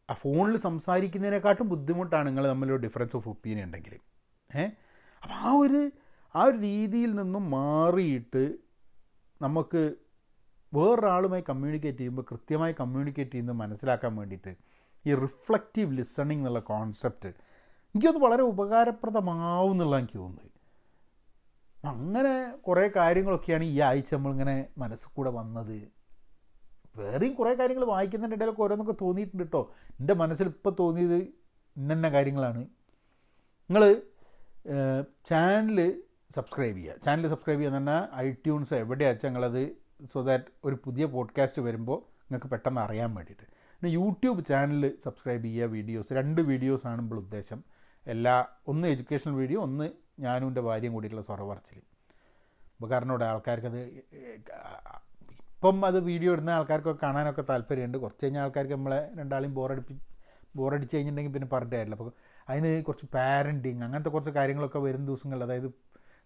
ആ 0.09 0.13
ഫോണിൽ 0.13 0.57
സംസാരിക്കുന്നതിനെക്കാട്ടും 0.57 1.69
ബുദ്ധിമുട്ടാണ് 1.69 2.27
നിങ്ങൾ 2.29 2.47
തമ്മിലൊരു 2.47 2.81
ഡിഫറൻസ് 2.81 3.15
ഓഫ് 3.15 3.29
ഒപ്പീനിയൻ 3.29 3.65
ഉണ്ടെങ്കിൽ. 3.65 3.95
ഏഹ് 4.49 4.71
അപ്പോൾ 5.21 5.35
ആ 5.47 5.51
ഒരു 5.51 5.81
ആ 6.35 6.43
ഒരു 6.43 6.57
രീതിയിൽ 6.57 7.15
നിന്നും 7.15 7.51
മാറിയിട്ട് 7.51 8.43
നമുക്ക് 9.41 9.81
വേറൊരാളുമായി 10.77 11.43
കമ്മ്യൂണിക്കേറ്റ് 11.49 11.99
ചെയ്യുമ്പോൾ 11.99 12.25
കൃത്യമായി 12.31 12.75
കമ്മ്യൂണിക്കേറ്റ് 12.79 13.31
ചെയ്യുന്നത് 13.31 13.55
മനസ്സിലാക്കാൻ 13.55 14.15
വേണ്ടിയിട്ട് 14.15 14.55
ഈ 15.05 15.15
റിഫ്ലക്റ്റീവ് 15.15 15.97
ലിസണിങ് 15.97 16.39
എന്നുള്ള 16.39 16.59
കോൺസെപ്റ്റ് 16.59 17.27
എനിക്കത് 17.95 18.17
വളരെ 18.17 18.43
ഉപകാരപ്രദമാവും 18.43 19.71
എന്നുള്ള 19.71 19.97
എനിക്ക് 19.97 20.17
തോന്നുന്നത്. 20.17 20.51
അങ്ങനെ 21.85 22.55
കുറേ 22.67 22.89
കാര്യങ്ങളൊക്കെയാണ് 22.95 23.63
ഈ 23.63 23.79
ആഴ്ച 23.79 24.15
നമ്മളിങ്ങനെ 24.15 24.69
മനസ്സിൽ 24.77 25.09
കൂടെ 25.15 25.29
വന്നത്. 25.29 25.87
വേറെയും 26.97 27.33
കുറേ 27.33 27.53
കാര്യങ്ങൾ 27.53 27.85
വായിക്കുന്നതിന്റെ 27.85 28.35
ഇടയിലൊക്കെ 28.35 28.61
ഓരോന്നൊക്കെ 28.63 28.95
തോന്നിയിട്ടുണ്ട് 29.01 29.43
കേട്ടോ. 29.43 29.73
എന്റെ 29.99 30.13
മനസ്സിൽ 30.13 30.47
ഇപ്പോൾ 30.47 30.75
തോന്നിയത് 30.79 31.17
ഇന്ന 31.77 32.09
കാര്യങ്ങളാണ്. 32.09 32.67
നിങ്ങൾ 33.69 34.01
ചാനൽ 35.29 36.01
സബ്സ്ക്രൈബ് 36.31 36.77
ചെയ്യുക. 36.77 36.95
ചാനൽ 37.05 37.27
സബ്സ്ക്രൈബ് 37.27 37.59
ചെയ്യുക 37.59 37.77
എന്ന് 37.77 37.91
പറഞ്ഞാൽ 37.91 38.15
ഐ 38.15 38.31
ട്യൂൺസ് 38.31 38.73
എവിടെയാച്ചാൽ 38.73 39.29
നിങ്ങളത് 39.29 39.86
സോ 40.05 40.21
ദാറ്റ് 40.21 40.45
ഒരു 40.65 40.79
പുതിയ 40.85 41.05
പോഡ്കാസ്റ്റ് 41.05 41.61
വരുമ്പോൾ 41.61 41.97
നിങ്ങൾക്ക് 41.97 42.47
പെട്ടെന്ന് 42.47 42.81
അറിയാൻ 42.81 43.15
വേണ്ടിയിട്ട്. 43.15 43.43
പിന്നെ 43.43 43.93
യൂട്യൂബ് 43.93 44.45
ചാനൽ 44.45 44.97
സബ്സ്ക്രൈബ് 45.03 45.43
ചെയ്യുക 45.43 45.69
വീഡിയോസ് 45.69 46.13
രണ്ട് 46.13 46.41
വീഡിയോസ് 46.41 46.87
ഇപ്പോൾ 46.87 47.15
ഉദ്ദേശം. 47.15 47.63
എല്ലാ 48.07 48.45
ഒന്ന് 48.67 48.87
എഡ്യൂക്കേഷണൽ 48.87 49.35
വീഡിയോ 49.35 49.61
ഒന്ന് 49.61 49.89
ഞാനും 50.19 50.47
എന്റെ 50.47 50.61
ഭാര്യയും 50.61 50.93
കൂടിയിട്ടുള്ള 50.93 51.25
സ്വറ 51.25 51.41
പറച്ചിൽ 51.41 51.79
അപ്പോൾ 52.75 52.89
കാരണം 52.89 53.09
ഇവിടെ 53.09 53.25
ആൾക്കാർക്കത് 53.25 53.79
ഇപ്പം 55.55 55.85
അത് 55.85 55.99
വീഡിയോ 55.99 56.33
ഇടുന്ന 56.33 56.49
ആൾക്കാർക്കൊക്കെ 56.49 57.05
കാണാനൊക്കെ 57.05 57.41
താല്പര്യമുണ്ട്. 57.41 57.97
കുറച്ച് 57.97 58.25
കഴിഞ്ഞാൽ 58.25 58.41
ആൾക്കാർക്ക് 58.41 58.73
നമ്മളെ 58.73 59.09
രണ്ടാളെയും 59.15 59.53
ബോറടിപ്പി 59.53 59.99
ബോറടിച്ച് 60.55 60.95
കഴിഞ്ഞിട്ടുണ്ടെങ്കിൽ 60.95 61.33
പിന്നെ 61.33 61.47
പറഞ്ഞിട്ട് 61.53 61.75
കാര്യമില്ല. 61.75 61.95
അപ്പോൾ 61.95 62.11
അതിന് 62.49 62.83
കുറച്ച് 62.83 63.05
പാരന്റിങ് 63.13 63.83
അങ്ങനത്തെ 63.83 64.09
കുറച്ച് 64.09 64.31
കാര്യങ്ങളൊക്കെ 64.31 64.79
വരും 64.79 65.05
ദിവസങ്ങളിൽ. 65.05 65.43
അതായത് 65.43 65.73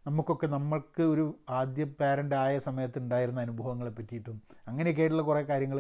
നമുക്കൊക്കെ 0.06 0.48
നമ്മൾക്ക് 0.48 1.04
ഒരു 1.14 1.26
ആദ്യ 1.50 1.84
പാരന്റ് 2.00 2.36
ആയ 2.36 2.54
സമയത്ത് 2.68 3.00
ഉണ്ടായിരുന്ന 3.00 3.40
അനുഭവങ്ങളെ 3.42 3.92
പറ്റിയിട്ടും 3.98 4.38
അങ്ങനെയൊക്കെ 4.68 5.02
ആയിട്ടുള്ള 5.02 5.24
കുറേ 5.24 5.42
കാര്യങ്ങൾ. 5.52 5.80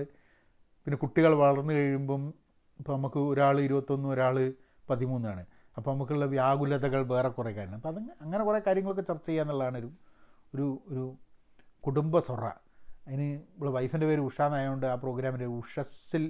പിന്നെ 0.88 0.98
കുട്ടികൾ 0.98 1.32
വളർന്നു 1.44 1.74
കഴിയുമ്പം 1.74 2.24
ഇപ്പോൾ 2.80 2.94
നമുക്ക് 2.98 3.20
ഒരാൾ 3.32 3.56
ഇരുപത്തൊന്ന് 3.62 4.08
ഒരാൾ 4.10 4.36
പതിമൂന്നാണ്. 4.90 5.44
അപ്പോൾ 5.78 5.92
നമുക്കുള്ള 5.94 6.26
വ്യാകുലതകൾ 6.26 7.02
വേറെ 7.14 7.30
കുറേ 7.30 7.52
കാര്യങ്ങൾ. 7.58 7.78
അപ്പോൾ 7.78 7.90
അത് 7.90 8.00
അങ്ങനെ 8.24 8.44
കുറേ 8.44 8.60
കാര്യങ്ങളൊക്കെ 8.68 9.02
ചർച്ച 9.02 9.28
ചെയ്യുക 9.28 9.44
എന്നുള്ളതാണ് 9.46 9.78
ഒരു 9.78 9.90
ഒരു 10.54 10.68
ഒരു 10.92 11.04
കുടുംബ 11.84 12.20
സൊറ. 12.20 12.44
അതിന് 13.06 13.28
ഇവിടെ 13.58 13.72
വൈഫിന്റെ 13.78 14.08
പേര് 14.10 14.22
ഉഷ 14.22 14.40
എന്നായതുകൊണ്ട് 14.42 14.88
ആ 14.94 14.96
പ്രോഗ്രാമിന്റെ 15.04 15.48
ഉഷസ്സിൽ 15.60 16.24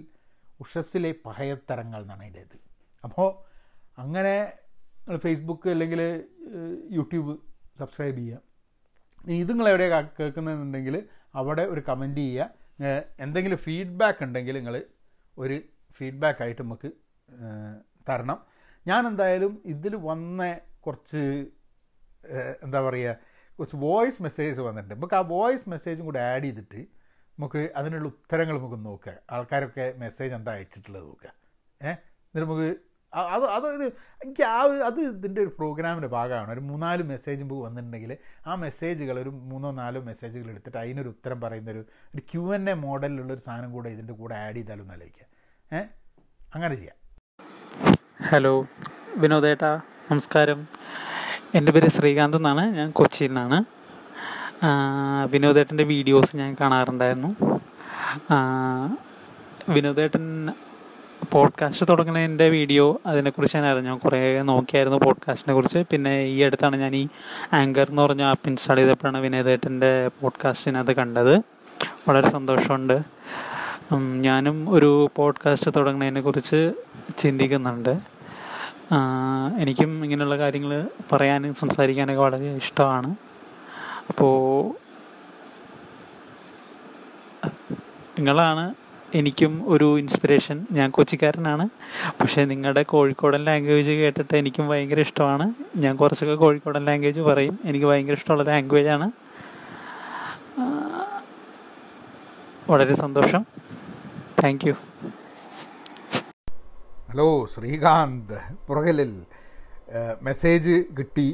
ഉഷസ്സിലെ 0.62 1.12
പഹയത്തരങ്ങൾ 1.26 2.02
എന്നാണ് 2.02 2.24
അതിന്റെ 2.24 2.42
ഇത് 2.42 2.58
അപ്പോൾ 3.04 3.30
അങ്ങനെ 3.98 4.36
ഫേസ്ബുക്ക് 5.24 5.70
അല്ലെങ്കിൽ 5.70 6.02
യൂട്യൂബ് 6.98 7.34
സബ്സ്ക്രൈബ് 7.82 8.18
ചെയ്യുക. 8.22 8.40
ഇനി 9.26 9.38
ഇത് 9.44 9.52
നിങ്ങൾ 9.54 9.68
എവിടെയാണ് 9.74 10.08
കേൾക്കുന്നതെന്നുണ്ടെങ്കിൽ 10.20 10.96
അവിടെ 11.40 11.64
ഒരു 11.74 11.82
കമന്റ് 11.90 12.22
ചെയ്യുക. 12.26 12.48
എന്തെങ്കിലും 13.26 13.60
ഫീഡ്ബാക്ക് 13.66 14.22
ഉണ്ടെങ്കിൽ 14.28 14.56
നിങ്ങൾ 14.60 14.76
ഒരു 15.38 15.58
ഫീഡ്ബാക്ക് 15.98 16.42
ആയിട്ട് 16.46 16.62
നമുക്ക് 16.66 16.90
തരണം. 18.10 18.40
ഞാൻ 18.86 19.02
എന്തായാലും 19.10 19.54
ഇതിൽ 19.74 19.94
വന്ന 20.10 20.42
കുറച്ച് 20.86 21.22
എന്താ 22.66 22.80
പറയുക 22.88 23.12
കുറച്ച് 23.58 23.78
വോയിസ് 23.86 24.20
മെസ്സേജസ് 24.26 24.62
വന്നിട്ടുണ്ട്. 24.68 24.96
നമുക്ക് 24.96 25.16
ആ 25.20 25.22
വോയിസ് 25.36 25.68
മെസ്സേജും 25.74 26.04
കൂടി 26.10 26.20
ആഡ് 26.30 26.44
ചെയ്തിട്ട് 26.48 26.82
നമുക്ക് 27.38 27.62
അതിനുള്ള 27.80 28.08
ഉത്തരങ്ങൾ 28.14 28.56
നമുക്ക് 28.60 28.80
നോക്കുക. 28.86 29.14
ആൾക്കാരൊക്കെ 29.36 29.86
മെസ്സേജ് 30.04 30.34
എന്താ 30.38 30.52
അയച്ചിട്ടുള്ളത് 30.58 31.06
നോക്കുക. 31.10 31.32
ഏഹ് 31.88 31.98
എന്നിട്ട് 32.30 32.46
നമുക്ക് 32.48 32.70
അത് 33.14 33.44
അതൊരു 33.44 33.84
എനിക്ക് 34.24 34.44
ആ 34.44 34.60
അത് 34.62 35.00
ഇതിന്റെ 35.00 35.42
ഒരു 35.42 35.52
പ്രോഗ്രാമിന്റെ 35.58 36.08
ഭാഗമാണ്. 36.08 36.52
ഒരു 36.52 36.60
മൂന്നാൽ 36.60 37.04
മെസ്സേജ് 37.04 37.44
പോയി 37.44 37.62
വന്നിട്ടുണ്ടെങ്കിൽ 37.62 38.18
ആ 38.48 38.56
മെസ്സേജുകൾ 38.56 39.20
ഒരു 39.20 39.30
മൂന്നോ 39.30 39.72
നാലോ 39.72 40.02
മെസ്സേജുകൾ 40.02 40.50
എടുത്തിട്ട് 40.50 40.78
അതിനൊരു 40.78 41.10
ഉത്തരം 41.10 41.42
പറയുന്നൊരു 41.42 41.80
ഒരു 42.16 42.22
ക്യു 42.32 42.56
എൻ 42.56 42.70
എ 42.70 42.74
മോഡലിലുള്ള 42.74 43.34
ഒരു 43.34 43.40
സാധനം 43.40 43.72
കൂടെ 43.72 43.90
ഇതിന്റെ 43.90 44.14
കൂടെ 44.14 44.36
ആഡ് 44.36 44.56
ചെയ്താലും 44.56 44.88
നല്ലതായിരിക്കും. 44.88 45.28
ഏഹ് 45.78 45.88
അങ്ങനെ 46.56 46.76
ചെയ്യാം. 46.76 46.98
ഹലോ 48.30 48.68
വിനോദേട്ടാ 49.18 49.82
നമസ്കാരം. 50.12 50.68
എന്റെ 51.56 51.72
പേര് 51.72 51.88
ശ്രീകാന്ത് 51.88 52.38
എന്നാണ് 52.38 52.64
ഞാൻ 52.76 52.92
കൊച്ചിയിൽ 52.92 53.30
നിന്നാണ്. 53.30 53.64
വിനോദേട്ടന്റെ 55.32 55.84
വീഡിയോസ് 55.84 56.36
ഞാൻ 56.36 56.58
കാണാറുണ്ടായിരുന്നു. 56.62 57.32
വിനോദേട്ടൻ 59.70 60.50
പോഡ്കാസ്റ്റ് 61.32 61.86
തുടങ്ങുന്നതിന്റെ 61.90 62.50
വീഡിയോ 62.50 63.02
അതിനെക്കുറിച്ച് 63.06 63.58
ഞാൻ 63.58 63.66
അറിഞ്ഞു. 63.66 63.94
കുറേ 63.94 64.42
നോക്കിയായിരുന്നു 64.42 65.00
പോഡ്കാസ്റ്റിനെ 65.00 65.54
കുറിച്ച്. 65.54 65.84
പിന്നെ 65.92 66.24
ഈ 66.24 66.42
അടുത്താണ് 66.42 66.76
ഞാൻ 66.76 66.96
ഈ 66.96 67.08
ആങ്കർ 67.54 67.90
എന്ന് 67.90 68.02
പറഞ്ഞ 68.02 68.22
ആപ്പ് 68.22 68.50
ഇൻസ്റ്റാൾ 68.50 68.76
ചെയ്തപ്പോഴാണ് 68.76 69.18
വിനോദേട്ടന്റെ 69.18 70.08
പോഡ്കാസ്റ്റിനത് 70.22 70.96
കണ്ടത്. 70.96 71.38
വളരെ 72.10 72.30
സന്തോഷമുണ്ട്. 72.30 73.02
ഞാനും 74.20 74.70
ഒരു 74.70 75.10
പോഡ്കാസ്റ്റ് 75.16 75.72
തുടങ്ങുന്നതിനെ 75.76 76.22
കുറിച്ച് 76.22 76.74
ചിന്തിക്കുന്നുണ്ട്. 77.18 78.00
എനിക്കും 79.60 80.04
ഇങ്ങനെയുള്ള 80.04 80.38
കാര്യങ്ങൾ 80.38 80.90
പറയാനും 81.12 81.54
സംസാരിക്കാനൊക്കെ 81.54 82.22
വളരെ 82.22 82.56
ഇഷ്ടമാണ്. 82.56 83.16
അപ്പോൾ 84.10 84.72
നിങ്ങളാണ് 88.20 88.74
എനിക്കും 89.14 89.70
ഒരു 89.70 90.00
ഇൻസ്പിറേഷൻ 90.00 90.58
ഞാൻ 90.72 90.90
കൊച്ചിക്കാരനാണ്. 90.90 91.66
പക്ഷേ 92.22 92.46
നിങ്ങളുടെ 92.46 92.84
കോഴിക്കോടൻ 92.84 93.42
ലാംഗ്വേജ് 93.46 93.92
കേട്ടിട്ട് 93.92 94.36
എനിക്കും 94.36 94.68
ഭയങ്കര 94.68 95.00
ഇഷ്ടമാണ്. 95.00 95.54
ഞാൻ 95.76 95.96
കുറച്ചൊക്കെ 95.96 96.36
കോഴിക്കോടൻ 96.36 96.86
ലാംഗ്വേജ് 96.86 97.20
പറയും. 97.20 97.60
എനിക്ക് 97.66 97.86
ഭയങ്കര 97.86 98.14
ഇഷ്ടമുള്ള 98.14 98.44
ലാംഗ്വേജാണ് 98.44 99.12
വളരെ 102.70 102.94
സന്തോഷം. 102.96 103.46
Thank 104.44 104.68
you 104.68 104.74
hello 107.12 107.46
Srikanth. 107.46 108.38
പുറകിലിൽ 108.68 109.14
message 110.22 110.84
കിട്ടി. 111.00 111.28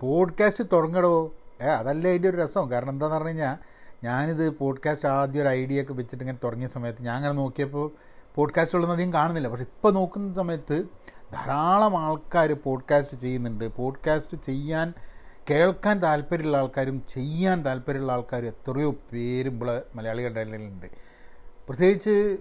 പോഡ്കാസ്റ്റ് 0.00 0.64
തുടങ്ങടോ? 0.72 1.14
ഏ 1.62 1.66
അതല്ലേ 1.66 2.10
അതിന്റെ 2.10 2.28
ഒരു 2.28 2.36
രസം. 2.36 2.70
കാരണം 2.70 2.90
എന്താണെന്ന് 2.90 3.16
പറഞ്ഞു 3.16 3.28
കഴിഞ്ഞാൽ 3.28 3.56
ഞാനിത് 4.04 4.50
പോഡ്കാസ്റ്റ് 4.50 5.08
ആദ്യം 5.08 5.42
ഒരു 5.42 5.48
ഐഡിയ 5.48 5.82
ഒക്കെ 5.82 5.92
വെച്ചിട്ട് 5.92 6.24
ഇങ്ങനെ 6.24 6.38
തുടങ്ങിയ 6.44 6.68
സമയത്ത് 6.68 7.02
ഞാൻ 7.02 7.16
അങ്ങനെ 7.16 7.34
നോക്കിയപ്പോൾ 7.34 7.92
പോഡ്കാസ്റ്റുകളൊന്നും 8.34 8.96
അധികം 8.96 9.12
കാണുന്നില്ല. 9.12 9.48
പക്ഷെ 9.48 9.64
ഇപ്പോൾ 9.64 9.92
നോക്കുന്ന 9.92 10.34
സമയത്ത് 10.34 10.84
ധാരാളം 11.32 11.96
ആൾക്കാർ 11.98 12.52
പോഡ്കാസ്റ്റ് 12.52 13.16
ചെയ്യുന്നുണ്ട്. 13.16 13.68
പോഡ്കാസ്റ്റ് 13.68 14.42
ചെയ്യാൻ 14.42 14.92
കേൾക്കാൻ 15.50 16.02
താല്പര്യമുള്ള 16.02 16.56
ആൾക്കാരും 16.56 17.02
ചെയ്യാൻ 17.08 17.64
താല്പര്യമുള്ള 17.64 18.12
ആൾക്കാരും 18.12 18.46
എത്രയോ 18.46 18.90
പേരും 18.90 19.54
ഇവിടെ 19.54 19.82
മലയാളികളുടെ 19.94 20.40
ഇടയിലുണ്ട്. 20.40 20.86
പ്രത്യേകിച്ച് 21.68 22.36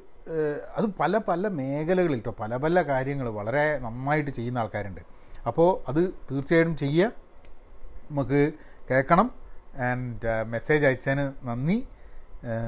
അത് 0.75 0.85
പല 0.99 1.17
പല 1.17 1.47
മേഖലകളിൽ 1.47 2.13
കേട്ടോ 2.13 2.35
പല 2.39 2.57
പല 2.57 2.81
കാര്യങ്ങൾ 2.81 3.29
വളരെ 3.29 3.77
നന്നായിട്ട് 3.77 4.31
ചെയ്യുന്ന 4.31 4.59
ആൾക്കാരുണ്ട്. 4.59 5.01
അപ്പോൾ 5.47 5.89
അത് 5.89 6.13
തീർച്ചയായിട്ടും 6.31 6.77
ചെയ്യുക 6.77 7.11
നമുക്ക് 8.11 8.53
കേൾക്കണം. 8.91 9.38
ആൻഡ് 9.87 10.31
മെസ്സേജ് 10.53 10.85
അയച്ചതിന് 10.85 11.25
നന്ദി. 11.47 11.77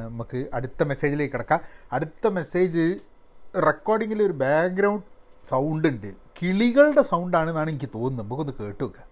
നമുക്ക് 0.07 0.39
അടുത്ത 0.53 0.83
മെസ്സേജിലേക്ക് 0.83 1.33
കിടക്കാം. 1.33 1.59
അടുത്ത 1.91 2.27
മെസ്സേജ് 2.27 2.83
റെക്കോർഡിങ്ങിൽ 3.67 4.23
ഒരു 4.23 4.33
ബാക്ക്ഗ്രൗണ്ട് 4.43 5.05
സൗണ്ട് 5.49 5.87
ഉണ്ട്. 5.87 6.09
കിളികളുടെ 6.41 7.01
സൗണ്ടാണെന്നാണ് 7.01 7.69
എനിക്ക് 7.69 7.89
തോന്നുന്നത്. 7.95 8.25
നമുക്കൊന്ന് 8.25 8.53
കേട്ടു 8.59 8.83
നോക്കാം. 8.83 9.07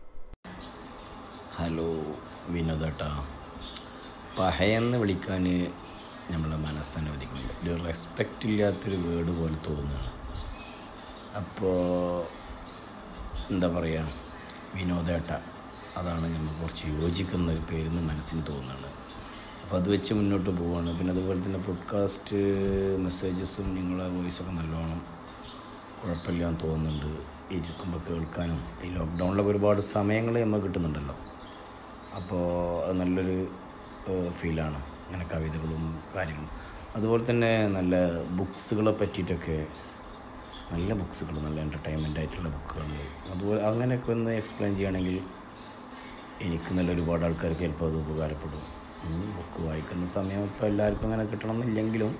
ഹലോ 1.57 1.89
വിനോദേട്ടാ 2.55 3.09
പഹയെന്ന് 4.39 4.97
വിളിക്കാൻ 4.97 5.45
നമ്മളെ 6.31 6.57
മനസ്സനുവദിക്കുന്നുണ്ട് 6.57 7.69
ഒരു 7.69 7.83
റെസ്പെക്റ്റ് 7.85 8.47
ഇല്ലാത്തൊരു 8.49 8.95
വേർഡ് 8.95 9.31
പോലെ 9.39 9.57
തോന്നുന്നു. 9.67 10.11
അപ്പോൾ 11.39 11.79
എന്താ 13.53 13.67
പറയുക 13.67 14.09
വിനോദേട്ട 14.75 15.31
അതാണ് 15.97 16.35
നമ്മൾ 16.35 16.61
കുറച്ച് 16.61 16.87
യോജിക്കുന്ന 16.87 17.51
ഒരു 17.51 17.59
പേരെന്ന് 17.71 18.01
മനസ്സിന് 18.09 18.41
തോന്നുന്നത്. 18.47 18.89
അപ്പോൾ 19.63 19.77
അത് 19.77 19.89
വെച്ച് 19.89 20.13
മുന്നോട്ട് 20.13 20.49
പോവുകയാണ് 20.49 20.97
പിന്നെ 20.97 21.13
അതുപോലെ 21.13 21.45
തന്നെ 21.45 21.59
പോഡ്കാസ്റ്റ് 21.59 22.37
മെസ്സേജസും 22.97 23.75
നിങ്ങളെ 23.75 24.09
വോയിസൊക്കെ 24.09 24.51
നല്ലോണം 24.51 25.01
കുഴപ്പമില്ലാന്ന് 26.01 26.59
തോന്നുന്നുണ്ട്. 26.67 27.21
ഇരിക്കുമ്പോൾ 27.53 27.99
കേൾക്കാനും. 28.09 28.59
ഈ 28.83 28.89
ലോക്ക്ഡൗണിലൊക്കെ 28.89 29.51
ഒരുപാട് 29.51 29.81
സമയങ്ങൾ 29.81 30.41
നമ്മൾ 30.41 30.59
കിട്ടുന്നുണ്ടല്ലോ. 30.59 31.15
അപ്പോൾ 32.15 32.85
അത് 32.85 32.99
നല്ലൊരു 32.99 33.51
ഫീലാണ് 34.31 34.75
അങ്ങനെ 34.75 35.25
കവിതകളും 35.25 35.99
കാര്യങ്ങളും. 36.15 36.49
അതുപോലെ 36.95 37.29
തന്നെ 37.29 37.67
നല്ല 37.67 38.23
ബുക്സുകളെ 38.29 38.91
പറ്റിയിട്ടൊക്കെ 38.91 39.67
നല്ല 40.71 40.93
ബുക്സുകൾ 40.93 41.39
നല്ല 41.39 41.61
എന്റർടൈൻമെന്റ് 41.61 42.19
ആയിട്ടുള്ള 42.19 42.49
ബുക്കുകൾ 42.49 42.87
അതുപോലെ 43.31 43.63
അങ്ങനെയൊക്കെ 43.65 44.11
ഒന്ന് 44.11 44.31
എക്സ്പ്ലെയിൻ 44.31 44.75
ചെയ്യുകയാണെങ്കിൽ 44.75 45.38
എനിക്ക് 46.45 46.73
നല്ല 46.77 46.89
ഒരുപാട് 46.91 47.23
ആൾക്കാർക്ക് 47.25 47.59
ചിലപ്പോൾ 47.59 47.87
അത് 47.89 47.97
ഉപകാരപ്പെടും. 48.01 48.61
ബുക്ക് 49.37 49.67
വായിക്കുന്ന 49.67 50.05
സമയം 50.05 50.41
ഇപ്പോൾ 50.43 50.65
എല്ലാവർക്കും 50.65 51.05
അങ്ങനെ 51.07 51.25
കിട്ടണമെന്നില്ലെങ്കിലും 51.31 52.11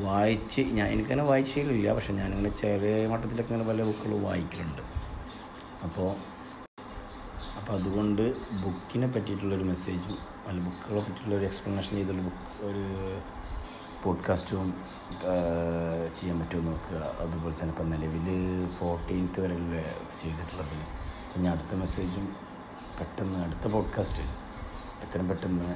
വായിച്ച് 0.00 0.60
ഞാൻ 0.60 0.86
എനിക്കങ്ങനെ 0.86 1.28
വായിച്ചില്ല 1.28 1.92
പക്ഷെ 1.92 2.12
ഞാനിങ്ങനെ 2.12 2.50
ചെറിയ 2.56 3.06
മട്ടത്തിലൊക്കെ 3.12 3.52
ഇങ്ങനെ 3.54 3.68
പല 3.70 3.84
ബുക്കുകൾ 3.88 4.12
വായിക്കലുണ്ട്. 4.26 4.82
അപ്പോൾ 5.86 6.08
അപ്പോൾ 7.58 7.72
അതുകൊണ്ട് 7.78 8.22
ബുക്കിനെ 8.64 9.06
പറ്റിയിട്ടുള്ളൊരു 9.06 9.64
മെസ്സേജും 9.64 10.18
അല്ല 10.48 10.58
ബുക്കുകളെ 10.66 11.00
പറ്റിയിട്ടുള്ള 11.00 11.36
ഒരു 11.36 11.44
എക്സ്പ്ലനേഷൻ 11.44 11.96
ചെയ്തുള്ള 11.96 12.22
ബുക്ക് 12.28 12.66
ഒരു 12.68 12.84
പോഡ്കാസ്റ്റും 14.02 14.68
ചെയ്യാൻ 16.18 16.36
പറ്റുമോ 16.40 16.62
നോക്കുക. 16.70 16.98
അതുപോലെ 17.22 17.54
തന്നെ 17.60 17.72
ഇപ്പം 17.74 17.90
നിലവിൽ 17.90 18.28
ഫോർട്ടീൻത്ത് 18.78 19.40
വരെയുള്ള 19.40 19.82
ചെയ്തിട്ടുള്ളത്. 20.20 20.76
ഇനി 21.36 21.48
അടുത്ത 21.48 21.74
മെസ്സേജും 21.74 22.47
പെട്ടെന്ന് 22.98 23.38
അടുത്ത 23.44 23.66
പോഡ്കാസ്റ്റ് 23.72 24.22
എത്രയും 25.04 25.28
പെട്ടെന്ന് 25.28 25.68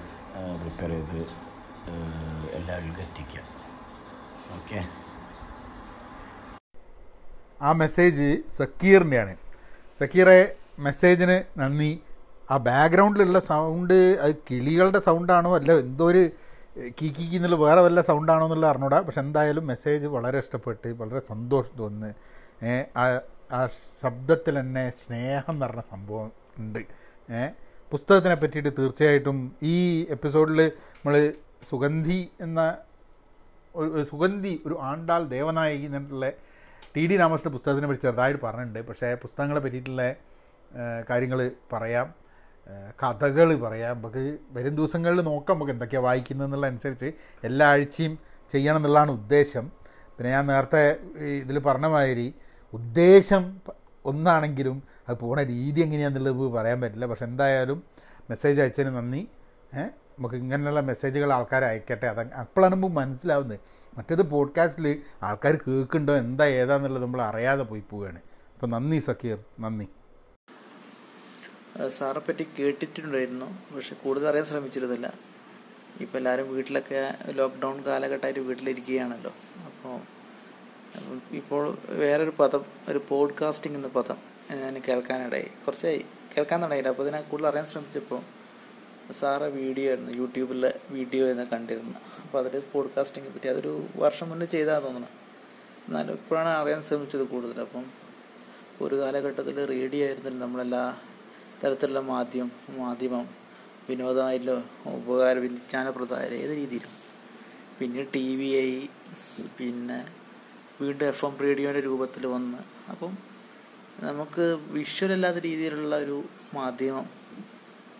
പ്രിപ്പയർ 0.60 0.90
ചെയ്ത് 0.90 1.18
ആ, 1.88 1.94
എത്തിക്കാം. 3.00 3.46
ഓക്കെ 4.56 4.78
ആ 7.62 7.72
മെസ്സേജ് 7.72 8.26
സക്കീറിന്റെയാണ് 8.48 9.34
സക്കീറെ 9.98 10.38
മെസ്സേജിന് 10.78 11.36
നന്ദി. 11.60 11.92
ആ 12.50 12.56
ബാക്ക്ഗ്രൗണ്ടിലുള്ള 12.56 13.38
സൗണ്ട് 13.50 13.98
അത് 14.24 14.32
കിളികളുടെ 14.50 14.98
സൗണ്ടാണോ 14.98 15.54
അല്ല 15.56 15.72
എന്തോ 15.72 16.06
ഒരു 16.06 16.22
കീക്കി 17.02 17.36
എന്നുള്ള 17.36 17.56
വേറെ 17.56 17.80
വല്ല 17.80 18.00
സൗണ്ടാണോ 18.00 18.44
എന്നുള്ള 18.46 18.66
അറിഞ്ഞൂടാ. 18.66 19.00
പക്ഷെ 19.00 19.20
എന്തായാലും 19.20 19.66
മെസ്സേജ് 19.66 20.06
വളരെ 20.06 20.38
ഇഷ്ടപ്പെട്ട് 20.38 20.88
വളരെ 21.02 21.20
സന്തോഷം 21.20 21.76
തോന്നുന്നു. 21.78 22.14
ആ 23.54 23.66
ശബ്ദത്തിൽ 24.02 24.60
തന്നെ 24.60 24.90
സ്നേഹം 24.90 25.52
എന്ന് 25.52 25.66
പറഞ്ഞ 25.66 25.80
സംഭവം 25.80 26.32
ഉണ്ട്. 26.58 26.82
പുസ്തകത്തിനെ 27.90 28.34
പറ്റിയിട്ട് 28.34 28.70
തീർച്ചയായിട്ടും 28.78 29.38
ഈ 29.62 29.76
എപ്പിസോഡിൽ 30.10 30.60
നമ്മൾ 30.94 31.14
സുഗന്ധി 31.70 32.20
എന്ന 32.40 32.60
ഒരു 33.74 34.04
സുഗന്ധി 34.04 34.52
ഒരു 34.66 34.76
ആണ്ടാൾ 34.80 35.22
ദേവനായകി 35.24 35.86
എന്നുള്ള 35.86 36.30
ടി 36.96 37.06
ഡി 37.06 37.16
രാമകൃഷ്ണന്റെ 37.16 37.54
പുസ്തകത്തിനെ 37.58 37.86
പറ്റി 37.88 38.00
ചെറുതായിട്ട് 38.00 38.40
പറഞ്ഞിട്ടുണ്ട്. 38.44 38.80
പക്ഷേ 38.88 39.14
പുസ്തകങ്ങളെ 39.14 39.60
പറ്റിയിട്ടുള്ള 39.60 40.14
കാര്യങ്ങൾ 41.10 41.50
പറയാം. 41.72 42.08
കഥകൾ 43.02 43.48
പറയാം. 43.58 43.94
നമുക്ക് 43.98 44.24
വരും 44.50 44.74
ദിവസങ്ങളിൽ 44.76 45.20
നോക്കാം 45.20 45.56
നമുക്ക് 45.56 45.72
എന്തൊക്കെയാണ് 45.72 46.06
വായിക്കുന്നതെന്നുള്ളതനുസരിച്ച് 46.06 47.08
എല്ലാ 47.44 47.66
ആഴ്ചയും 47.66 48.18
ചെയ്യണം 48.50 48.76
എന്നുള്ളതാണ് 48.76 49.10
ഉദ്ദേശം. 49.10 49.64
പിന്നെ 50.16 50.30
ഞാൻ 50.30 50.46
നേരത്തെ 50.46 50.82
ഇതിൽ 51.42 51.58
പറഞ്ഞ 51.58 51.86
മാതിരി 51.86 52.34
ഉദ്ദേശം 52.72 53.42
ഒന്നാണെങ്കിലും 54.04 54.82
അത് 55.08 55.18
പോണ 55.18 55.42
രീതി 55.42 55.80
എങ്ങനെയാണെന്നുള്ളത് 55.80 56.52
പറയാൻ 56.52 56.80
പറ്റില്ല. 56.80 57.06
പക്ഷെ 57.06 57.24
എന്തായാലും 57.24 57.82
മെസ്സേജ് 58.30 58.60
അയച്ചതിന് 58.60 58.96
നന്ദി. 58.96 59.28
നമുക്ക് 59.74 60.34
ഇങ്ങനെയുള്ള 60.34 60.80
മെസ്സേജുകൾ 60.80 61.32
ആൾക്കാർ 61.32 61.64
അയക്കട്ടെ. 61.64 62.06
അത് 62.06 62.32
അപ്പോഴാണ് 62.32 62.74
നമുക്ക് 62.74 62.94
മനസ്സിലാവുന്നത്. 62.94 63.60
മറ്റേത് 63.98 64.22
പോഡ്കാസ്റ്റിൽ 64.22 65.02
ആൾക്കാർ 65.22 65.52
കേൾക്കുന്നുണ്ടോ 65.52 66.16
എന്താ 66.16 66.44
ഏതാന്നുള്ളത് 66.44 67.02
നമ്മൾ 67.02 67.22
അറിയാതെ 67.22 67.62
പോയി 67.62 67.82
പോവുകയാണ്. 67.90 68.18
അപ്പോൾ 68.54 68.66
നന്ദി 68.66 68.98
സക്കീർ. 68.98 69.38
നന്ദി. 69.60 69.88
സാറെ 71.88 72.20
പറ്റി 72.20 72.46
കേട്ടിട്ടുണ്ടായിരുന്നു. 72.58 73.74
പക്ഷെ 73.74 73.94
കൂടുതൽ 73.94 74.28
അറിയാൻ 74.28 74.44
ശ്രമിച്ചിരുന്നില്ല. 74.44 75.12
ഇപ്പോൾ 76.00 76.18
എല്ലാവരും 76.18 76.54
വീട്ടിലൊക്കെ 76.54 77.14
ലോക്ക്ഡൗൺ 77.30 77.82
കാലഘട്ടമായിട്ട് 77.86 78.40
വീട്ടിലിരിക്കുകയാണല്ലോ. 78.40 79.32
അപ്പോൾ 79.66 79.94
അപ്പം 79.94 80.11
ഇപ്പോൾ 81.30 81.78
വേറൊരു 81.88 82.30
പദം 82.30 82.64
ഒരു 82.88 83.02
പോഡ്കാസ്റ്റിംഗ് 83.08 83.76
എന്ന 83.76 83.88
പദം 83.88 84.16
ഞാൻ 84.50 84.82
കേൾക്കാനിടയായി. 84.88 85.48
കുറച്ചായി. 85.66 86.04
കേൾക്കാൻ 86.36 86.60
തുടങ്ങിയില്ല. 86.60 86.88
അപ്പോൾ 86.88 87.02
ഇതിനെ 87.02 87.20
കൂടുതൽ 87.20 87.48
അറിയാൻ 87.48 87.64
ശ്രമിച്ചപ്പോൾ 87.64 88.22
സാറ 89.12 89.42
വീഡിയോ 89.42 89.86
ആയിരുന്നു 89.86 90.12
യൂട്യൂബിലെ 90.12 90.80
വീഡിയോ 90.90 91.26
എന്ന് 91.26 91.46
കണ്ടിരുന്നു. 91.46 91.98
അപ്പോൾ 92.22 92.38
അതിൽ 92.38 92.62
പോഡ്കാസ്റ്റിങ്ങിനെ 92.72 93.34
പറ്റി 93.34 93.48
അതൊരു 93.48 93.86
വർഷം 93.96 94.28
മുന്നേ 94.28 94.46
ചെയ്താൽ 94.46 94.80
തോന്നുന്നു. 94.80 95.08
എന്നാലും 95.88 96.12
ഇപ്പോഴാണ് 96.12 96.48
അറിയാൻ 96.48 96.82
ശ്രമിച്ചത് 96.82 97.24
കൂടുതൽ. 97.24 97.60
അപ്പം 97.60 97.84
ഒരു 98.80 99.00
കാലഘട്ടത്തിൽ 99.00 99.66
റേഡിയോ 99.66 100.06
ആയിരുന്നില്ല 100.06 100.38
നമ്മളെല്ലാ 100.38 100.96
തരത്തിലുള്ള 101.64 102.00
മാധ്യമം 102.00 102.52
മാധ്യമം 102.68 103.28
വിനോദമായില്ലോ 103.88 104.62
ഉപകാര 104.86 105.38
വിജ്ഞാനപ്രദമായാലും 105.38 106.36
ഏത് 106.36 106.50
രീതിയിലും. 106.50 106.90
പിന്നെ 107.78 108.06
ടി 108.14 108.36
വി 108.36 108.56
ആയി 108.56 108.88
പിന്നെ 109.58 110.21
വീണ്ടും 110.82 111.06
എഫ് 111.06 111.24
എം 111.24 111.36
റേഡിയോന്റെ 111.36 111.80
രൂപത്തിൽ 111.80 112.26
വന്ന്. 112.26 112.58
അപ്പം 112.90 113.18
നമുക്ക് 114.00 114.58
വിഷ്വൽ 114.70 115.12
അല്ലാത്ത 115.12 115.36
രീതിയിലുള്ള 115.36 115.96
ഒരു 115.96 116.24
മാധ്യമം 116.54 117.06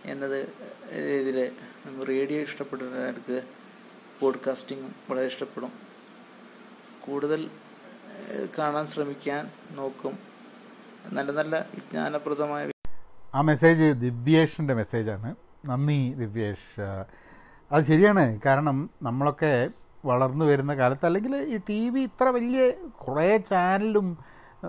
എന്നത് 0.04 0.38
ഇതിൽ 0.94 1.52
റേഡിയോ 2.08 2.40
ഇഷ്ടപ്പെടുന്നവർക്ക് 2.40 3.42
പോഡ്കാസ്റ്റിംഗ് 4.20 4.90
വളരെ 5.10 5.26
ഇഷ്ടപ്പെടും. 5.26 5.72
കൂടുതൽ 7.00 7.50
കാണാൻ 8.58 8.86
ശ്രമിക്കാൻ 8.86 9.50
നോക്കും. 9.70 10.18
നല്ല 11.06 11.32
നല്ല 11.32 11.66
വിജ്ഞാനപ്രദമായ 11.74 12.70
ആ 13.34 13.40
മെസ്സേജ് 13.40 13.82
ദിവ്യേഷിന്റെ 13.82 14.74
മെസ്സേജാണ്. 14.74 15.34
നന്ദി 15.66 16.12
ദിവ്യേഷ്. 16.12 16.80
അത് 17.72 17.82
ശരിയാണ്. 17.82 18.40
കാരണം 18.46 18.90
നമ്മളൊക്കെ 19.02 19.70
വളർന്നു 20.04 20.44
വരുന്ന 20.44 20.74
കാലത്ത് 20.74 21.06
അല്ലെങ്കിൽ 21.06 21.36
ഈ 21.36 21.56
ടി 21.68 21.90
വി 21.90 22.00
ഇത്ര 22.00 22.24
വലിയ 22.24 22.70
കുറേ 22.70 23.36
ചാനലും 23.36 24.18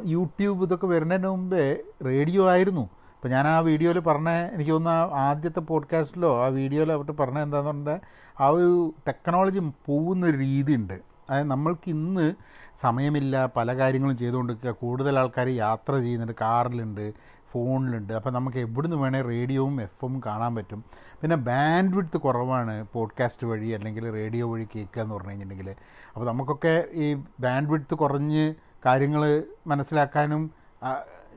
യൂട്യൂബ് 0.06 0.64
ഇതൊക്കെ 0.64 0.88
വരുന്നതിന് 0.88 1.28
മുമ്പേ 1.28 1.84
റേഡിയോ 2.06 2.50
ആയിരുന്നു. 2.50 2.90
അപ്പോൾ 3.16 3.28
ഞാൻ 3.28 3.48
ആ 3.48 3.60
വീഡിയോയിൽ 3.60 4.00
പറഞ്ഞ 4.00 4.30
എനിക്ക് 4.30 4.72
തോന്നുന്നു 4.72 5.16
ആദ്യത്തെ 5.16 5.60
പോഡ്കാസ്റ്റിലോ 5.60 6.44
ആ 6.44 6.48
വീഡിയോയിലോ 6.48 6.94
അവിടെ 6.94 7.12
പറഞ്ഞ 7.12 7.40
എന്താണെന്ന് 7.40 7.70
പറഞ്ഞാൽ 7.70 8.00
ആ 8.42 8.48
ഒരു 8.48 8.94
ടെക്നോളജി 9.08 9.60
പോകുന്ന 9.86 10.26
ഒരു 10.26 10.38
രീതിയുണ്ട്. 10.38 10.94
അതായത് 11.30 11.48
നമ്മൾക്ക് 11.48 11.90
ഇന്ന് 11.90 12.34
സമയമില്ല 12.76 13.46
പല 13.46 13.78
കാര്യങ്ങളും 13.78 14.18
ചെയ്തുകൊണ്ടിരിക്കുക 14.18 14.72
കൂടുതൽ 14.72 15.20
ആൾക്കാർ 15.20 15.48
യാത്ര 15.48 16.00
ചെയ്യുന്നുണ്ട് 16.00 16.36
കാറിലുണ്ട് 16.42 17.14
ഫോണിലുണ്ട്. 17.54 18.14
അപ്പോൾ 18.14 18.30
നമുക്ക് 18.30 18.58
എവിടുന്ന് 18.58 18.97
വേണേൽ 18.97 19.24
റേഡിയോവും 19.28 19.82
എഫും 19.82 20.22
കാണാൻ 20.26 20.56
പറ്റും. 20.56 20.84
പിന്നെ 21.22 21.36
ബാൻഡ് 21.36 21.95
വിഡ്ത്ത് 21.95 22.18
കുറവാണ് 22.18 22.88
പോഡ്കാസ്റ്റ് 22.93 23.47
വഴി 23.47 23.70
അല്ലെങ്കിൽ 23.70 24.12
റേഡിയോ 24.14 24.51
വഴി 24.51 24.68
കേൾക്കുക 24.76 25.01
എന്ന് 25.01 25.16
പറഞ്ഞു 25.16 25.30
കഴിഞ്ഞിട്ടുണ്ടെങ്കിൽ. 25.30 25.76
അപ്പോൾ 26.14 26.26
നമുക്കൊക്കെ 26.26 26.84
ഈ 26.91 27.14
ബാൻഡ് 27.39 27.70
വിഡ്ത്ത് 27.70 27.95
കുറഞ്ഞ് 27.95 28.56
കാര്യങ്ങൾ 28.86 29.43
മനസ്സിലാക്കാനും 29.68 30.51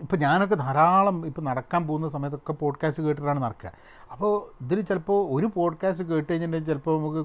ഇപ്പോൾ 0.03 0.17
ഞാനൊക്കെ 0.17 0.55
ധാരാളം 0.55 1.27
ഇപ്പോൾ 1.27 1.43
നടക്കാൻ 1.43 1.87
പോകുന്ന 1.87 2.09
സമയത്തൊക്കെ 2.09 2.53
പോഡ്കാസ്റ്റ് 2.53 3.03
കേട്ടിട്ടാണ് 3.03 3.43
നടക്കുക. 3.43 3.73
അപ്പോൾ 4.13 4.65
ഇതിൽ 4.65 4.81
ചിലപ്പോൾ 4.81 5.41
ഒരു 5.41 5.51
പോഡ്കാസ്റ്റ് 5.55 6.05
കേട്ട് 6.05 6.33
കഴിഞ്ഞിട്ടുണ്ടെങ്കിൽ 6.33 6.67
ചിലപ്പോൾ 6.67 7.01
നമുക്ക് 7.01 7.23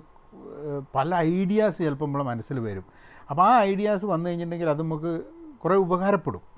പല 0.95 1.15
ഐഡിയാസ് 1.15 1.77
ചിലപ്പോൾ 1.77 2.05
നമ്മളെ 2.05 2.23
മനസ്സിൽ 2.23 2.59
വരും. 2.59 2.85
അപ്പോൾ 3.29 3.43
ആ 3.43 3.61
ഐഡിയാസ് 3.61 4.05
വന്നു 4.05 4.29
കഴിഞ്ഞിട്ടുണ്ടെങ്കിൽ 4.29 4.69
അത് 4.69 4.81
നമുക്ക് 4.81 5.21
കുറേ 5.63 5.75
ഉപകാരപ്പെടും. 5.75 6.50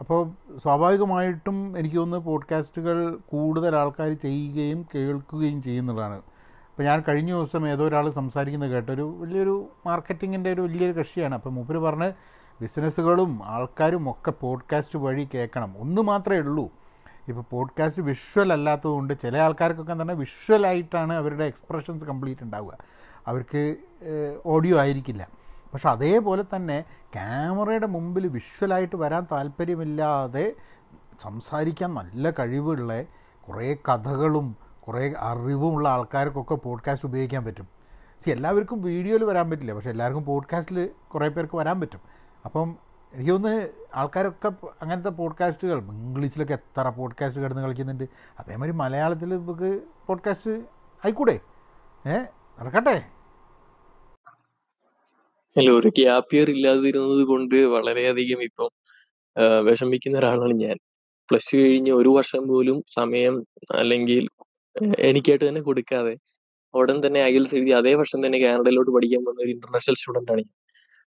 അപ്പോൾ 0.00 0.30
സ്വാഭാവികമായിട്ടും 0.58 1.78
എനിക്ക് 1.78 1.96
തോന്നുന്നു 1.96 2.26
പോഡ്കാസ്റ്റുകൾ 2.26 3.18
കൂടുതൽ 3.26 3.76
ആൾക്കാർ 3.76 4.12
ചെയ്യുകയും 4.12 4.86
കേൾക്കുകയും 4.94 5.62
ചെയ്യുന്നതാണ്. 5.62 6.14
അപ്പോൾ 6.14 6.82
ഞാൻ 6.82 7.02
കഴിഞ്ഞ 7.08 7.30
ദിവസം 7.30 7.68
ഏതോ 7.68 7.84
ഒരാൾ 7.88 8.10
സംസാരിക്കുന്നത് 8.10 8.70
കേട്ടൊരു 8.70 9.16
വലിയൊരു 9.18 9.68
മാർക്കറ്റിങ്ങിന്റെ 9.86 10.52
ഒരു 10.52 10.60
വലിയൊരു 10.60 10.98
കക്ഷിയാണ്. 10.98 11.34
അപ്പോൾ 11.34 11.50
മൂപ്പര് 11.50 11.78
പറഞ്ഞ് 11.78 12.12
ബിസിനസ്സുകളും 12.60 13.40
ആൾക്കാരും 13.44 14.10
ഒക്കെ 14.10 14.30
പോഡ്കാസ്റ്റ് 14.30 14.98
വഴി 14.98 15.28
കേൾക്കണം. 15.34 15.74
ഒന്ന് 15.78 16.02
മാത്രമേ 16.02 16.38
ഉള്ളൂ. 16.38 16.70
ഇപ്പോൾ 17.28 17.44
പോഡ്കാസ്റ്റ് 17.50 18.02
വിഷ്വൽ 18.02 18.52
അല്ലാത്തതുകൊണ്ട് 18.52 19.18
ചില 19.20 19.38
ആൾക്കാർക്കൊക്കെ 19.38 19.92
തന്നെ 19.92 20.14
വിഷ്വലായിട്ടാണ് 20.14 21.12
അവരുടെ 21.12 21.44
എക്സ്പ്രഷൻസ് 21.44 22.04
കംപ്ലീറ്റ് 22.04 22.42
ഉണ്ടാവുക. 22.42 22.78
അവർക്ക് 23.26 23.76
ഓഡിയോ 24.46 24.78
ആയിരിക്കില്ല. 24.78 25.28
പക്ഷെ 25.76 25.88
അതേപോലെ 25.88 26.44
തന്നെ 26.56 26.84
ക്യാമറയുടെ 27.14 27.86
മുമ്പിൽ 27.86 28.28
വിഷ്വലായിട്ട് 28.28 28.96
വരാൻ 28.96 29.26
താല്പര്യമില്ലാതെ 29.32 30.54
സംസാരിക്കാൻ 31.20 31.94
നല്ല 31.94 32.30
കഴിവുള്ള 32.30 33.02
കുറേ 33.48 33.74
കഥകളും 33.74 34.56
കുറേ 34.88 35.14
അറിവുമുള്ള 35.18 35.88
ആൾക്കാർക്കൊക്കെ 35.88 36.54
പോഡ്കാസ്റ്റ് 36.54 37.08
ഉപയോഗിക്കാൻ 37.08 37.44
പറ്റും. 37.44 37.68
സി 38.20 38.30
എല്ലാവർക്കും 38.30 38.82
വീഡിയോയിൽ 38.82 39.24
വരാൻ 39.24 39.50
പറ്റില്ല. 39.50 39.72
പക്ഷേ 39.72 39.90
എല്ലാവർക്കും 39.90 40.24
പോഡ്കാസ്റ്റിൽ 40.24 40.90
കുറേ 41.14 41.28
പേർക്ക് 41.28 41.56
വരാൻ 41.56 41.80
പറ്റും. 41.80 42.00
അപ്പം 42.44 42.76
എനിക്ക് 43.14 43.30
തോന്നുന്നു 43.30 43.62
ആൾക്കാരൊക്കെ 43.94 44.52
അങ്ങനത്തെ 44.82 45.08
പോഡ്കാസ്റ്റുകൾ 45.08 45.78
ഇംഗ്ലീഷിലൊക്കെ 45.78 46.52
എത്ര 46.52 46.88
പോഡ്കാസ്റ്റ് 46.88 47.40
കിടന്ന് 47.40 47.62
കളിക്കുന്നുണ്ട്. 47.62 48.04
അതേമാതിരി 48.38 48.76
മലയാളത്തിൽ 48.76 49.38
നമുക്ക് 49.38 49.80
പോഡ്കാസ്റ്റ് 50.06 50.50
ആയിക്കൂടെ? 51.04 51.40
ഏ? 52.06 52.18
നടക്കട്ടെ? 52.60 53.02
അല്ല 55.56 55.70
ഒരു 55.78 55.88
ഗ്യാപ്പ് 55.98 56.34
ഇയർ 56.36 56.48
ഇല്ലാതിരുന്നത് 56.54 57.22
കൊണ്ട് 57.30 57.54
വളരെയധികം 57.74 58.40
ഇപ്പം 58.48 58.70
വിഷമിക്കുന്ന 59.68 60.16
ഒരാളാണ് 60.20 60.54
ഞാൻ. 60.64 60.76
പ്ലസ് 61.28 61.48
ടു 61.52 61.56
കഴിഞ്ഞ് 61.62 61.92
ഒരു 62.00 62.10
വർഷം 62.18 62.42
പോലും 62.50 62.76
സമയം 62.98 63.34
അല്ലെങ്കിൽ 63.80 64.24
എനിക്കായിട്ട് 65.10 65.44
തന്നെ 65.48 65.62
കൊടുക്കാതെ 65.68 66.14
ഉടൻ 66.74 66.96
തന്നെ 67.06 67.20
അയൽസ് 67.26 67.54
എഴുതി 67.58 67.72
അതേ 67.80 67.92
വർഷം 68.00 68.20
തന്നെ 68.24 68.38
കാനഡയിലോട്ട് 68.44 68.92
പഠിക്കാൻ 68.96 69.22
വന്ന 69.28 69.40
ഒരു 69.44 69.50
ഇന്റർനാഷണൽ 69.54 69.96
സ്റ്റുഡന്റ് 70.00 70.32
ആണ് 70.34 70.42
ഞാൻ. 70.42 70.52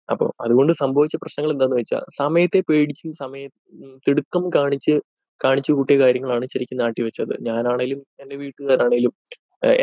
അപ്പോൾ 0.10 0.30
അതുകൊണ്ട് 0.46 0.74
സംഭവിച്ച 0.84 1.16
പ്രശ്നങ്ങൾ 1.24 1.52
എന്താന്ന് 1.56 1.78
വെച്ചാൽ 1.82 2.04
സമയത്തെ 2.20 2.60
പേടിച്ചും 2.70 3.12
സമയ 3.24 3.44
തിടുക്കം 4.08 4.46
കാണിച്ച് 4.58 4.96
കാണിച്ചു 5.42 5.72
കൂട്ടിയ 5.78 5.98
കാര്യങ്ങളാണ് 6.04 6.46
ശരിക്കും 6.54 6.80
നാട്ടി 6.84 7.02
വെച്ചത്. 7.08 7.34
ഞാനാണേലും 7.50 8.00
എന്റെ 8.24 8.36
വീട്ടുകാരാണേലും 8.44 9.14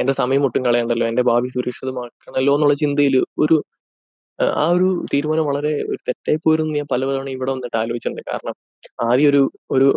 എന്റെ 0.00 0.14
സമയം 0.22 0.42
ഒട്ടും 0.48 0.62
കളയണ്ടല്ലോ 0.68 1.06
എന്റെ 1.12 1.24
ഭാവി 1.30 1.48
സുരക്ഷിതമാക്കണല്ലോ 1.56 2.52
എന്നുള്ള 2.56 2.76
ചിന്തയിൽ 2.84 3.14
ഒരു 3.44 3.56
ആ 4.56 4.64
ഒരു 4.76 4.88
തീരുമാനം 5.12 5.44
വളരെ 5.50 5.72
ഒരു 5.90 5.98
തെറ്റായി 6.08 6.38
പോയിരുന്നു 6.46 6.72
ഞാൻ 6.78 6.86
പലതവണ 6.92 7.28
ഇവിടെ 7.36 7.50
വന്നിട്ട് 7.54 7.78
ആലോചിച്ചിട്ടുണ്ട്. 7.82 8.22
കാരണം 8.30 8.54
ആദ്യം 9.08 9.28
ഒരു 9.32 9.42
ഒരു 9.76 9.88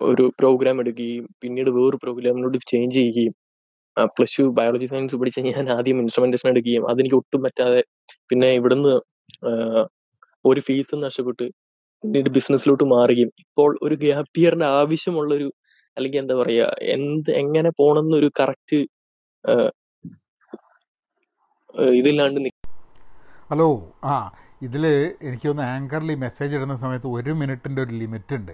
ഒരു 0.00 0.24
പ്രോഗ്രാം 0.40 0.76
എടുക്കുകയും 0.82 1.24
പിന്നീട് 1.42 1.70
വേറൊരു 1.76 1.98
പ്രോഗ്രാമിലോട്ട് 2.04 2.58
ചേഞ്ച് 2.72 2.96
ചെയ്യുകയും 2.98 3.34
പ്ലസ് 4.16 4.36
ടു 4.38 4.44
ബയോളജി 4.58 4.86
സയൻസ് 4.92 5.16
പഠിച്ച 5.20 5.38
ഞാൻ 5.48 5.64
ആദ്യം 5.76 5.98
ഇൻസ്ട്രുമെന്റേഷൻ 6.02 6.48
എടുക്കുകയും 6.52 6.84
അതെനിക്ക് 6.90 7.16
ഒട്ടും 7.20 7.40
പറ്റാതെ 7.46 7.80
പിന്നെ 8.30 8.48
ഇവിടുന്ന് 8.58 8.92
ഒരു 10.44 10.60
ഫീസ് 10.68 10.96
നഷ്ടപ്പെട്ട് 11.06 11.46
പിന്നീട് 12.04 12.28
ബിസിനസ്സിലോട്ട് 12.36 12.84
മാറുകയും. 12.94 13.30
ഇപ്പോൾ 13.44 13.70
ഒരു 13.86 13.94
ഗ്യാപ് 14.04 14.38
ഇയറിന്റെ 14.40 14.68
ആവശ്യമുള്ളൊരു 14.80 15.48
അല്ലെങ്കിൽ 15.96 16.20
എന്താ 16.22 16.34
പറയാ 16.42 16.66
എന്ത് 16.96 17.30
എങ്ങനെ 17.42 17.70
പോണെന്നൊരു 17.80 18.28
കറക്റ്റ് 18.40 18.78
ഇതില്ലാണ്ട് 21.98 22.38
ഹലോ. 23.50 23.82
ആ 24.04 24.32
ഇതിൽ 24.62 24.86
എനിക്കൊന്ന് 25.22 25.62
ആങ്കറിൽ 25.62 26.10
ആങ്കറിൽ 26.10 26.14
മെസ്സേജ് 26.14 26.56
ഇടുന്ന 26.56 26.76
സമയത്ത് 26.76 27.06
ഒരു 27.06 27.30
മിനിറ്റിന്റെ 27.30 27.82
ഒരു 27.82 27.90
ലിമിറ്റ് 27.90 28.34
ഉണ്ട്. 28.34 28.52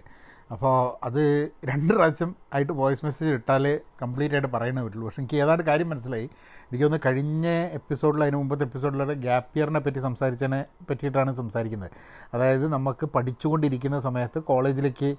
അപ്പോൾ 0.51 1.05
അത് 1.05 1.53
രണ്ട് 1.65 1.95
പ്രാവശ്യം 1.95 2.37
ആയിട്ട് 2.55 2.73
വോയിസ് 2.73 3.05
മെസ്സേജ് 3.05 3.31
ഇട്ടാലേ 3.31 3.81
കംപ്ലീറ്റ് 4.03 4.35
ആയിട്ട് 4.35 4.49
പറയണേ 4.49 4.83
പറ്റുള്ളൂ. 4.83 5.07
പക്ഷേ 5.07 5.23
എനിക്ക് 5.23 5.37
ഏതാണ്ട് 5.37 5.63
കാര്യം 5.63 5.89
മനസ്സിലായി. 5.89 6.31
എനിക്കൊന്ന് 6.63 6.99
കഴിഞ്ഞ 7.07 7.47
എപ്പിസോഡിൽ 7.47 8.23
അതിന് 8.23 8.37
മുമ്പത്തെ 8.37 8.65
എപ്പിസോഡിലൂടെ 8.65 9.15
ഗ്യാപ്പ് 9.15 9.59
ഇയറിനെ 9.59 9.81
പറ്റി 9.81 9.99
സംസാരിച്ചതിനെ 9.99 10.65
പറ്റിയിട്ടാണ് 10.91 11.35
സംസാരിക്കുന്നത്. 11.35 11.91
അതായത് 12.35 12.69
നമുക്ക് 12.69 13.07
പഠിച്ചുകൊണ്ടിരിക്കുന്ന 13.07 14.01
സമയത്ത് 14.01 14.43
കോളേജിലേക്ക് 14.43 15.17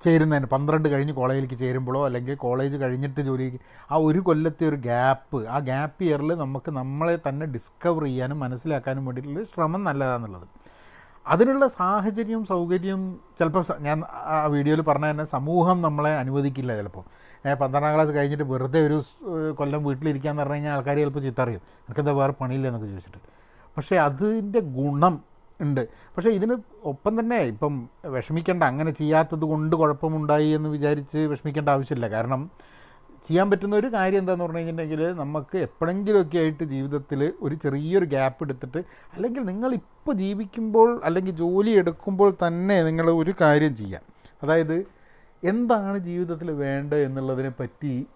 ചേരുന്നതിന് 0.00 0.46
പന്ത്രണ്ട് 0.46 0.88
കഴിഞ്ഞ് 0.88 1.12
കോളേജിലേക്ക് 1.12 1.54
ചേരുമ്പോഴോ 1.54 2.06
അല്ലെങ്കിൽ 2.06 2.34
കോളേജ് 2.34 2.76
കഴിഞ്ഞിട്ട് 2.76 3.20
ജോലിക്ക് 3.20 3.58
ആ 3.90 3.96
ഒരു 3.96 4.18
കൊല്ലത്തെ 4.18 4.68
ഒരു 4.68 4.76
ഗ്യാപ്പ് 4.76 5.46
ആ 5.46 5.58
ഗ്യാപ്പ് 5.58 6.04
ഇയറിൽ 6.04 6.32
നമുക്ക് 6.34 6.70
നമ്മളെ 6.70 7.18
തന്നെ 7.28 7.46
ഡിസ്കവർ 7.46 8.04
ചെയ്യാനും 8.04 8.40
മനസ്സിലാക്കാനും 8.40 9.06
വേണ്ടിയിട്ടുള്ള 9.06 9.44
ശ്രമം 9.44 9.84
നല്ലതാണെന്നുള്ളത് 9.84 10.48
അതിനുള്ള 11.26 11.66
സാഹചര്യവും 11.66 12.44
സൗകര്യവും 12.44 13.20
ചിലപ്പോൾ 13.38 13.64
ഞാൻ 13.80 14.02
ആ 14.34 14.46
വീഡിയോയിൽ 14.46 14.80
പറഞ്ഞ 14.80 15.10
തന്നെ 15.10 15.24
സമൂഹം 15.24 15.82
നമ്മളെ 15.82 16.12
അനുവദിക്കില്ല 16.14 16.76
ചിലപ്പോൾ. 16.76 17.04
പന്ത്രണ്ടാം 17.60 17.94
ക്ലാസ് 17.94 18.10
കഴിഞ്ഞിട്ട് 18.10 18.44
വെറുതെ 18.44 18.80
ഒരു 18.86 18.96
കൊല്ലം 19.54 19.84
വീട്ടിലിരിക്കാന്ന് 19.84 20.42
പറഞ്ഞു 20.42 20.54
കഴിഞ്ഞാൽ 20.54 20.72
ആൾക്കാർ 20.72 20.96
ചിലപ്പോൾ 20.96 21.20
ചിത്തറിയും. 21.20 21.62
എനിക്കെന്താ 21.86 22.12
വേറെ 22.12 22.32
പണിയില്ല? 22.32 22.66
എന്നൊക്കെ 22.66 22.88
ചോദിച്ചിട്ട്. 22.88 23.20
പക്ഷേ 23.76 23.96
അതിന്റെ 23.96 24.60
ഗുണം 24.60 25.14
ഉണ്ട്. 25.62 25.88
പക്ഷേ 26.16 26.30
ഇതിന് 26.30 26.54
ഒപ്പം 26.82 27.20
തന്നെ 27.20 27.36
ഇപ്പം 27.36 27.88
വിഷമിക്കേണ്ട 28.06 28.62
അങ്ങനെ 28.62 28.90
ചെയ്യാത്തത് 28.90 29.44
കൊണ്ട് 29.44 29.76
കുഴപ്പമുണ്ടായി 29.76 30.48
എന്ന് 30.48 30.68
വിചാരിച്ച് 30.68 31.18
വിഷമിക്കേണ്ട 31.18 31.68
ആവശ്യമില്ല. 31.68 32.08
കാരണം 32.08 32.50
ചെയ്യാൻ 33.24 33.50
പറ്റുന്ന 33.50 33.76
ഒരു 33.76 33.86
കാര്യം 33.86 34.18
എന്താണെന്ന് 34.18 34.44
പറഞ്ഞു 34.44 34.58
കഴിഞ്ഞിട്ടുണ്ടെങ്കിൽ 34.58 35.12
നമുക്ക് 35.12 35.58
എപ്പോഴെങ്കിലുമൊക്കെ 35.58 36.38
ആയിട്ട് 36.38 36.64
ജീവിതത്തിൽ 36.64 37.32
ഒരു 37.42 37.54
ചെറിയൊരു 37.54 38.04
ഗ്യാപ്പ് 38.04 38.44
എടുത്തിട്ട് 38.44 38.78
അല്ലെങ്കിൽ 39.14 39.42
നിങ്ങളിപ്പോൾ 39.42 40.14
ജീവിക്കുമ്പോൾ 40.14 41.00
അല്ലെങ്കിൽ 41.04 41.32
ജോലി 41.32 41.70
എടുക്കുമ്പോൾ 41.70 42.36
തന്നെ 42.46 42.82
നിങ്ങൾ 42.82 43.10
ഒരു 43.10 43.34
കാര്യം 43.40 43.76
ചെയ്യാം. 43.76 44.02
അതായത് 44.42 44.76
എന്താണ് 45.44 45.98
ജീവിതത്തിൽ 45.98 46.50
വേണ്ടത് 46.50 47.02
എന്നുള്ളതിനെ 47.02 47.52
പറ്റി 47.60 48.06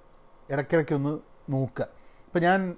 ഇടയ്ക്കിടയ്ക്കൊന്ന് 0.51 1.19
നോക്കുക. 1.51 1.87
ഇപ്പം 2.27 2.43
ഞാൻ 2.43 2.75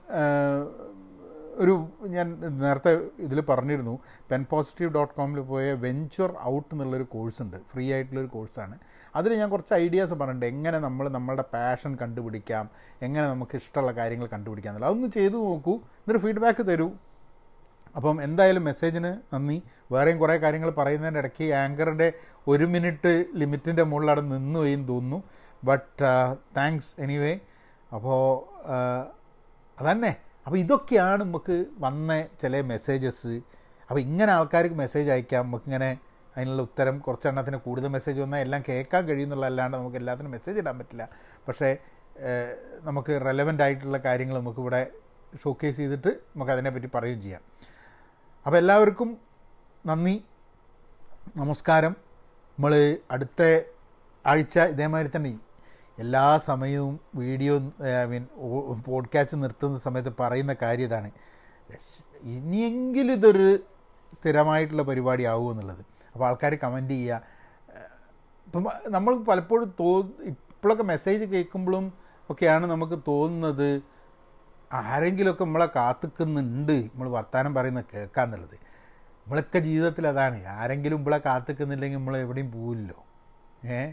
ഒരു 1.58 1.74
ഞാൻ 2.14 2.26
നേരത്തെ 2.62 2.92
ഇതിൽ 3.18 3.40
പറഞ്ഞിരുന്നു 3.40 3.94
പെൻ 4.30 4.46
പോസിറ്റീവ് 4.50 4.90
ഡോട്ട് 4.92 5.14
കോമിൽ 5.14 5.40
പോയ 5.40 5.72
വെഞ്ചർ 5.84 6.30
ഔട്ട് 6.44 6.74
എന്നുള്ളൊരു 6.74 7.06
കോഴ്സുണ്ട് 7.14 7.56
ഫ്രീ 7.72 7.92
ആയിട്ടുള്ളൊരു 7.92 8.28
കോഴ്സാണ് 8.28 8.78
അതിൽ 9.16 9.32
ഞാൻ 9.38 9.48
കുറച്ച് 9.50 9.74
ഐഡിയാസ് 9.74 10.14
പറഞ്ഞിട്ടുണ്ട് 10.14 10.46
എങ്ങനെ 10.46 10.78
നമ്മൾ 10.78 11.08
നമ്മളുടെ 11.08 11.44
പാഷൻ 11.54 11.92
കണ്ടുപിടിക്കാം 12.02 12.68
എങ്ങനെ 13.02 13.26
നമുക്ക് 13.26 13.56
ഇഷ്ടമുള്ള 13.56 13.92
കാര്യങ്ങൾ 13.92 14.26
കണ്ടുപിടിക്കാം 14.26 14.70
എന്നുള്ളത്. 14.72 14.92
അതൊന്ന് 14.92 15.10
ചെയ്തു 15.18 15.38
നോക്കൂ 15.46 15.74
എന്നിട്ട് 15.74 16.22
ഫീഡ്ബാക്ക് 16.26 16.66
തരൂ. 16.66 16.88
അപ്പം 17.96 18.22
എന്തായാലും 18.22 18.64
മെസ്സേജിന് 18.64 19.10
നന്ദി. 19.34 19.62
വേറെയും 19.92 20.18
കുറേ 20.18 20.36
കാര്യങ്ങൾ 20.36 20.70
പറയുന്നതിന്റെ 20.70 21.20
ഇടയ്ക്ക് 21.20 21.52
ആങ്കറിന്റെ 21.54 22.12
ഒരു 22.48 22.64
മിനിറ്റ് 22.64 23.12
ലിമിറ്റിന്റെ 23.34 23.82
മുകളിൽ 23.82 24.10
അവിടെ 24.10 24.20
നിന്നു 24.20 24.58
പോയി 24.58 24.74
തോന്നുന്നു. 24.74 25.22
ബട്ട് 25.64 26.02
താങ്ക്സ് 26.56 27.00
എനിവേ 27.00 27.34
അപ്പോൾ 27.94 28.22
അതന്നെ. 29.80 30.12
അപ്പോൾ 30.48 30.58
ഇതൊക്കെയാണ് 30.58 31.22
നമുക്ക് 31.22 31.64
വന്ന 31.78 32.12
ചില 32.42 32.60
മെസ്സേജസ് 32.60 33.32
അപ്പോൾ 33.88 34.00
ഇങ്ങനെ 34.00 34.32
ആൾക്കാർക്ക് 34.32 34.74
മെസ്സേജ് 34.74 35.10
അയക്കാം. 35.10 35.42
നമുക്കിങ്ങനെ 35.46 35.90
അതിനുള്ള 36.36 36.62
ഉത്തരം 36.62 36.98
കുറച്ചെണ്ണത്തിന് 36.98 37.56
കൂടുതൽ 37.56 37.88
മെസ്സേജ് 37.88 38.20
വന്നാൽ 38.20 38.40
എല്ലാം 38.40 38.62
കേൾക്കാൻ 38.68 39.02
കഴിയുന്നുള്ളതല്ലാണ്ട് 39.08 39.76
നമുക്ക് 39.76 39.96
എല്ലാത്തിനും 39.96 40.30
മെസ്സേജ് 40.30 40.58
ഇടാൻ 40.58 40.78
പറ്റില്ല. 40.78 41.08
പക്ഷേ 41.48 41.76
നമുക്ക് 42.88 43.12
റെലവന്റ് 43.26 43.62
ആയിട്ടുള്ള 43.62 43.98
കാര്യങ്ങൾ 43.98 44.38
നമുക്കിവിടെ 44.38 44.90
ഷോക്കേസ് 45.44 45.76
ചെയ്തിട്ട് 45.76 46.08
നമുക്ക് 46.08 46.52
അതിനെപ്പറ്റി 46.52 46.90
പറയുകയും 46.94 47.20
ചെയ്യാം. 47.22 47.42
അപ്പോൾ 48.46 48.58
എല്ലാവർക്കും 48.58 49.10
നന്ദി. 49.86 50.24
നമസ്കാരം. 51.36 51.92
നമ്മൾ 52.56 52.74
അടുത്ത 53.10 53.42
ആഴ്ച 54.26 54.58
ഇതേമാതിരി 54.58 55.12
തന്നെ 55.16 55.30
എല്ലാ 55.98 56.38
സമയവും 56.38 57.00
വീഡിയോ 57.14 57.56
ഐ 58.02 58.04
മീൻ 58.04 58.26
പോഡ്കാസ്റ്റ് 58.86 59.42
നിർത്തുന്ന 59.42 59.78
സമയത്ത് 59.78 60.12
പറയുന്ന 60.20 60.56
കാര്യം 60.62 60.84
ഇതാണ്. 60.84 61.10
ഇനിയെങ്കിലും 62.22 63.12
ഇതൊരു 63.12 63.58
സ്ഥിരമായിട്ടുള്ള 64.14 64.82
പരിപാടി 64.82 65.24
ആവുമോ 65.24 65.50
എന്നുള്ളത്. 65.50 65.84
അപ്പോൾ 66.12 66.26
ആൾക്കാർ 66.26 66.54
കമന്റ് 66.54 66.90
ചെയ്യുക 66.90 67.22
ഇപ്പം 68.46 68.66
നമ്മൾ 68.86 69.16
പലപ്പോഴും 69.16 69.74
തോ 69.80 70.00
ഇപ്പോഴൊക്കെ 70.22 70.82
മെസ്സേജ് 70.82 71.24
കേൾക്കുമ്പോഴും 71.24 71.92
ഒക്കെയാണ് 72.30 72.66
നമുക്ക് 72.66 72.98
തോന്നുന്നത് 73.08 73.82
ആരെങ്കിലുമൊക്കെ 74.72 75.44
നമ്മളെ 75.44 75.68
കാത്തുക്കുന്നുണ്ട്. 75.76 76.72
നമ്മൾ 76.72 77.08
വർത്തമാനം 77.08 77.54
പറയുന്നത് 77.54 77.84
കേൾക്കാന്നുള്ളത് 77.94 78.54
നമ്മളൊക്കെ 78.54 79.58
ജീവിതത്തിൽ 79.58 80.06
അതാണ്. 80.06 80.46
ആരെങ്കിലും 80.46 80.98
ഇവിടെ 80.98 81.18
കാത്തുക്കുന്നില്ലെങ്കിൽ 81.18 81.98
നമ്മൾ 81.98 82.16
എവിടെയും 82.16 82.52
പോവില്ലല്ലോ. 82.52 83.04
ഏ? 83.68 83.92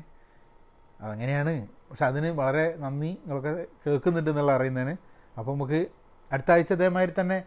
അതങ്ങനെയാണ് 1.02 1.68
പക്ഷെ 1.68 2.06
അതിന് 2.06 2.28
വളരെ 2.28 2.76
നന്ദി. 2.76 3.08
നിങ്ങളൊക്കെ 3.08 3.66
കേൾക്കുന്നുണ്ട് 3.88 4.30
എന്നുള്ള 4.30 4.52
അറിയുന്നതിന്. 4.52 4.98
അപ്പോൾ 5.38 5.52
നമുക്ക് 5.52 5.88
അടുത്ത 6.32 6.52
ആഴ്ച 6.52 6.74
അതേമാതിരി 6.74 7.14
തന്നെ 7.20 7.44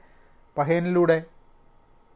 പഹയനിലൂടെ 0.56 1.24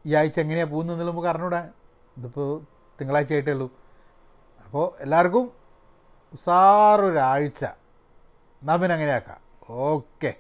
ഈ 0.07 0.15
ആഴ്ച 0.15 0.41
എങ്ങനെയാണ് 0.41 0.71
പോകുന്നത് 0.71 0.95
എന്നുള്ളത് 0.95 1.15
നമുക്ക് 1.15 1.29
അറിഞ്ഞൂടാ. 1.29 1.71
ഇതിപ്പോൾ 2.19 2.63
തിങ്കളാഴ്ച 3.01 3.33
ആയിട്ടേ 3.33 3.53
ഉള്ളൂ. 3.53 3.73
അപ്പോൾ 4.65 5.03
എല്ലാവർക്കും 5.03 5.53
ഉസാറൊരാഴ്ച. 6.33 7.65
എന്നാൽ 7.65 8.77
പിന്നെ 8.77 8.93
അങ്ങനെയാക്കാം. 8.93 9.41
ഓക്കെ. 9.69 10.35